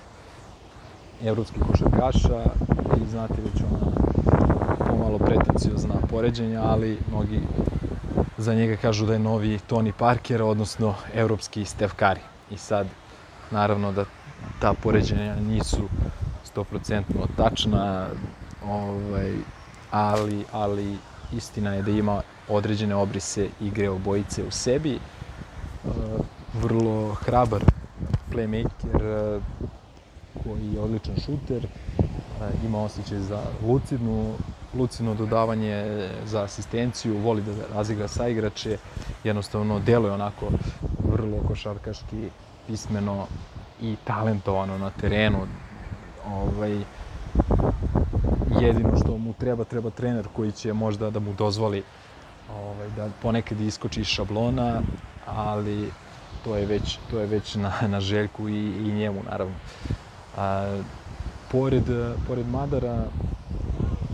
[1.24, 2.44] evropskih košarkaša
[3.04, 3.92] i znate već ona
[4.88, 7.42] pomalo pretenciozna poređenja, ali mnogi
[8.38, 12.26] za njega kažu da je novi Tony Parker, odnosno evropski Steph Curry.
[12.52, 12.88] I sad,
[13.52, 14.06] naravno da
[14.60, 15.90] ta poređenja nisu
[16.56, 17.04] 100%
[17.38, 18.08] tačna,
[18.66, 19.34] ovaj,
[19.92, 20.98] ali, ali
[21.32, 24.94] istina je da ima određene obrise igre obojice u sebi.
[24.96, 25.00] E,
[26.54, 27.64] vrlo hrabar
[28.32, 29.40] playmaker e,
[30.44, 32.08] koji je odličan šuter, e,
[32.66, 34.34] ima osjećaj za lucidnu,
[34.74, 38.78] lucidno dodavanje za asistenciju, voli da razigra saigrače,
[39.24, 40.46] jednostavno deluje onako
[41.04, 42.30] vrlo košarkaški
[42.68, 43.28] pismeno
[43.82, 45.38] i talentovano na terenu.
[46.28, 46.80] Ovaj,
[48.62, 51.84] jedino što mu treba, treba trener koji će možda da mu dozvoli
[52.56, 54.82] ovaj, da ponekad iskoči iz šablona,
[55.26, 55.92] ali
[56.46, 59.56] to je već, to je već na, na Željku i, i njemu, naravno.
[60.38, 60.82] A,
[61.52, 61.84] pored,
[62.28, 63.08] pored Madara,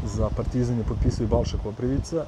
[0.03, 2.25] za Partizan je potpisao i Balša Koprivica,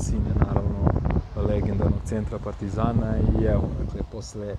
[0.00, 0.92] sin je naravno
[1.36, 4.56] legendarnog centra Partizana i evo, dakle, posle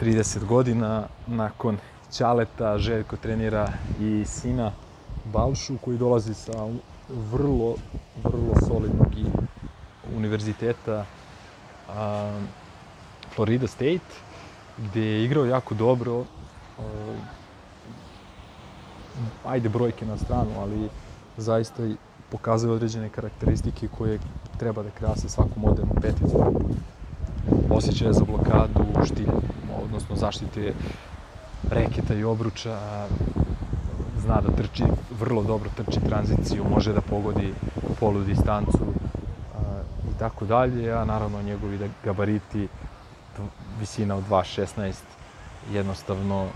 [0.00, 1.78] 30 godina nakon
[2.10, 4.72] Ćaleta Željko trenira i sina
[5.24, 6.52] Balšu koji dolazi sa
[7.08, 7.74] vrlo,
[8.24, 9.24] vrlo solidnog i
[10.16, 11.04] univerziteta
[11.88, 12.40] a,
[13.34, 14.14] Florida State,
[14.78, 16.24] gde je igrao jako dobro.
[16.78, 16.82] A,
[19.44, 20.88] ajde brojke na stranu, ali
[21.36, 21.82] zaista
[22.30, 24.18] pokazuje određene karakteristike koje
[24.58, 26.44] treba da krase svaku modernu peticu.
[27.70, 29.28] Osjećaje za blokadu, štilj,
[29.84, 30.74] odnosno zaštite
[31.70, 33.06] reketa i obruča,
[34.24, 34.84] zna da trči,
[35.20, 37.52] vrlo dobro trči tranziciju, može da pogodi
[38.00, 38.78] polu distancu
[40.10, 42.68] i tako dalje, a naravno njegovi da gabariti,
[43.80, 44.92] visina od 2.16,
[45.72, 46.46] jednostavno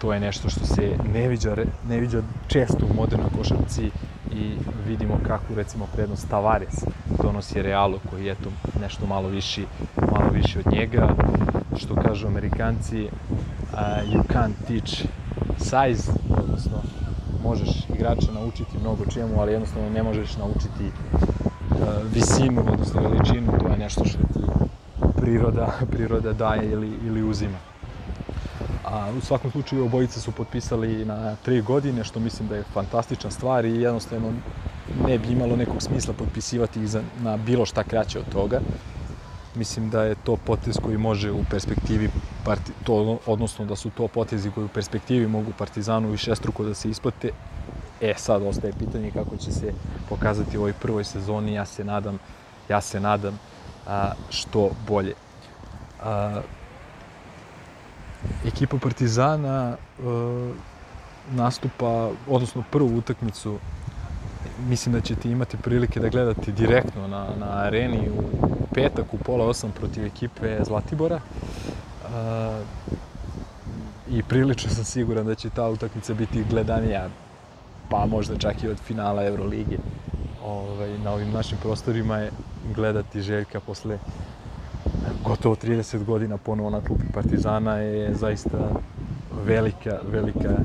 [0.00, 1.56] to je nešto što se ne viđa,
[1.88, 3.90] ne viđa često u modernoj košarci
[4.32, 4.54] i
[4.86, 6.74] vidimo kakvu recimo prednost Tavares
[7.22, 9.66] donosi Realu koji je to nešto malo viši,
[10.12, 11.14] malo viši od njega.
[11.76, 13.78] Što kažu Amerikanci, uh,
[14.12, 15.06] you can't teach
[15.58, 16.82] size, odnosno
[17.42, 21.80] možeš igrača naučiti mnogo čemu, ali jednostavno ne možeš naučiti uh,
[22.12, 24.50] visinu, odnosno veličinu, to je nešto što ti
[25.20, 27.58] priroda, priroda daje ili, ili uzima.
[28.84, 33.30] A u svakom slučaju obojice su potpisali na tri godine, što mislim da je fantastična
[33.30, 34.34] stvar i jednostavno
[34.94, 38.60] ne bi imalo nekog smisla potpisivati za, na bilo šta kraće od toga.
[39.54, 42.10] Mislim da je to potez koji može u perspektivi,
[42.44, 46.90] parti, to, odnosno da su to potezi koji u perspektivi mogu Partizanu višestruko da se
[46.90, 47.30] isplate.
[48.00, 49.72] E, sad ostaje pitanje kako će se
[50.08, 51.52] pokazati u ovoj prvoj sezoni.
[51.52, 52.18] Ja se nadam,
[52.68, 53.38] ja se nadam
[53.86, 55.14] a, što bolje.
[56.02, 56.40] A,
[58.46, 60.54] ekipa Partizana uh,
[61.32, 63.58] nastupa, odnosno prvu utakmicu,
[64.68, 68.22] mislim da ćete imati prilike da gledate direktno na, na areni u
[68.74, 71.20] petak u pola osam protiv ekipe Zlatibora.
[72.04, 72.10] Uh,
[74.10, 77.08] I prilično sam siguran da će ta utakmica biti gledanija,
[77.88, 79.78] pa možda čak i od finala Euroligije.
[80.44, 82.30] Ovaj, na ovim našim prostorima je
[82.74, 83.98] gledati Željka posle
[85.24, 88.58] gotovo 30 godina ponovo na klupi Partizana je zaista
[89.46, 90.56] velika, velika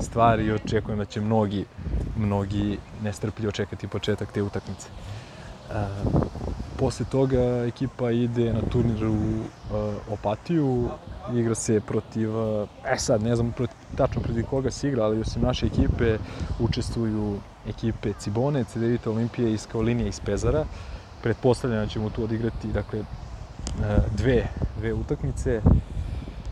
[0.00, 1.64] stvar i očekujem da će mnogi,
[2.20, 4.88] mnogi nestrpljivo čekati početak te utakmice.
[4.88, 5.86] E,
[6.78, 9.42] posle toga ekipa ide na turnir u e,
[10.12, 10.88] Opatiju,
[11.34, 12.30] igra se protiv,
[12.84, 16.18] e sad ne znam protiv, tačno protiv koga se igra, ali osim naše ekipe
[16.60, 17.38] učestvuju
[17.68, 20.64] ekipe Cibone, Cedevita Olimpije iz Kaolinija iz Pezara.
[21.22, 23.04] Pretpostavljam da ćemo tu odigrati, dakle,
[23.78, 24.48] E, dve,
[24.78, 25.60] dve utakmice.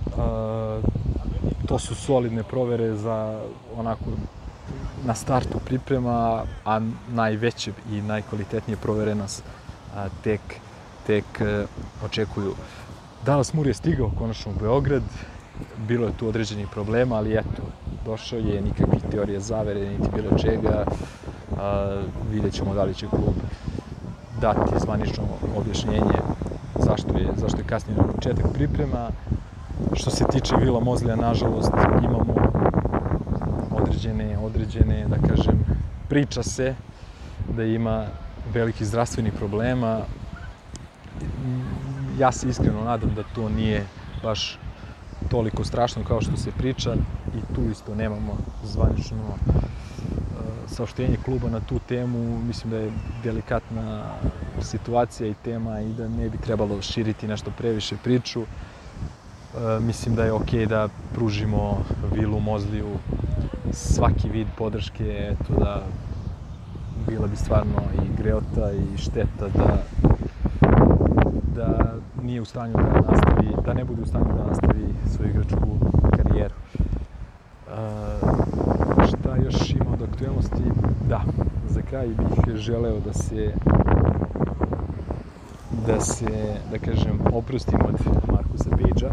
[0.07, 0.85] Uh,
[1.67, 3.41] to su solidne provere za
[3.77, 4.05] onako
[5.07, 9.43] na startu priprema, a najveće i najkvalitetnije provere nas
[9.97, 10.41] a, tek,
[11.07, 11.65] tek a,
[12.05, 12.55] očekuju.
[13.25, 15.03] Dallas Moore je stigao konačno u Beograd,
[15.77, 17.63] bilo je tu određenih problema, ali eto,
[18.05, 20.85] došao je, nikakvih teorije zavere, niti bilo čega.
[21.59, 23.35] A, vidjet ćemo da li će klub
[24.41, 25.25] dati zvanično
[25.57, 26.19] objašnjenje
[26.79, 29.11] zašto je, zašto je kasnije početak priprema.
[29.93, 31.73] Što se tiče Vila Mozlija, nažalost,
[32.03, 32.35] imamo
[33.99, 35.65] određene, određene, da kažem,
[36.09, 36.75] priča se
[37.51, 38.07] da ima
[38.45, 40.05] velikih zdravstvenih problema.
[42.11, 43.87] Ja se iskreno nadam da to nije
[44.23, 44.59] baš
[45.29, 46.97] toliko strašno kao što se priča
[47.33, 49.39] i tu isto nemamo zvanično
[50.69, 52.93] saopštenje kluba na tu temu, mislim da je
[53.23, 54.15] delikatna
[54.61, 58.47] situacija i tema i da ne bi trebalo širiti nešto previše priču.
[59.57, 61.79] E, mislim da je okay da pružimo
[62.13, 62.89] Vilu Mozliju
[63.73, 65.83] svaki vid podrške, eto da
[67.09, 69.77] bila bi stvarno i greota i šteta da
[71.57, 71.93] da
[72.23, 75.69] nije u stanju da nastavi, da ne bude u stanju da nastavi svoju igračku
[76.17, 76.55] karijeru.
[77.69, 80.63] E, šta još ima od aktualnosti?
[81.09, 81.23] Da,
[81.69, 83.53] za kraj bih želeo da se
[85.87, 87.95] da se, da kažem, oprostim od
[88.33, 89.11] Markusa Bejdža,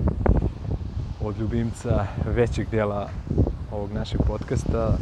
[1.21, 3.09] od ljubimca većeg dela
[3.71, 4.97] ovog našeg podcasta.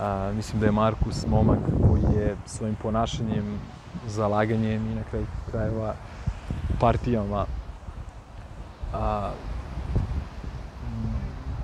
[0.00, 1.58] A, mislim da je Markus momak
[1.88, 3.58] koji je svojim ponašanjem,
[4.06, 5.94] zalaganjem i na kraju krajeva
[6.80, 7.46] partijama
[8.94, 9.30] a,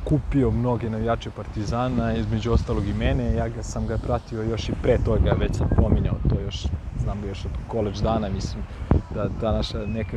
[0.05, 4.73] kupio mnoge navijače Partizana, između ostalog i mene, ja ga sam ga pratio još i
[4.83, 6.67] pre toga, već sam pominjao to još,
[7.03, 8.63] znam ga još od college dana, mislim
[9.15, 10.17] da ta naša neka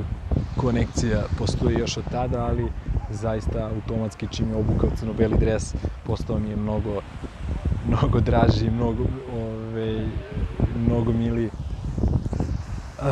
[0.61, 2.65] konekcija postoji još od tada, ali
[3.10, 7.02] zaista automatski čim je obukao crno-beli dres, postao mi je mnogo,
[7.88, 9.03] mnogo draži, mnogo,
[9.34, 10.06] ove,
[10.86, 11.49] mnogo mili.
[12.99, 13.06] Uh,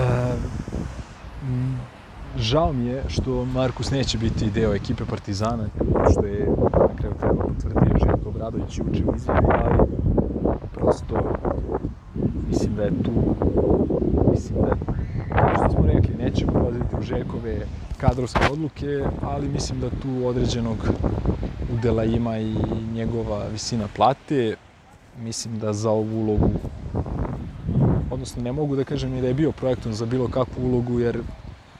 [2.37, 5.67] žao mi je što Markus neće biti deo ekipe Partizana,
[6.11, 9.87] što je na kraju krajeva potvrdio Željko Obradović juče u izjavi, ali
[10.73, 11.15] prosto
[12.49, 13.11] mislim da je tu
[14.31, 14.86] mislim da je
[17.01, 17.65] Željkove
[17.97, 20.77] kadrovske odluke, ali mislim da tu određenog
[21.73, 22.55] udela ima i
[22.93, 24.55] njegova visina plate.
[25.21, 26.49] Mislim da za ovu ulogu,
[28.11, 31.19] odnosno ne mogu da kažem ni da je bio projektom za bilo kakvu ulogu, jer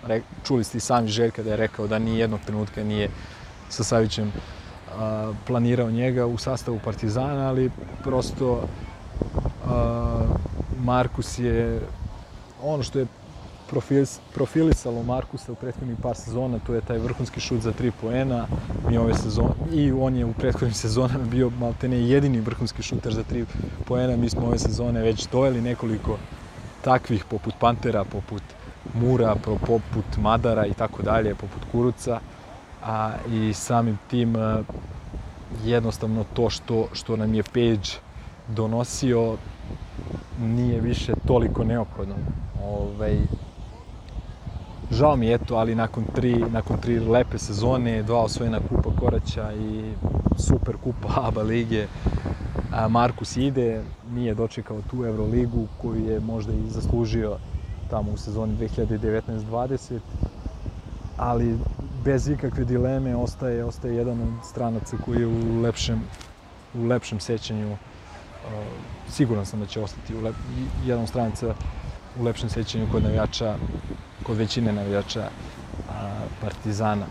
[0.07, 3.09] re, čuli ste i sami Željka da je rekao da ni jednog trenutka nije
[3.69, 4.31] sa Savićem
[4.97, 7.71] a, planirao njega u sastavu Partizana, ali
[8.03, 8.63] prosto
[9.67, 10.25] a,
[10.83, 11.81] Markus je
[12.63, 13.05] ono što je
[13.69, 18.47] profil, profilisalo Markusa u prethodnih par sezona, to je taj vrhunski šut za tri poena.
[18.89, 23.23] Mi ove sezone, I on je u prethodnim sezonama bio maltene jedini vrhunski šuter za
[23.23, 23.45] tri
[23.85, 24.17] poena.
[24.17, 26.17] Mi smo ove sezone već dojeli nekoliko
[26.81, 28.43] takvih poput Pantera, poput
[28.93, 29.35] Mura,
[29.65, 32.19] poput Madara i tako dalje, poput Kuruca.
[32.83, 34.35] A, I samim tim
[35.63, 37.89] jednostavno to što, što nam je Page
[38.47, 39.37] donosio
[40.41, 42.15] nije više toliko neophodno.
[42.63, 43.17] Ovaj,
[44.91, 49.53] žao mi je to, ali nakon tri, nakon tri lepe sezone, dva osvojena kupa Koraća
[49.53, 49.93] i
[50.37, 51.87] super kupa ABA lige,
[52.89, 57.37] Markus ide, nije dočekao tu Euroligu koju je možda i zaslužio
[57.89, 59.99] tamo u sezoni 2019-20,
[61.17, 61.57] ali
[62.03, 66.01] bez ikakve dileme ostaje, ostaje jedan od stranaca koji je u lepšem,
[66.75, 67.77] u lepšem sećanju.
[69.09, 70.35] Siguran sam da će ostati u lep,
[70.85, 71.53] jedan od stranaca
[72.19, 73.55] u lepšem sećanju kod navijača,
[74.23, 75.29] kod većine navijača
[76.41, 77.05] Partizana.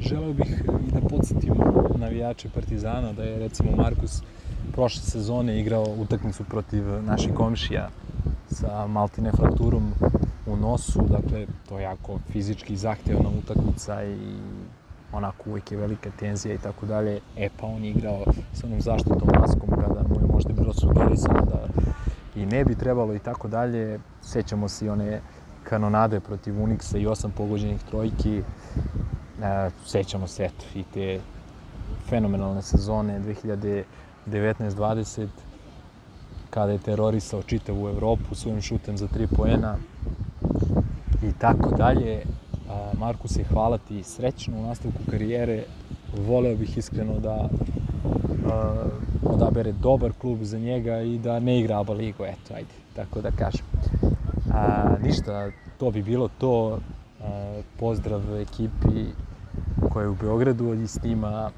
[0.00, 1.54] Želeo bih i da podsjetim
[1.96, 4.22] navijače Partizana da je recimo Markus
[4.72, 7.88] prošle sezone igrao utakmicu protiv naših komšija
[8.50, 9.92] sa maltine frakturom
[10.46, 14.36] u nosu, dakle to je jako fizički zahtevna utakmica i
[15.12, 17.20] onako uvijek je velika tenzija i tako dalje.
[17.36, 21.40] E pa on je igrao sa onom zaštitom maskom kada mu je možda bilo sugerisano
[21.40, 21.68] da
[22.36, 24.00] i ne bi trebalo i tako dalje.
[24.22, 25.20] Sećamo se i one
[25.64, 28.38] kanonade protiv Unixa i osam pogođenih trojki.
[28.38, 28.42] E,
[29.86, 31.20] sećamo se eto, i te
[32.08, 33.20] fenomenalne sezone
[34.26, 35.26] 2019-20
[36.50, 39.76] kada je terorisao čitavu Evropu svojim šutem za tri poena
[41.22, 42.22] i tako dalje.
[42.98, 45.64] Markus je hvala ti srećno u nastavku karijere.
[46.26, 47.48] Voleo bih iskreno da
[48.04, 53.20] uh, odabere dobar klub za njega i da ne igra ABA ligu, eto, ajde, tako
[53.20, 53.66] da kažem.
[54.52, 56.78] A, ništa, to bi bilo to.
[57.20, 59.06] A, pozdrav ekipi
[59.90, 61.50] koja je u Beogradu i snima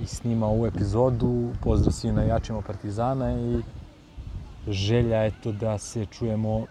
[0.00, 1.50] i snima ovu epizodu.
[1.62, 3.62] Pozdrav svim navijačima Partizana i
[4.68, 6.66] želja je to da se čujemo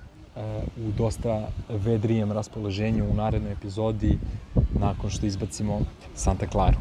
[0.77, 4.19] u dosta vedrijem raspoloženju u narednoj epizodi
[4.79, 5.79] nakon što izbacimo
[6.15, 6.77] Santa Clara.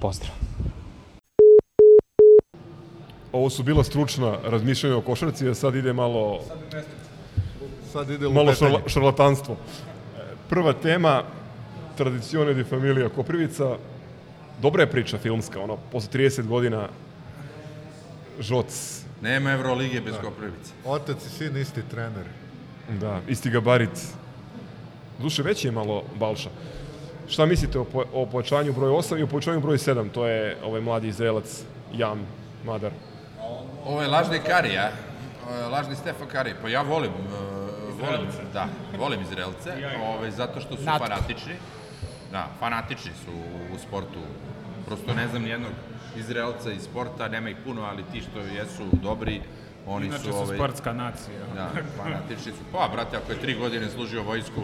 [0.00, 0.67] Pozdrav!
[3.32, 6.40] Ovo su bila stručna razmišljanja o košarci, a sad ide malo...
[7.92, 9.56] Sad ide malo šarla, šarlatanstvo.
[10.48, 11.22] Prva tema,
[11.96, 13.76] tradicione di familija Koprivica.
[14.62, 16.88] Dobra je priča filmska, ono, posle 30 godina
[18.40, 19.02] Žoc.
[19.22, 20.20] Nema Evrolige bez da.
[20.20, 20.72] Koprivice.
[20.84, 22.30] Otac i sin isti treneri.
[23.00, 24.06] Da, isti gabarit.
[25.18, 26.50] Duše, veći je malo Balša.
[27.28, 30.10] Šta mislite o, po, o pojačanju broj 8 i o pojačanju broj 7?
[30.10, 31.62] To je ovaj mladi Izraelac
[31.94, 32.18] Jan
[32.64, 32.92] Madar.
[33.88, 34.90] Ovo je lažni Kari, ja?
[35.70, 36.54] Lažni Stefan Kari.
[36.62, 38.66] Pa ja volim, uh, volim, da,
[38.98, 41.06] volim Izraelce, ovaj, zato što su Natko.
[41.06, 41.54] fanatični.
[42.32, 43.32] Da, fanatični su
[43.74, 44.20] u sportu.
[44.86, 45.72] Prosto ne znam nijednog
[46.16, 49.40] Izraelca iz sporta, nema ih puno, ali ti što jesu dobri,
[49.88, 51.38] Oni Inače su, su ovaj, sportska nacija.
[51.54, 52.58] Da, fanatični su.
[52.72, 54.62] Pa, brate, ako je tri godine služio vojsku,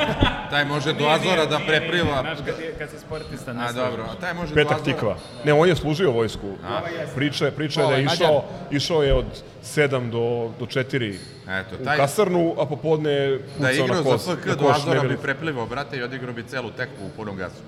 [0.50, 2.20] taj može do Azora da prepliva.
[2.20, 4.94] Znaš, kad, je, kad se sportista ne A, dobro, a taj može Petak do Azora...
[4.94, 5.16] Tikva.
[5.44, 6.48] Ne, on je služio vojsku.
[6.64, 6.80] A?
[7.14, 11.16] Priča, je, priča je da je išao, išao je od 7 do, do 4
[11.48, 11.96] Eto, taj...
[11.96, 13.76] u kasarnu, a popodne da pucao na kos.
[13.76, 17.10] Da igrao za FK do Azora bi preplivao, brate, i odigrao bi celu tekmu u
[17.16, 17.62] punom gasu.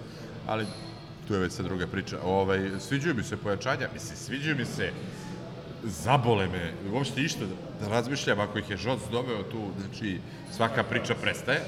[0.47, 0.66] Ali,
[1.28, 2.16] tu je već sad druga priča.
[2.24, 4.93] Ovaj, sviđaju mi se pojačanja, mislim, sviđaju mi se
[5.84, 7.44] zabole me, uopšte išta
[7.80, 10.20] da razmišljam, ako ih je Žoc doveo tu, znači
[10.56, 11.60] svaka priča prestaje.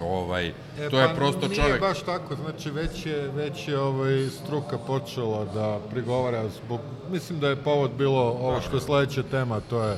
[0.00, 0.52] Ovaj, e,
[0.90, 1.80] to je pa prosto nije čovek...
[1.80, 6.80] baš tako, znači već je, već je ovaj, struka počela da prigovara zbog,
[7.10, 9.96] mislim da je povod bilo ovo što je sledeća tema, to je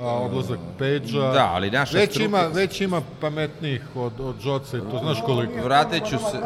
[0.00, 1.32] a, odlazak Page-a.
[1.32, 2.24] Da, ali naša već struka...
[2.24, 5.64] Ima, već ima pametnijih od, od Žoca i to znaš koliko.
[5.64, 6.38] Vratit ću se...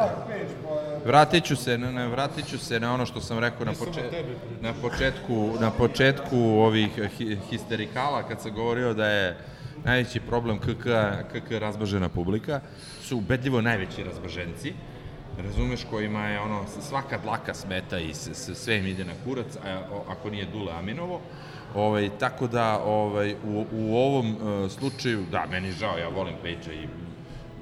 [1.06, 4.02] Vratit ću se, ne, vratit ću se na ono što sam rekao na, poče,
[4.60, 9.36] na početku, na početku ovih hi, histerikala, kad sam govorio da je
[9.84, 10.86] najveći problem KK,
[11.32, 12.60] KK razbažena publika,
[13.02, 14.72] su ubedljivo najveći razbaženci,
[15.38, 18.14] razumeš, kojima je ono, svaka dlaka smeta i
[18.54, 21.20] sve im ide na kurac, a, ako nije Dule Aminovo,
[21.74, 26.72] Ovaj, tako da ovaj, u, u ovom uh, slučaju, da, meni žao, ja volim Pejča
[26.72, 26.88] i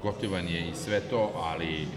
[0.01, 1.87] gotivan je i sve to, ali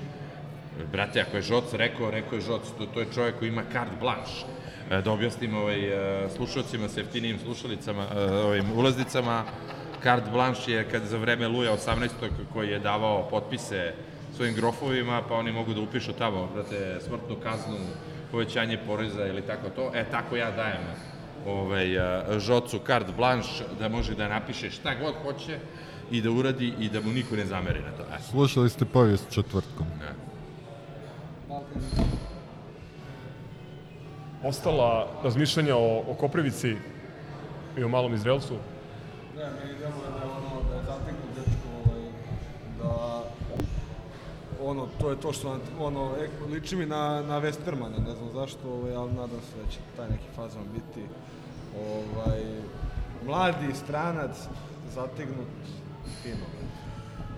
[0.92, 3.96] brate, ako je Žoc rekao, rekao je Žoc, to, to je čovjek koji ima carte
[4.00, 4.44] blanche.
[4.90, 5.80] E, Da objasnim ovaj,
[6.24, 9.44] e, slušalcima sa jeftinijim slušalicama, e, ovim ulaznicama,
[10.02, 12.08] carte blanche je kad za vreme Luja 18.
[12.52, 13.94] koji je davao potpise
[14.36, 17.76] svojim grofovima, pa oni mogu da upišu tamo, brate, smrtnu kaznu,
[18.30, 19.90] povećanje poreza ili tako to.
[19.94, 21.13] E, tako ja dajem
[21.46, 21.86] ovaj,
[22.38, 25.58] Žocu carte blanche da može da napiše šta god hoće
[26.10, 28.02] i da uradi i da mu niko ne zameri na to.
[28.02, 28.22] E.
[28.30, 29.86] Slušali ste povijest četvrtkom.
[30.00, 30.14] Ne.
[34.44, 36.76] Ostala razmišljanja o, o Koprivici
[37.78, 38.54] i o malom Izraelcu.
[39.36, 41.43] Ne, meni deluje da je ono, da je zateknut
[44.64, 48.28] ono, to je to što nam, ono, e, liči mi na, na Westermana, ne znam
[48.34, 51.06] zašto, ovaj, ali nadam se da će taj neki fazon biti,
[51.78, 52.42] ovaj,
[53.26, 54.36] mladi stranac,
[54.94, 55.48] zategnut,
[56.22, 56.46] fino.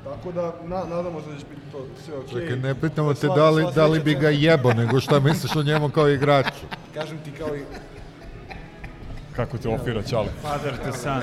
[0.05, 2.41] Tako da, na, nadamo se da će biti to sve okej.
[2.41, 5.63] Čekaj, ne pitamo te da li, da li bi ga jebo, nego šta misliš o
[5.63, 6.67] njemu kao igraču.
[6.95, 7.63] Kažem ti kao i...
[9.37, 10.29] Kako te ofira, Ćale?
[10.43, 11.23] Father to son.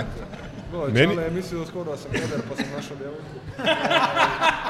[0.93, 3.23] Meni- Čale je mislio da skoro da sam peder, pa sam našao djevojku.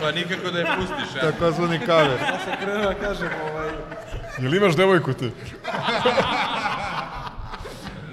[0.00, 1.30] Pa nikako da je pustiš, ja.
[1.32, 2.18] Takozvani kaver.
[2.20, 3.70] Ja sam krenuo da kažem, ovaj,
[4.38, 5.30] Jel imaš devojku ti?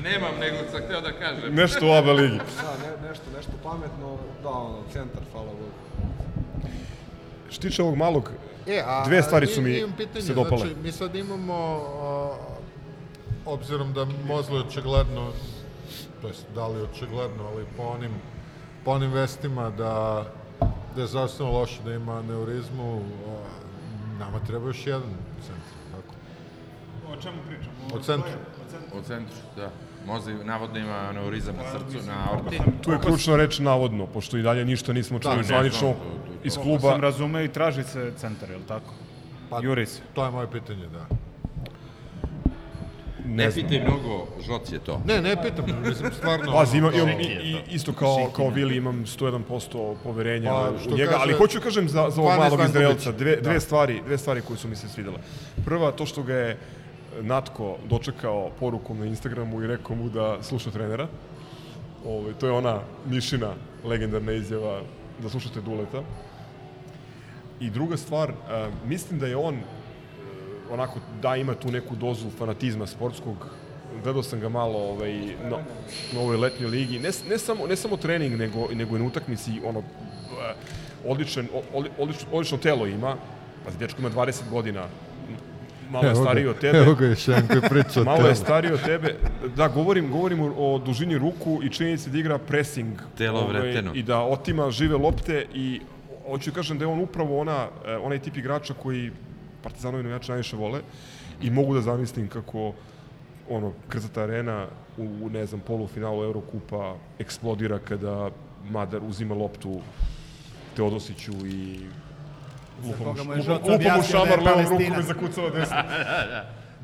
[0.04, 1.56] Nemam, nego sam hteo da kažem.
[1.56, 2.38] Nešto u ABA ligi.
[2.38, 5.72] da, ne, nešto, nešto pametno, da, ono, centar, hvala Bogu.
[7.50, 8.32] Što se tiče ovog malog,
[8.68, 10.58] E, a, dve stvari su mi pitanje, se dopale.
[10.58, 11.54] Znači, mi sad imamo,
[12.02, 12.36] a,
[13.46, 15.32] obzirom da Mozlo je očigledno,
[16.22, 18.12] to jest da li očigledno, ali po onim,
[18.86, 20.26] po onim vestima da,
[20.96, 23.38] da je zdravstveno loše da ima aneurizmu, a,
[24.20, 25.10] nama treba još jedan
[25.42, 26.14] centar, tako?
[27.14, 27.76] O čemu pričamo?
[27.94, 28.32] O centru.
[29.00, 29.72] U centru, da.
[30.06, 32.60] Mozi navodno ima aneurizam na srcu, na aorti.
[32.84, 35.94] Tu je ključna reč navodno, pošto i dalje ništa nismo čuli ne zvanično
[36.44, 36.92] iz Koliko kluba.
[36.92, 38.94] sam razume i traži se centar, je li tako?
[39.50, 40.02] Pa, Juri se.
[40.14, 41.06] To je moje pitanje, da.
[43.32, 43.68] Ne, Ne znam.
[43.70, 45.02] pitaj mnogo, Žoc je to.
[45.06, 46.52] Ne, ne pitam, mislim, stvarno...
[46.52, 51.12] Pazi, imam, imam i, i, isto kao, kao Vili imam 101% poverenja Pa, u njega,
[51.12, 53.42] kaže, ali hoću kažem za, za ovog 12 malog Izraelca, dve, Da.
[53.42, 55.18] dve, stvari, dve stvari koje su mi se svidele.
[55.66, 56.58] Prva, to što ga je
[57.22, 61.08] Natko dočekao porukom na Instagramu i rekao mu da sluša trenera.
[62.06, 62.80] Ove, to je ona
[63.10, 63.54] Mišina
[63.86, 64.82] legendarna izjava
[65.22, 66.02] da slušate Duleta.
[67.60, 69.58] I druga stvar, a, mislim da je on
[70.72, 73.36] onako da ima tu neku dozu fanatizma sportskog.
[74.04, 75.14] Gledao sam ga malo ovaj,
[75.50, 75.58] na,
[76.14, 77.00] na ovoj letnjoj ligi.
[77.00, 79.84] Ne, ne, samo, ne samo trening, nego, nego i na utakmici ono, e,
[81.06, 83.16] odličan, odli, odlično, odlično telo ima.
[83.66, 84.88] Pazi, dečko ima 20 godina,
[85.92, 86.78] malo je stariji od tebe.
[86.78, 89.16] Evo ga još jedan koji priča o Malo je stariji od tebe.
[89.56, 93.00] Da, govorim, govorim o, dužini ruku i činjenici da igra pressing.
[93.18, 93.92] Telo vreteno.
[93.96, 95.82] I da otima žive lopte i
[96.28, 99.12] hoću kažem da je on upravo ona, e, onaj tip igrača koji
[99.64, 100.82] Partizanovi navijači najviše vole
[101.42, 102.74] i mogu da zamislim kako
[103.50, 104.68] ono, Krzata arena
[104.98, 108.30] u, ne znam, polufinalu Eurokupa eksplodira kada
[108.66, 109.82] Madar uzima loptu
[110.76, 111.80] Teodosiću i
[112.84, 115.76] lupa mu, š- Žoc lupa mu da šamar levom rukom i zakucava desno.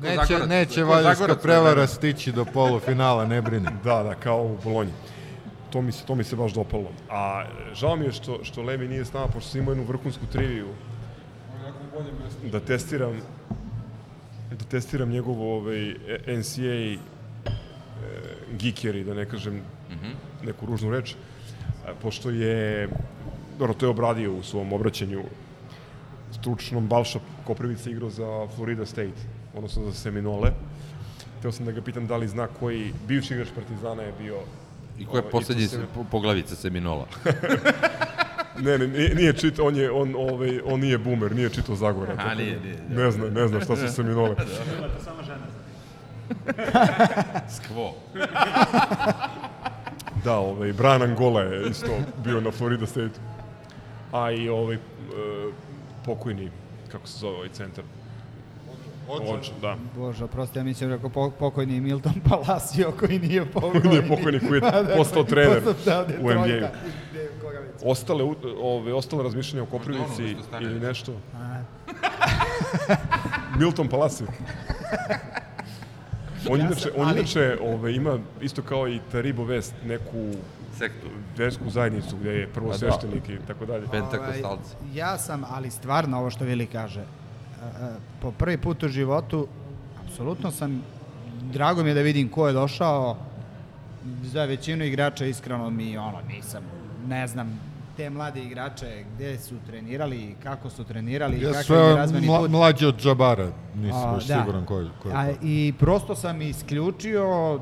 [0.00, 3.66] Neće, Zagorac- neće Valjevska prevara stići do polufinala, ne brini.
[3.84, 4.92] Da, da, kao u Bolonji.
[5.70, 6.90] To mi se, to mi se baš dopalo.
[7.10, 7.44] A
[7.74, 10.66] žao mi je što, što Levi nije s nama, pošto sam imao jednu vrhunsku triviju
[11.52, 11.86] Na nekom boljem mjestu.
[12.52, 13.20] Da testiram
[14.50, 15.94] da testiram njegov ovaj,
[16.26, 16.98] NCA e,
[18.58, 19.60] geekeri, da ne kažem
[20.44, 21.14] neku ružnu reč,
[21.86, 22.88] a, pošto je,
[23.58, 25.22] dobro, to je obradio u svom obraćanju
[26.40, 29.20] stručnom Balša Koprivica igrao za Florida State,
[29.54, 30.52] odnosno za Seminole.
[31.42, 34.40] Teo sam da ga pitam da li zna koji bivši igrač Partizana je bio
[34.98, 37.06] I koja je ovaj, poslednji po- poglavica Seminola?
[38.62, 42.12] Ne, ne, nije, čitao, on je, on, ovaj, on nije boomer, nije čitao Zagora.
[42.12, 44.36] A, tako da nije, nije, Ne zna, ne zna šta su Seminole.
[45.04, 45.46] Samo žena.
[47.56, 47.94] Skvo.
[50.24, 51.86] Da, ovaj, Brian Angola je isto
[52.24, 53.20] bio na Florida State.
[54.12, 54.78] A i ovaj, e,
[56.04, 56.50] pokojni,
[56.92, 57.84] kako se zove ovaj centar?
[59.08, 59.76] Ođe, da.
[59.96, 63.88] Bože, oprosti, ja mislim rekao po, pokojni Milton Palacio koji nije pokojni.
[63.88, 66.30] Nije pokojni, koji je Pa da, postao trener da, u.
[66.30, 66.68] NBA-u.
[67.84, 68.24] Ostale,
[68.60, 69.78] ove, ostale razmišljanja o
[70.48, 71.12] stane ili nešto?
[73.58, 74.26] Milton Palacio.
[76.50, 80.30] On inače, on inače ove, ima isto kao i Taribo Vest neku
[80.78, 81.06] Sektu.
[81.36, 82.78] versku zajednicu gde je prvo Pa da.
[82.78, 83.86] sveštenik i tako dalje.
[83.86, 84.74] Pentakostalci.
[84.80, 87.88] Ovaj, ja sam, ali stvarno ovo što Vili kaže, e, e,
[88.22, 89.46] po prvi put u životu,
[90.04, 90.82] apsolutno sam,
[91.52, 93.16] drago mi je da vidim ko je došao,
[94.22, 96.62] za većinu igrača iskreno mi, ono, nisam,
[97.08, 97.60] ne znam
[97.98, 102.50] te mlade igrače, gde su trenirali, kako su trenirali, Ja kakav je razvojni mla, put.
[102.50, 104.38] mlađi od Džabara, nisam A, baš da.
[104.38, 105.32] siguran koji, koji A.
[105.42, 107.60] I prosto sam isključio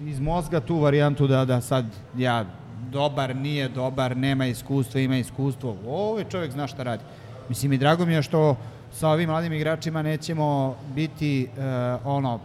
[0.00, 1.84] iz mozga tu varijantu da, da sad
[2.16, 2.44] ja
[2.90, 5.76] dobar, nije dobar, nema iskustva, ima iskustvo.
[5.86, 7.02] Ovaj čovjek zna šta radi.
[7.48, 8.56] Mislim i drago mi je što
[8.92, 11.48] sa ovim mladim igračima nećemo biti e,
[12.04, 12.40] ono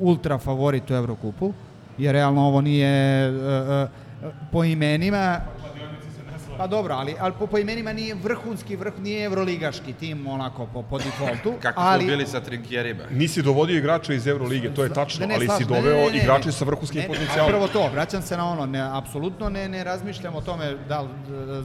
[0.00, 1.52] ultra favorit u Evrokupu,
[1.98, 3.86] jer realno ovo nije e, e,
[4.52, 5.40] po imenima
[6.58, 10.82] Pa dobro, ali, ali po, po imenima nije vrhunski, vrh, nije evroligaški tim onako po,
[10.82, 11.54] po defaultu.
[11.62, 13.02] Kako ali, smo bili sa trinkjerima?
[13.10, 16.06] Nisi dovodio igrača iz Eurolige, to je tačno, Da ne, ali si ne, doveo ne,
[16.06, 16.18] ne, ne.
[16.18, 17.50] igrače sa vrhunskim Ne, ne, potencijalom.
[17.50, 21.08] Prvo to, vraćam se na ono, ne, apsolutno ne, ne razmišljam o tome da,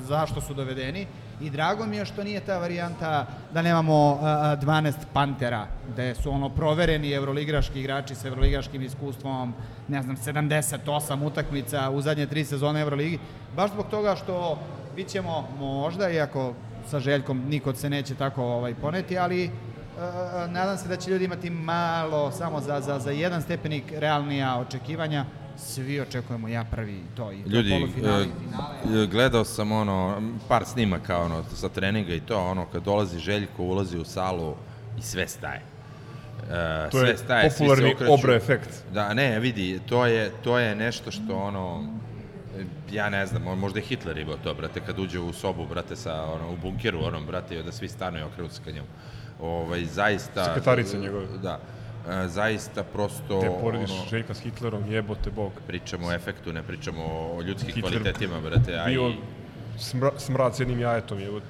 [0.07, 1.07] zašto su dovedeni
[1.41, 6.15] i drago mi je što nije ta varijanta da nemamo a, a, 12 Pantera, da
[6.15, 9.53] su ono provereni evroligaški igrači sa evroligaškim iskustvom,
[9.87, 13.19] ne znam, 78 utakmica u zadnje tri sezone Evroligi,
[13.55, 14.59] baš zbog toga što
[14.95, 16.53] bit ćemo možda, iako
[16.89, 19.51] sa Željkom niko se neće tako ovaj, poneti, ali
[19.97, 24.59] E, nadam se da će ljudi imati malo, samo za, za, za jedan stepenik realnija
[24.59, 25.25] očekivanja.
[25.57, 29.03] Svi očekujemo ja prvi to i to Ljudi, polufinale e, finale.
[29.03, 33.63] e, gledao sam ono, par snimaka ono, sa treninga i to, ono, kad dolazi Željko,
[33.63, 34.55] ulazi u salu
[34.99, 35.61] i sve staje.
[36.51, 37.95] E, To je sve staje, svi se popularni.
[38.09, 38.69] Obra efekt.
[38.93, 41.83] Da, ne, vidi, to je, to je nešto što, ono,
[42.91, 46.23] ja ne znam, možda je Hitler imao to, brate, kad uđe u sobu, brate, sa,
[46.23, 48.87] ono, u bunkeru, onom, brate, i da svi stanu i okrenu se ka njemu.
[49.41, 50.45] Ovaj, zaista...
[50.45, 51.25] Sekretarice njegove.
[51.43, 51.59] Da.
[52.09, 53.41] E, zaista prosto...
[53.41, 55.51] Te porediš ono, Željka s Hitlerom, jebote bog.
[55.67, 58.79] Pričamo o efektu, ne pričamo o ljudskim Hitler kvalitetima, brate.
[58.79, 59.15] A Bio i...
[59.79, 61.45] smra, smrad s jednim jajetom, jebote.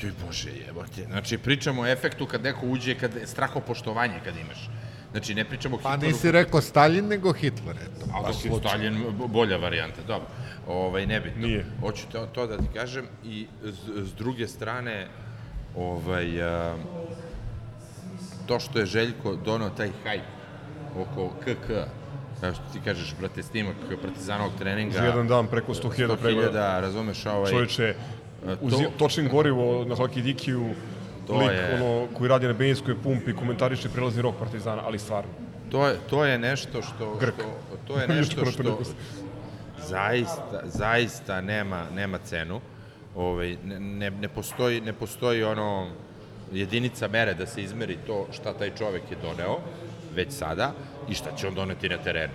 [0.00, 1.04] Joj bože, jebote.
[1.04, 4.68] Znači, pričamo o efektu kad neko uđe, kad strahopoštovanje kad imaš.
[5.16, 6.12] Znači, ne pričamo o Pa Hitleru.
[6.12, 8.06] nisi rekao Stalin, nego Hitler, eto.
[8.14, 8.60] A dok je slučajno.
[8.60, 10.28] Stalin b- bolja varijanta, dobro.
[10.68, 11.46] Ovaj, nebitno.
[11.46, 11.64] Nije.
[11.80, 15.08] Hoću to, to da ti kažem i s, s druge strane,
[15.76, 16.76] ovaj, a,
[18.46, 20.22] to što je Željko donao taj hajp
[20.96, 21.66] oko KK,
[22.40, 24.92] kao što ti kažeš, brate, snimak partizanovog treninga.
[24.92, 26.80] Za jedan dan preko 100.000 pregleda.
[26.80, 27.50] razumeš, ovaj...
[27.50, 27.94] Čovječe,
[28.60, 30.70] uz to- točnim gorivo na Halkidikiju,
[31.26, 35.30] To lik je- ono, koji radi na benzinskoj pumpi, komentariše prelazni rok Partizana, ali stvarno.
[35.70, 37.34] To je, to je nešto što, Grk.
[37.34, 38.78] što to je nešto što
[39.78, 42.60] zaista zaista nema nema cenu.
[43.16, 45.88] Ovaj ne, ne, ne postoji ne postoji ono
[46.52, 49.58] jedinica mere da se izmeri to šta taj čovek je doneo
[50.14, 50.72] već sada
[51.08, 52.32] i šta će on doneti na terenu.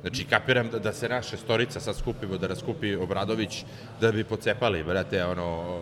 [0.00, 3.64] Znači, kapiram da, da se naše storica sad skupimo, da raskupi Obradović,
[4.00, 5.80] da bi pocepali, brate, ono,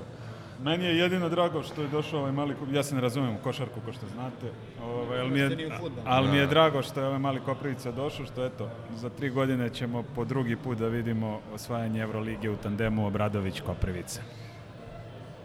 [0.62, 3.80] Meni je jedino drago što je došao ovaj mali, ja se ne razumem u košarku,
[3.84, 4.46] ko što znate,
[4.84, 5.70] ovaj, ali, mi je,
[6.04, 9.70] ali mi je drago što je ovaj mali Koprivica došao, što eto, za tri godine
[9.70, 14.20] ćemo po drugi put da vidimo osvajanje Evrolige u tandemu Obradović-Koprivica.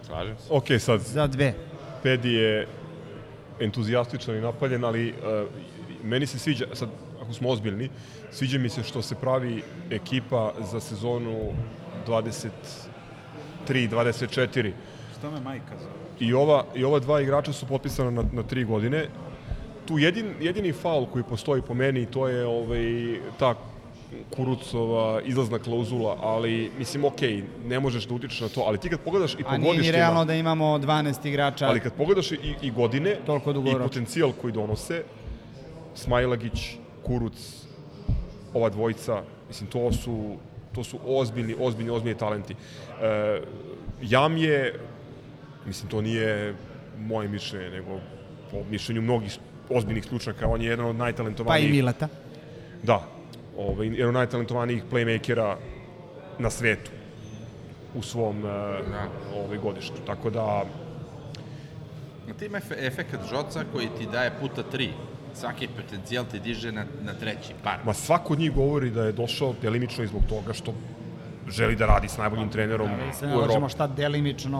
[0.03, 0.47] slažem se.
[0.49, 1.53] Ok, sad, Za dve.
[2.03, 2.67] Pedi je
[3.59, 5.15] entuzijastičan i napaljen, ali uh,
[6.03, 6.89] meni se sviđa, sad
[7.21, 7.89] ako smo ozbiljni,
[8.31, 11.53] sviđa mi se što se pravi ekipa za sezonu
[12.07, 14.71] 23-24.
[15.22, 15.93] Što me majka zove?
[16.19, 19.06] I ova, I ova dva igrača su potpisana na, na tri godine.
[19.85, 23.53] Tu jedin, jedini faul koji postoji po meni, to je ovaj, ta
[24.35, 28.99] Kurucova izlazna klauzula, ali mislim, okej, ne možeš da utičeš na to, ali ti kad
[28.99, 31.68] pogledaš i po A nije ni godištima, realno da imamo 12 igrača.
[31.68, 33.18] ali kad pogledaš i, i godine
[33.65, 35.03] i potencijal koji donose,
[35.95, 37.65] Smajlagić, Kuruc,
[38.53, 40.35] ova dvojica, mislim, to su,
[40.76, 42.56] to su ozbiljni, ozbiljni, ozbiljni talenti.
[43.02, 43.41] E,
[44.02, 44.80] Jam je,
[45.65, 46.55] mislim, to nije
[46.97, 47.99] moje mišljenje, nego
[48.51, 49.38] po mišljenju mnogih
[49.69, 51.69] ozbiljnih stručnjaka, on je jedan od Pa najtalentovanijih...
[51.69, 52.07] i Mileta.
[52.83, 53.07] Da,
[53.57, 55.55] ovaj, jedan od najtalentovanijih playmakera
[56.39, 56.91] na svetu
[57.95, 58.51] u svom uh,
[59.35, 59.95] ovaj godištu.
[60.05, 60.63] Tako da,
[62.27, 64.89] Ma ti ima efe, efekat žoca koji ti daje puta tri.
[65.35, 67.79] Svaki potencijal ti diže na, na treći par.
[67.85, 70.73] ma svako od njih govori da je došao delimično i zbog toga što
[71.52, 73.72] želi da radi s najboljim trenerom se u ne možemo Evropi.
[73.72, 74.60] šta delimično,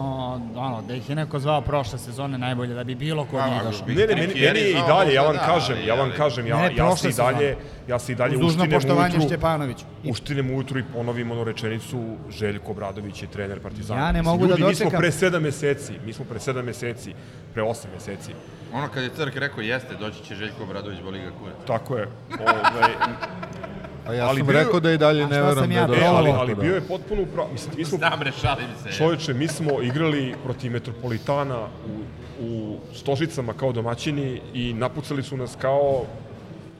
[0.56, 3.62] ono, da ih je neko zvao prošle sezone najbolje, da bi bilo ko od njih
[3.62, 3.86] došao.
[3.86, 6.96] Ne, ne, meni, meni i dalje, ja vam kažem, ja vam kažem, ja, Ne, ja
[6.96, 7.56] se i dalje,
[7.88, 9.84] ja se i dalje uštinem poštovanje ujutru, Šćepanoviću.
[10.04, 12.00] uštinem ujutru i ponovim ono rečenicu
[12.30, 14.00] Željko Obradović je trener Partizana.
[14.00, 16.64] Ja ne mogu da ljudi, Mi smo dočekam- pre sedam meseci, mi smo pre sedam
[16.64, 17.14] meseci,
[17.52, 18.32] pre osam meseci,
[18.74, 21.56] Ono kad je Crk rekao jeste, doći će Željko Obradović, boli ga kurac.
[21.66, 22.08] tako je.
[22.40, 23.71] Ovaj,
[24.06, 25.88] A ja Ali sam bio- rekao da i dalje ne verujem da ja je e,
[25.88, 26.62] došao ali, ali toga.
[26.62, 27.48] bio je potpuno upravo.
[27.52, 28.92] Mislim, mi smo, Znam, rešalim se.
[28.92, 32.02] čovječe, mi smo igrali protiv Metropolitana u,
[32.42, 36.04] u Stožicama kao domaćini i napucali su nas kao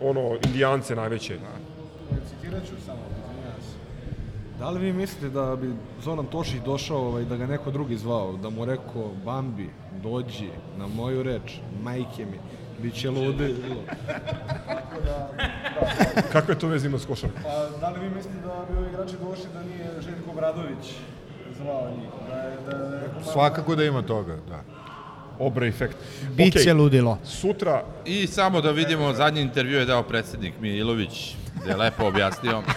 [0.00, 1.38] ono, indijance najveće.
[2.30, 2.98] Citirat ću samo.
[4.58, 5.70] Da li vi mislite da bi
[6.02, 9.70] Zoran Tošić došao ovaj, da ga neko drugi zvao, da mu rekao Bambi,
[10.02, 12.38] dođi na moju reč, majke mi,
[12.82, 13.54] bit će ludi.
[16.32, 17.42] Kakve to veze ima s košarkom?
[17.42, 20.90] Pa, da li vi mislite da bi ovi igrači došli da nije Željko Bradović
[21.56, 22.09] zvao njih?
[22.28, 24.60] Da je, da je malo- Svakako da ima toga, da.
[25.38, 25.96] Obra efekt.
[26.30, 27.18] Biće Okej, ludilo.
[27.24, 32.62] Sutra, I samo da vidimo, zadnji intervju je dao predsednik Milović, gde je lepo objasnio.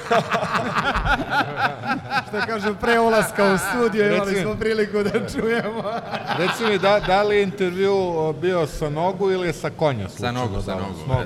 [2.27, 5.83] Što kažu, pre ulaska u studio imali Reci- smo priliku da čujemo.
[6.39, 10.09] Reci mi, da, da li je intervju o, bio sa nogu ili je sa konja?
[10.09, 11.23] Sa nogu, sa da nogu, S nogu.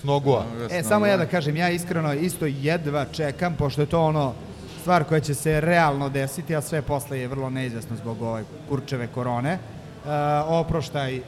[0.00, 0.44] S nogua.
[0.70, 4.34] E, samo ja da kažem, ja iskreno isto jedva čekam, pošto je to ono
[4.80, 9.06] stvar koja će se realno desiti, a sve posle je vrlo neizvesno zbog ove kurčeve
[9.06, 9.58] korone.
[10.04, 10.10] Uh,
[10.48, 11.20] oproštaj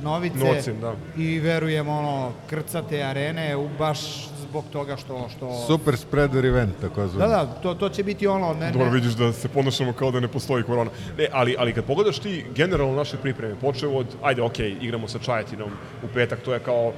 [0.00, 0.94] Novice Novcem, da.
[1.16, 3.98] i verujem ono krcate arene u baš
[4.40, 7.26] zbog toga što što Super spreader event, tako Da, zove.
[7.28, 10.20] da, to, to će biti ono ne, dobro ne, vidiš da se ponašamo kao da
[10.20, 10.90] ne postoji korona.
[11.18, 15.18] Ne, ali, ali kad pogledaš ti generalno naše pripreme, počeo od, ajde, okej, igramo sa
[15.18, 15.70] Čajetinom
[16.04, 16.92] u petak, to je kao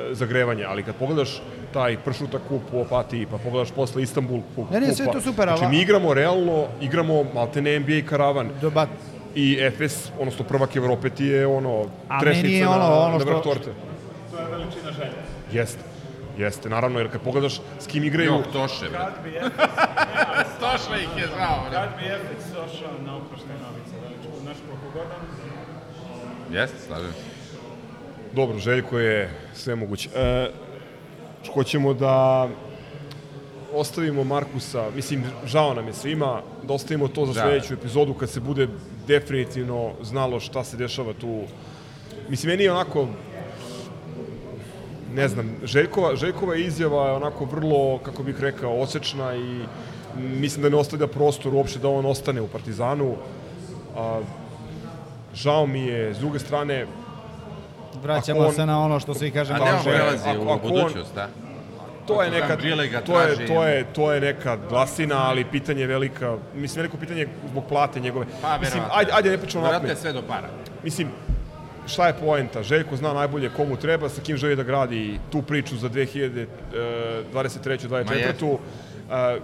[0.00, 4.70] e, zagrevanje, ali kad pogledaš taj pršuta kup u Opatiji, pa pogledaš posle Istanbul kup,
[4.70, 8.50] Ne, ne, sve to super, ali- Znači, mi igramo realno, igramo maltene NBA karavan.
[8.60, 8.86] doba,
[9.34, 13.20] I Efes, odnosno prvak Evrope ti je ono, A trešnica je na, ono- ono na
[13.20, 13.70] što- vrh torte.
[14.30, 15.22] To je veličina želja.
[15.52, 15.82] Jeste.
[16.38, 18.32] Jeste, naravno, jer kad pogledaš s kim igraju...
[18.32, 19.50] Jok, Toše, brate.
[20.60, 21.92] Toša ih je zvao, Kad brate.
[21.98, 25.14] bi Efes došao na oproštaj novice, veličku, znaš koliko godina?
[26.52, 27.18] Jeste, slažem se.
[28.32, 30.08] Dobro, Željko je sve moguće.
[30.16, 30.50] E,
[31.54, 32.48] hoćemo da
[33.72, 37.40] ostavimo Markusa, mislim, žao nam je svima, da ostavimo to za Da.
[37.40, 38.68] sledeću epizodu kad se bude
[39.06, 41.40] definitivno znalo šta se dešava tu.
[42.28, 43.06] Mislim, meni je onako,
[45.12, 49.58] ne znam, Željkova, Željkova izjava je onako vrlo, kako bih rekao, osečna i
[50.16, 53.14] mislim da ne ostavlja prostor uopšte da on ostane u Partizanu.
[53.96, 54.20] A,
[55.34, 56.86] žao mi je, s druge strane,
[58.02, 59.58] vraćamo on- se na ono što svi kažemo.
[59.58, 61.28] A ne, on Kaže, prelazi u on- budućnost, da?
[62.06, 62.56] To je neka
[63.00, 67.28] to je to je to je neka glasina, ali pitanje je velika, mislim veliko pitanje
[67.50, 68.26] zbog plate njegove.
[68.42, 69.86] Pa, mislim, ajde ajde ne pričamo onako.
[69.86, 70.48] je sve do para.
[70.82, 71.08] Mislim
[71.86, 72.62] šta je poenta?
[72.62, 76.46] Željko zna najbolje komu treba, sa kim želi da gradi tu priču za 2023.
[77.32, 78.44] 24.
[78.44, 78.58] Uh,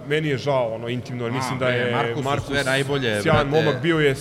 [0.07, 3.49] meni je žao, ono, intimno, jer A, mislim da je Markusu Markus sve najbolje, sjajan
[3.49, 3.65] brate.
[3.65, 4.15] momak, bio je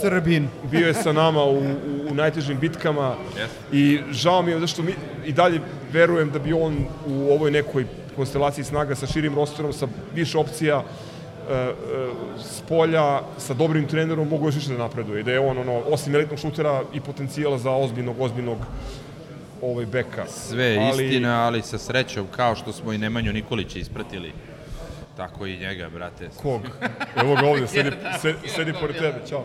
[0.00, 0.48] Srbin.
[0.70, 1.74] bio je sa nama u, u,
[2.10, 3.56] u najtežim bitkama Jeste.
[3.72, 4.94] i žao mi je zašto mi
[5.24, 5.60] i dalje
[5.92, 6.76] verujem da bi on
[7.06, 7.86] u ovoj nekoj
[8.16, 10.82] konstelaciji snaga sa širim rosterom, sa više opcija
[11.50, 11.72] e, e,
[12.38, 16.14] s polja, sa dobrim trenerom mogu još više da napreduje da je on ono, osim
[16.14, 18.58] elitnog šutera i potencijala za ozbiljnog, ozbiljnog
[19.62, 20.26] ovaj beka.
[20.26, 24.32] Sve je Ali- istina, ali sa srećom, kao što smo i Nemanju Nikolića ispratili,
[25.16, 26.28] tako i njega, brate.
[26.42, 26.60] Kog?
[27.16, 27.90] Evo ga ovdje, sedi,
[28.20, 29.44] sedi, sedi pored tebe, čao.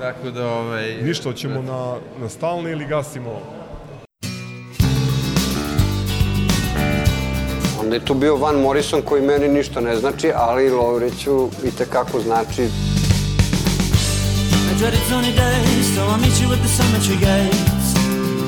[0.00, 1.02] Tako da, ovaj...
[1.02, 3.59] Ništa, hoćemo na, na stalni ili gasimo?
[7.90, 12.20] Onda je tu bio Van Morrison koji meni ništa ne znači, ali Lovriću i tekako
[12.20, 12.62] znači.
[12.62, 12.68] I
[14.78, 17.94] dread it's only days, so I'll meet you at the cemetery gates.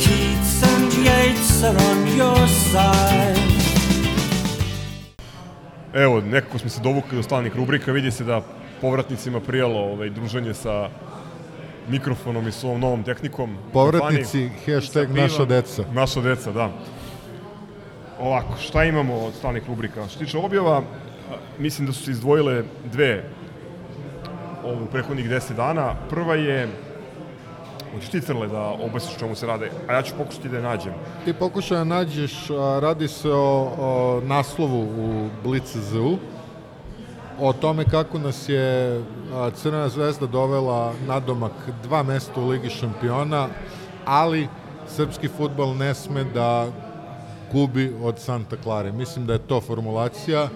[0.04, 3.40] Keats and Yates are on your side.
[5.94, 8.42] Evo, nekako smo se dovukli do stalnih rubrika, vidi se da
[8.80, 10.88] povratnicima prijalo ovaj, druženje sa
[11.88, 13.56] mikrofonom i s ovom novom tehnikom.
[13.72, 15.84] Povratnici, hashtag naša deca.
[15.92, 16.70] Naša deca, da.
[18.22, 20.08] Ovako, šta imamo od stalnih rubrika?
[20.08, 20.82] Što tiče objava,
[21.58, 22.62] mislim da su se izdvojile
[22.92, 23.24] dve
[24.64, 25.94] u prethodnih 10 dana.
[26.10, 26.68] Prva je,
[27.94, 30.62] hoćeš ti Crle da objasniš o čemu se rade, a ja ću pokušati da je
[30.62, 30.92] nađem.
[31.24, 32.48] Ti pokušaj da nađeš,
[32.80, 36.18] radi se o, o naslovu u Blitz.zu,
[37.40, 39.02] o tome kako nas je
[39.34, 43.48] a, Crvena zvezda dovela nadomak dva mesta u Ligi šampiona,
[44.04, 44.48] ali
[44.86, 46.66] srpski futbal ne sme da
[47.52, 48.92] gubi od Santa Klare.
[48.92, 50.48] Mislim da je to formulacija.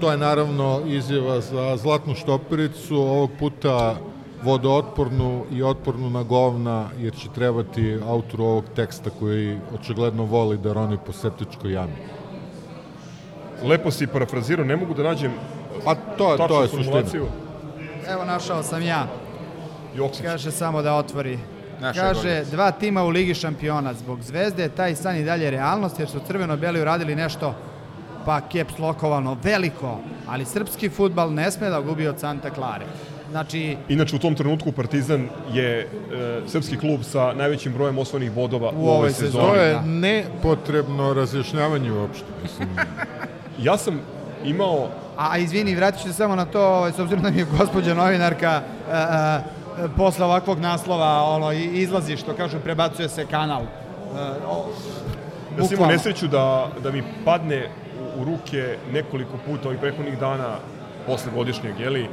[0.00, 3.96] To je naravno izjava za zlatnu štopericu, ovog puta
[4.42, 10.72] vodootpornu i otpornu na govna, jer će trebati autoru ovog teksta koji očigledno voli da
[10.72, 11.96] roni po septičkoj jami.
[13.62, 15.32] Lepo si parafrazirao, ne mogu da nađem
[15.84, 17.02] Pa to, tačnu to je suština.
[18.08, 19.06] Evo našao sam ja.
[19.96, 20.22] Joksić.
[20.22, 21.38] Kaže samo da otvori.
[21.80, 22.50] Naša Kaže, golica.
[22.50, 23.94] dva tima u Ligi šampiona.
[23.94, 27.54] Zbog zvezde je taj san i dalje realnost, jer su crveno-beli uradili nešto
[28.24, 32.84] pa caps lokovano veliko, ali srpski futbal ne sme da gubi od Santa Klare.
[33.30, 35.86] Znači, Inače, u tom trenutku Partizan je e,
[36.46, 39.46] srpski klub sa najvećim brojem osvojenih bodova u, ovoj ovoj sezoni.
[39.46, 39.80] To je Da.
[39.82, 42.24] nepotrebno razjašnjavanje uopšte.
[42.42, 42.68] Mislim,
[43.58, 44.00] Ja sam
[44.44, 47.46] imao A izvini, vratit ću se samo na to, ovaj, s obzirom da mi je
[47.58, 48.62] gospođa novinarka, a,
[48.92, 49.40] a,
[49.96, 53.62] posle ovakvog naslova ono, izlazi, što kažu, prebacuje se kanal.
[54.48, 54.66] O,
[55.58, 57.68] Ja sam imao nesreću da, da mi padne
[58.16, 60.56] u, u ruke nekoliko puta ovih prethodnih dana
[61.06, 62.08] posle godišnjeg, jeli,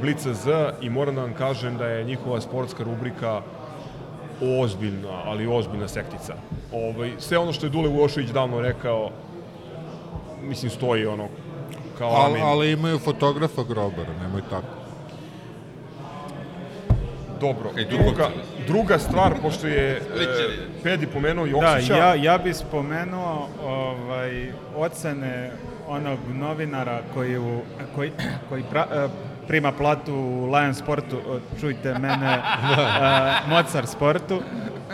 [0.00, 3.40] Blica Z i moram da vam kažem da je njihova sportska rubrika
[4.60, 6.34] ozbiljna, ali ozbiljna sektica.
[6.72, 9.10] Ovaj, sve ono što je Dule Uošević davno rekao,
[10.42, 11.28] mislim, stoji ono
[11.98, 12.42] kao Al, amin.
[12.42, 14.83] ali imaju fotografa grobara, nemoj tako.
[17.40, 17.70] Dobro.
[17.74, 18.28] Kaj, Druga,
[18.66, 20.00] druga stvar, pošto je e.
[20.82, 25.50] Pedi pomenuo Da, Joksića, ja, ja bi spomenuo ovaj, ocene
[25.88, 27.60] onog novinara koji, u,
[27.94, 28.12] koji,
[28.48, 29.08] koji pra, e,
[29.48, 31.20] prima platu u Lion Sportu,
[31.60, 34.42] čujte mene, uh, Mozart Sportu,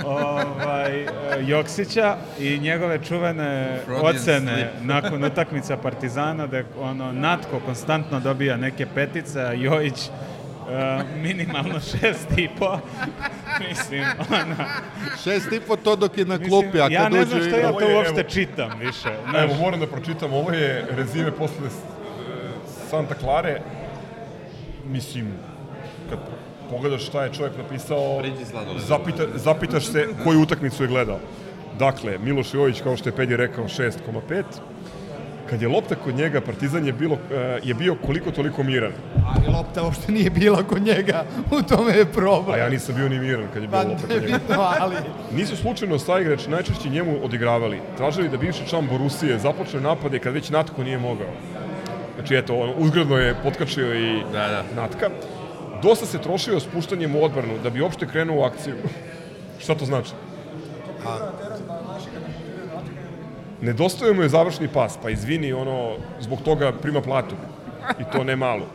[0.05, 1.09] ovaj, e,
[1.41, 4.85] Joksića i njegove čuvene Freudian ocene slip.
[4.95, 10.30] nakon utakmica Partizana da ono Natko konstantno dobija neke petice, a Jojić e,
[11.17, 12.79] minimalno šest i po.
[13.69, 14.57] Mislim, ona...
[15.25, 17.29] Šest i po to dok je na Mislim, klupi, a ja kad ne uđe...
[17.31, 19.09] znam što ja to je, uopšte evo- čitam više.
[19.09, 21.71] Evo, Znaš, moram da pročitam, ovo je rezime posle e,
[22.91, 23.61] Santa Klare.
[24.85, 25.33] Mislim,
[26.11, 26.19] kad
[26.71, 28.23] pogledaš šta je čovjek napisao,
[28.79, 31.19] zapita, zapitaš se koju utakmicu je gledao.
[31.79, 34.43] Dakle, Miloš Jović, kao što je Pedi rekao, 6,5.
[35.51, 38.93] Kad je lopta kod njega, Partizan je, bilo, e, je bio koliko toliko miran.
[39.27, 42.55] Ali lopta uopšte nije bila kod njega, u tome je problem.
[42.55, 44.39] A ja nisam bio ni miran kad je bilo Pa lopta kod njega.
[44.39, 44.97] bitno, ali...
[45.33, 47.81] Nisu slučajno saigrač najčešće njemu odigravali.
[47.97, 51.31] Tražili da bivši član Borusije započne napade kad već Natko nije mogao.
[52.15, 54.65] Znači, eto, ono, uzgredno je potkačio i Da, da.
[54.83, 55.11] Natka.
[55.83, 58.75] Dosta se trošio spuštanjem u odbranu da bi uopšte krenuo u akciju.
[59.63, 60.11] Šta to znači?
[63.63, 67.35] Nedostaje mu je završni pas, pa izvini, ono, zbog toga prima platu.
[68.01, 68.67] I to ne malo.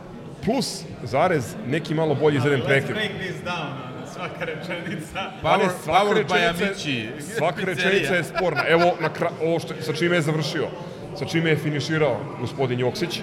[0.44, 2.94] Plus, zarez, neki malo bolji izveden prekid.
[2.94, 3.72] break this down,
[4.14, 5.30] svaka rečenica.
[5.42, 7.08] Pa ne, Power- svaka powered by rečenica, Amici.
[7.36, 8.62] svaka rečenica je sporna.
[8.68, 10.66] Evo, na kra, ovo što, sa čime je završio,
[11.18, 13.20] sa čime je finiširao gospodin Joksić,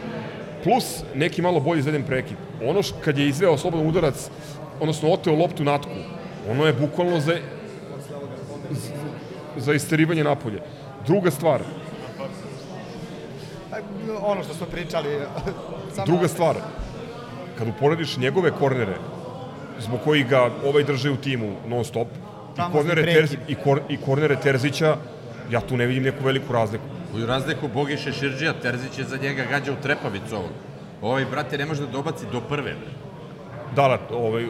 [0.63, 2.37] plus neki malo bolji izveden prekid.
[2.63, 4.29] Ono š, kad je izveo slobodan udarac,
[4.79, 5.91] odnosno oteo loptu natku,
[6.49, 7.37] ono je bukvalno za,
[9.57, 10.59] za isterivanje napolje.
[11.07, 11.61] Druga stvar,
[14.21, 15.09] Ono što smo pričali...
[15.95, 16.55] samo- druga stvar,
[17.57, 18.95] kad uporediš njegove kornere,
[19.79, 23.13] zbog kojih ga ovaj drže u timu non stop, i Famozni kornere.
[23.13, 24.95] Terzi, i, kor, i kornere Terzića,
[25.51, 26.83] ja tu ne vidim neku veliku razliku.
[27.15, 30.51] U razliku Bogiše Širđija, Terzić je za njega gađa u trepavicu ovog.
[31.01, 32.75] Ovaj, brate, ne može da dobaci do prve.
[33.75, 34.47] Da, da, ovaj,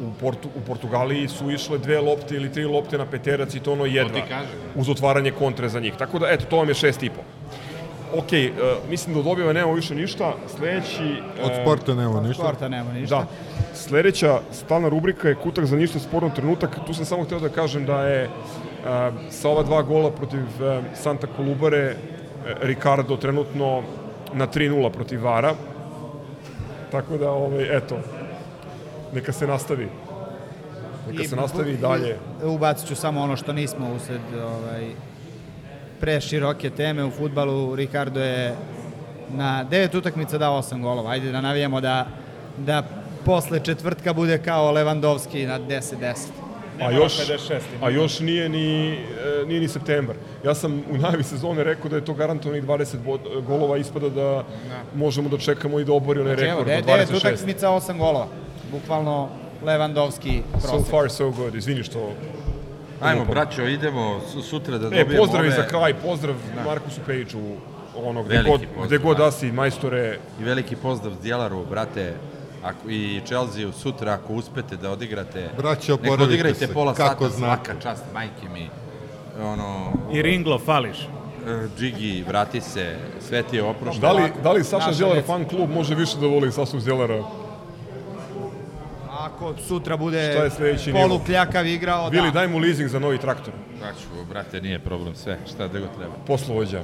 [0.00, 3.72] u, Portu, u Portugaliji su išle dve lopte ili tri lopte na peterac i to
[3.72, 4.20] ono jedva.
[4.74, 5.94] Uz otvaranje kontre za njih.
[5.98, 7.20] Tako da, eto, to vam je šest i po.
[8.18, 10.34] Ok, uh, mislim da od objave nemamo više ništa.
[10.56, 11.22] Sledeći...
[11.44, 12.42] Od e, sporta nema ništa.
[12.42, 13.16] Sporta nema ništa.
[13.16, 13.26] Da.
[13.74, 16.78] Sledeća stalna rubrika je kutak za ništa sporno trenutak.
[16.86, 18.28] Tu sam samo hteo da kažem da je
[18.86, 21.96] a, sa ova dva gola protiv a, Santa Kolubare
[22.60, 23.82] Ricardo trenutno
[24.32, 25.54] na 3-0 protiv Vara.
[26.90, 27.98] Tako da, ovaj, eto,
[29.14, 29.88] neka se nastavi.
[31.10, 32.16] Neka se nastavi i dalje.
[32.44, 34.90] Ubacit ću samo ono što nismo usled ovaj,
[36.00, 37.74] pre široke teme u futbalu.
[37.74, 38.54] Ricardo je
[39.30, 41.10] na devet utakmica dao osam golova.
[41.10, 42.06] Ajde da navijamo da,
[42.58, 42.82] da
[43.24, 46.14] posle četvrtka bude kao Levandovski na 10-10.
[46.80, 47.12] A još,
[47.82, 48.98] a još nije ni, e,
[49.46, 50.16] nije ni septembar.
[50.44, 54.44] Ja sam u najavi sezone rekao da je to garantovanih 20 bod- golova, ispada da
[54.94, 57.16] možemo da čekamo i da obori onaj Znači, evo, rekord de, od devet 26.
[57.16, 58.26] utakmica, osam golova.
[58.72, 59.28] Bukvalno
[59.62, 60.90] Levandovski So prosek.
[60.90, 62.12] far so good, izvini što...
[63.00, 65.56] Ajmo, braćo, idemo su- sutra da E, dobijemo pozdrav i ove...
[65.56, 66.34] za kraj, pozdrav
[66.64, 67.38] Markusu Pejiću,
[67.96, 69.24] ono, gde Veliki god, pozdrav, gde god da.
[69.24, 72.14] da si, majstore, I veliki pozdrav Djelaru, brate,
[72.62, 75.48] ako, i Chelsea sutra ako uspete da odigrate.
[75.56, 77.64] Braćo, oporavite odigrajte se, pola kako sata, znate.
[77.64, 78.68] svaka čast, majke mi.
[79.42, 80.98] Ono, I Ringlo fališ.
[80.98, 84.00] e, Džigi, vrati se, sve ti je oprošteno.
[84.02, 85.22] da li, da li Saša deca.
[85.22, 87.22] fan klub može više da voli Sašu Zjelara?
[89.20, 91.08] Ako sutra bude Šta je sledeći nivo?
[91.08, 92.30] polukljakав igrao, Vili, da.
[92.30, 96.14] daj mu leasing za novi traktor, Braćo, brate, nije problem sve, šta da go treba.
[96.26, 96.82] poslovođa.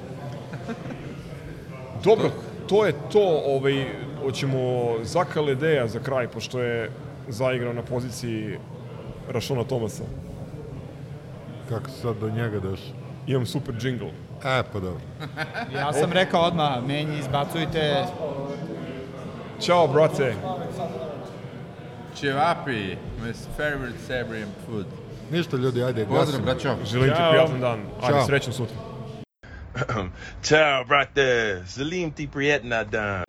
[2.05, 2.31] Dobro,
[2.69, 3.87] to je to, ovaj,
[4.23, 4.59] hoćemo
[5.03, 6.91] Zaka Ledeja za kraj, pošto je
[7.29, 8.59] zaigrao na poziciji
[9.29, 10.05] Rašona Tomasa.
[11.69, 12.95] Kako si sad do njega došao?
[13.27, 14.11] Imam super jingle.
[14.45, 15.01] E, pa dobro.
[15.77, 18.05] Ja sam rekao odmah, meni izbacujte
[19.61, 20.35] Ćao, brate.
[22.17, 24.87] Cevapi, my favorite Serbian food.
[25.31, 26.77] Ništa ljudi, ajde, Pozdrav, braćo.
[26.85, 27.31] Želim ti Ćao.
[27.31, 27.81] prijatan dan.
[28.03, 28.27] Ajde, Ćao.
[28.27, 28.77] srećan sutra.
[30.43, 31.63] Ciao, brate.
[31.67, 33.25] Salim ti prijetna dan.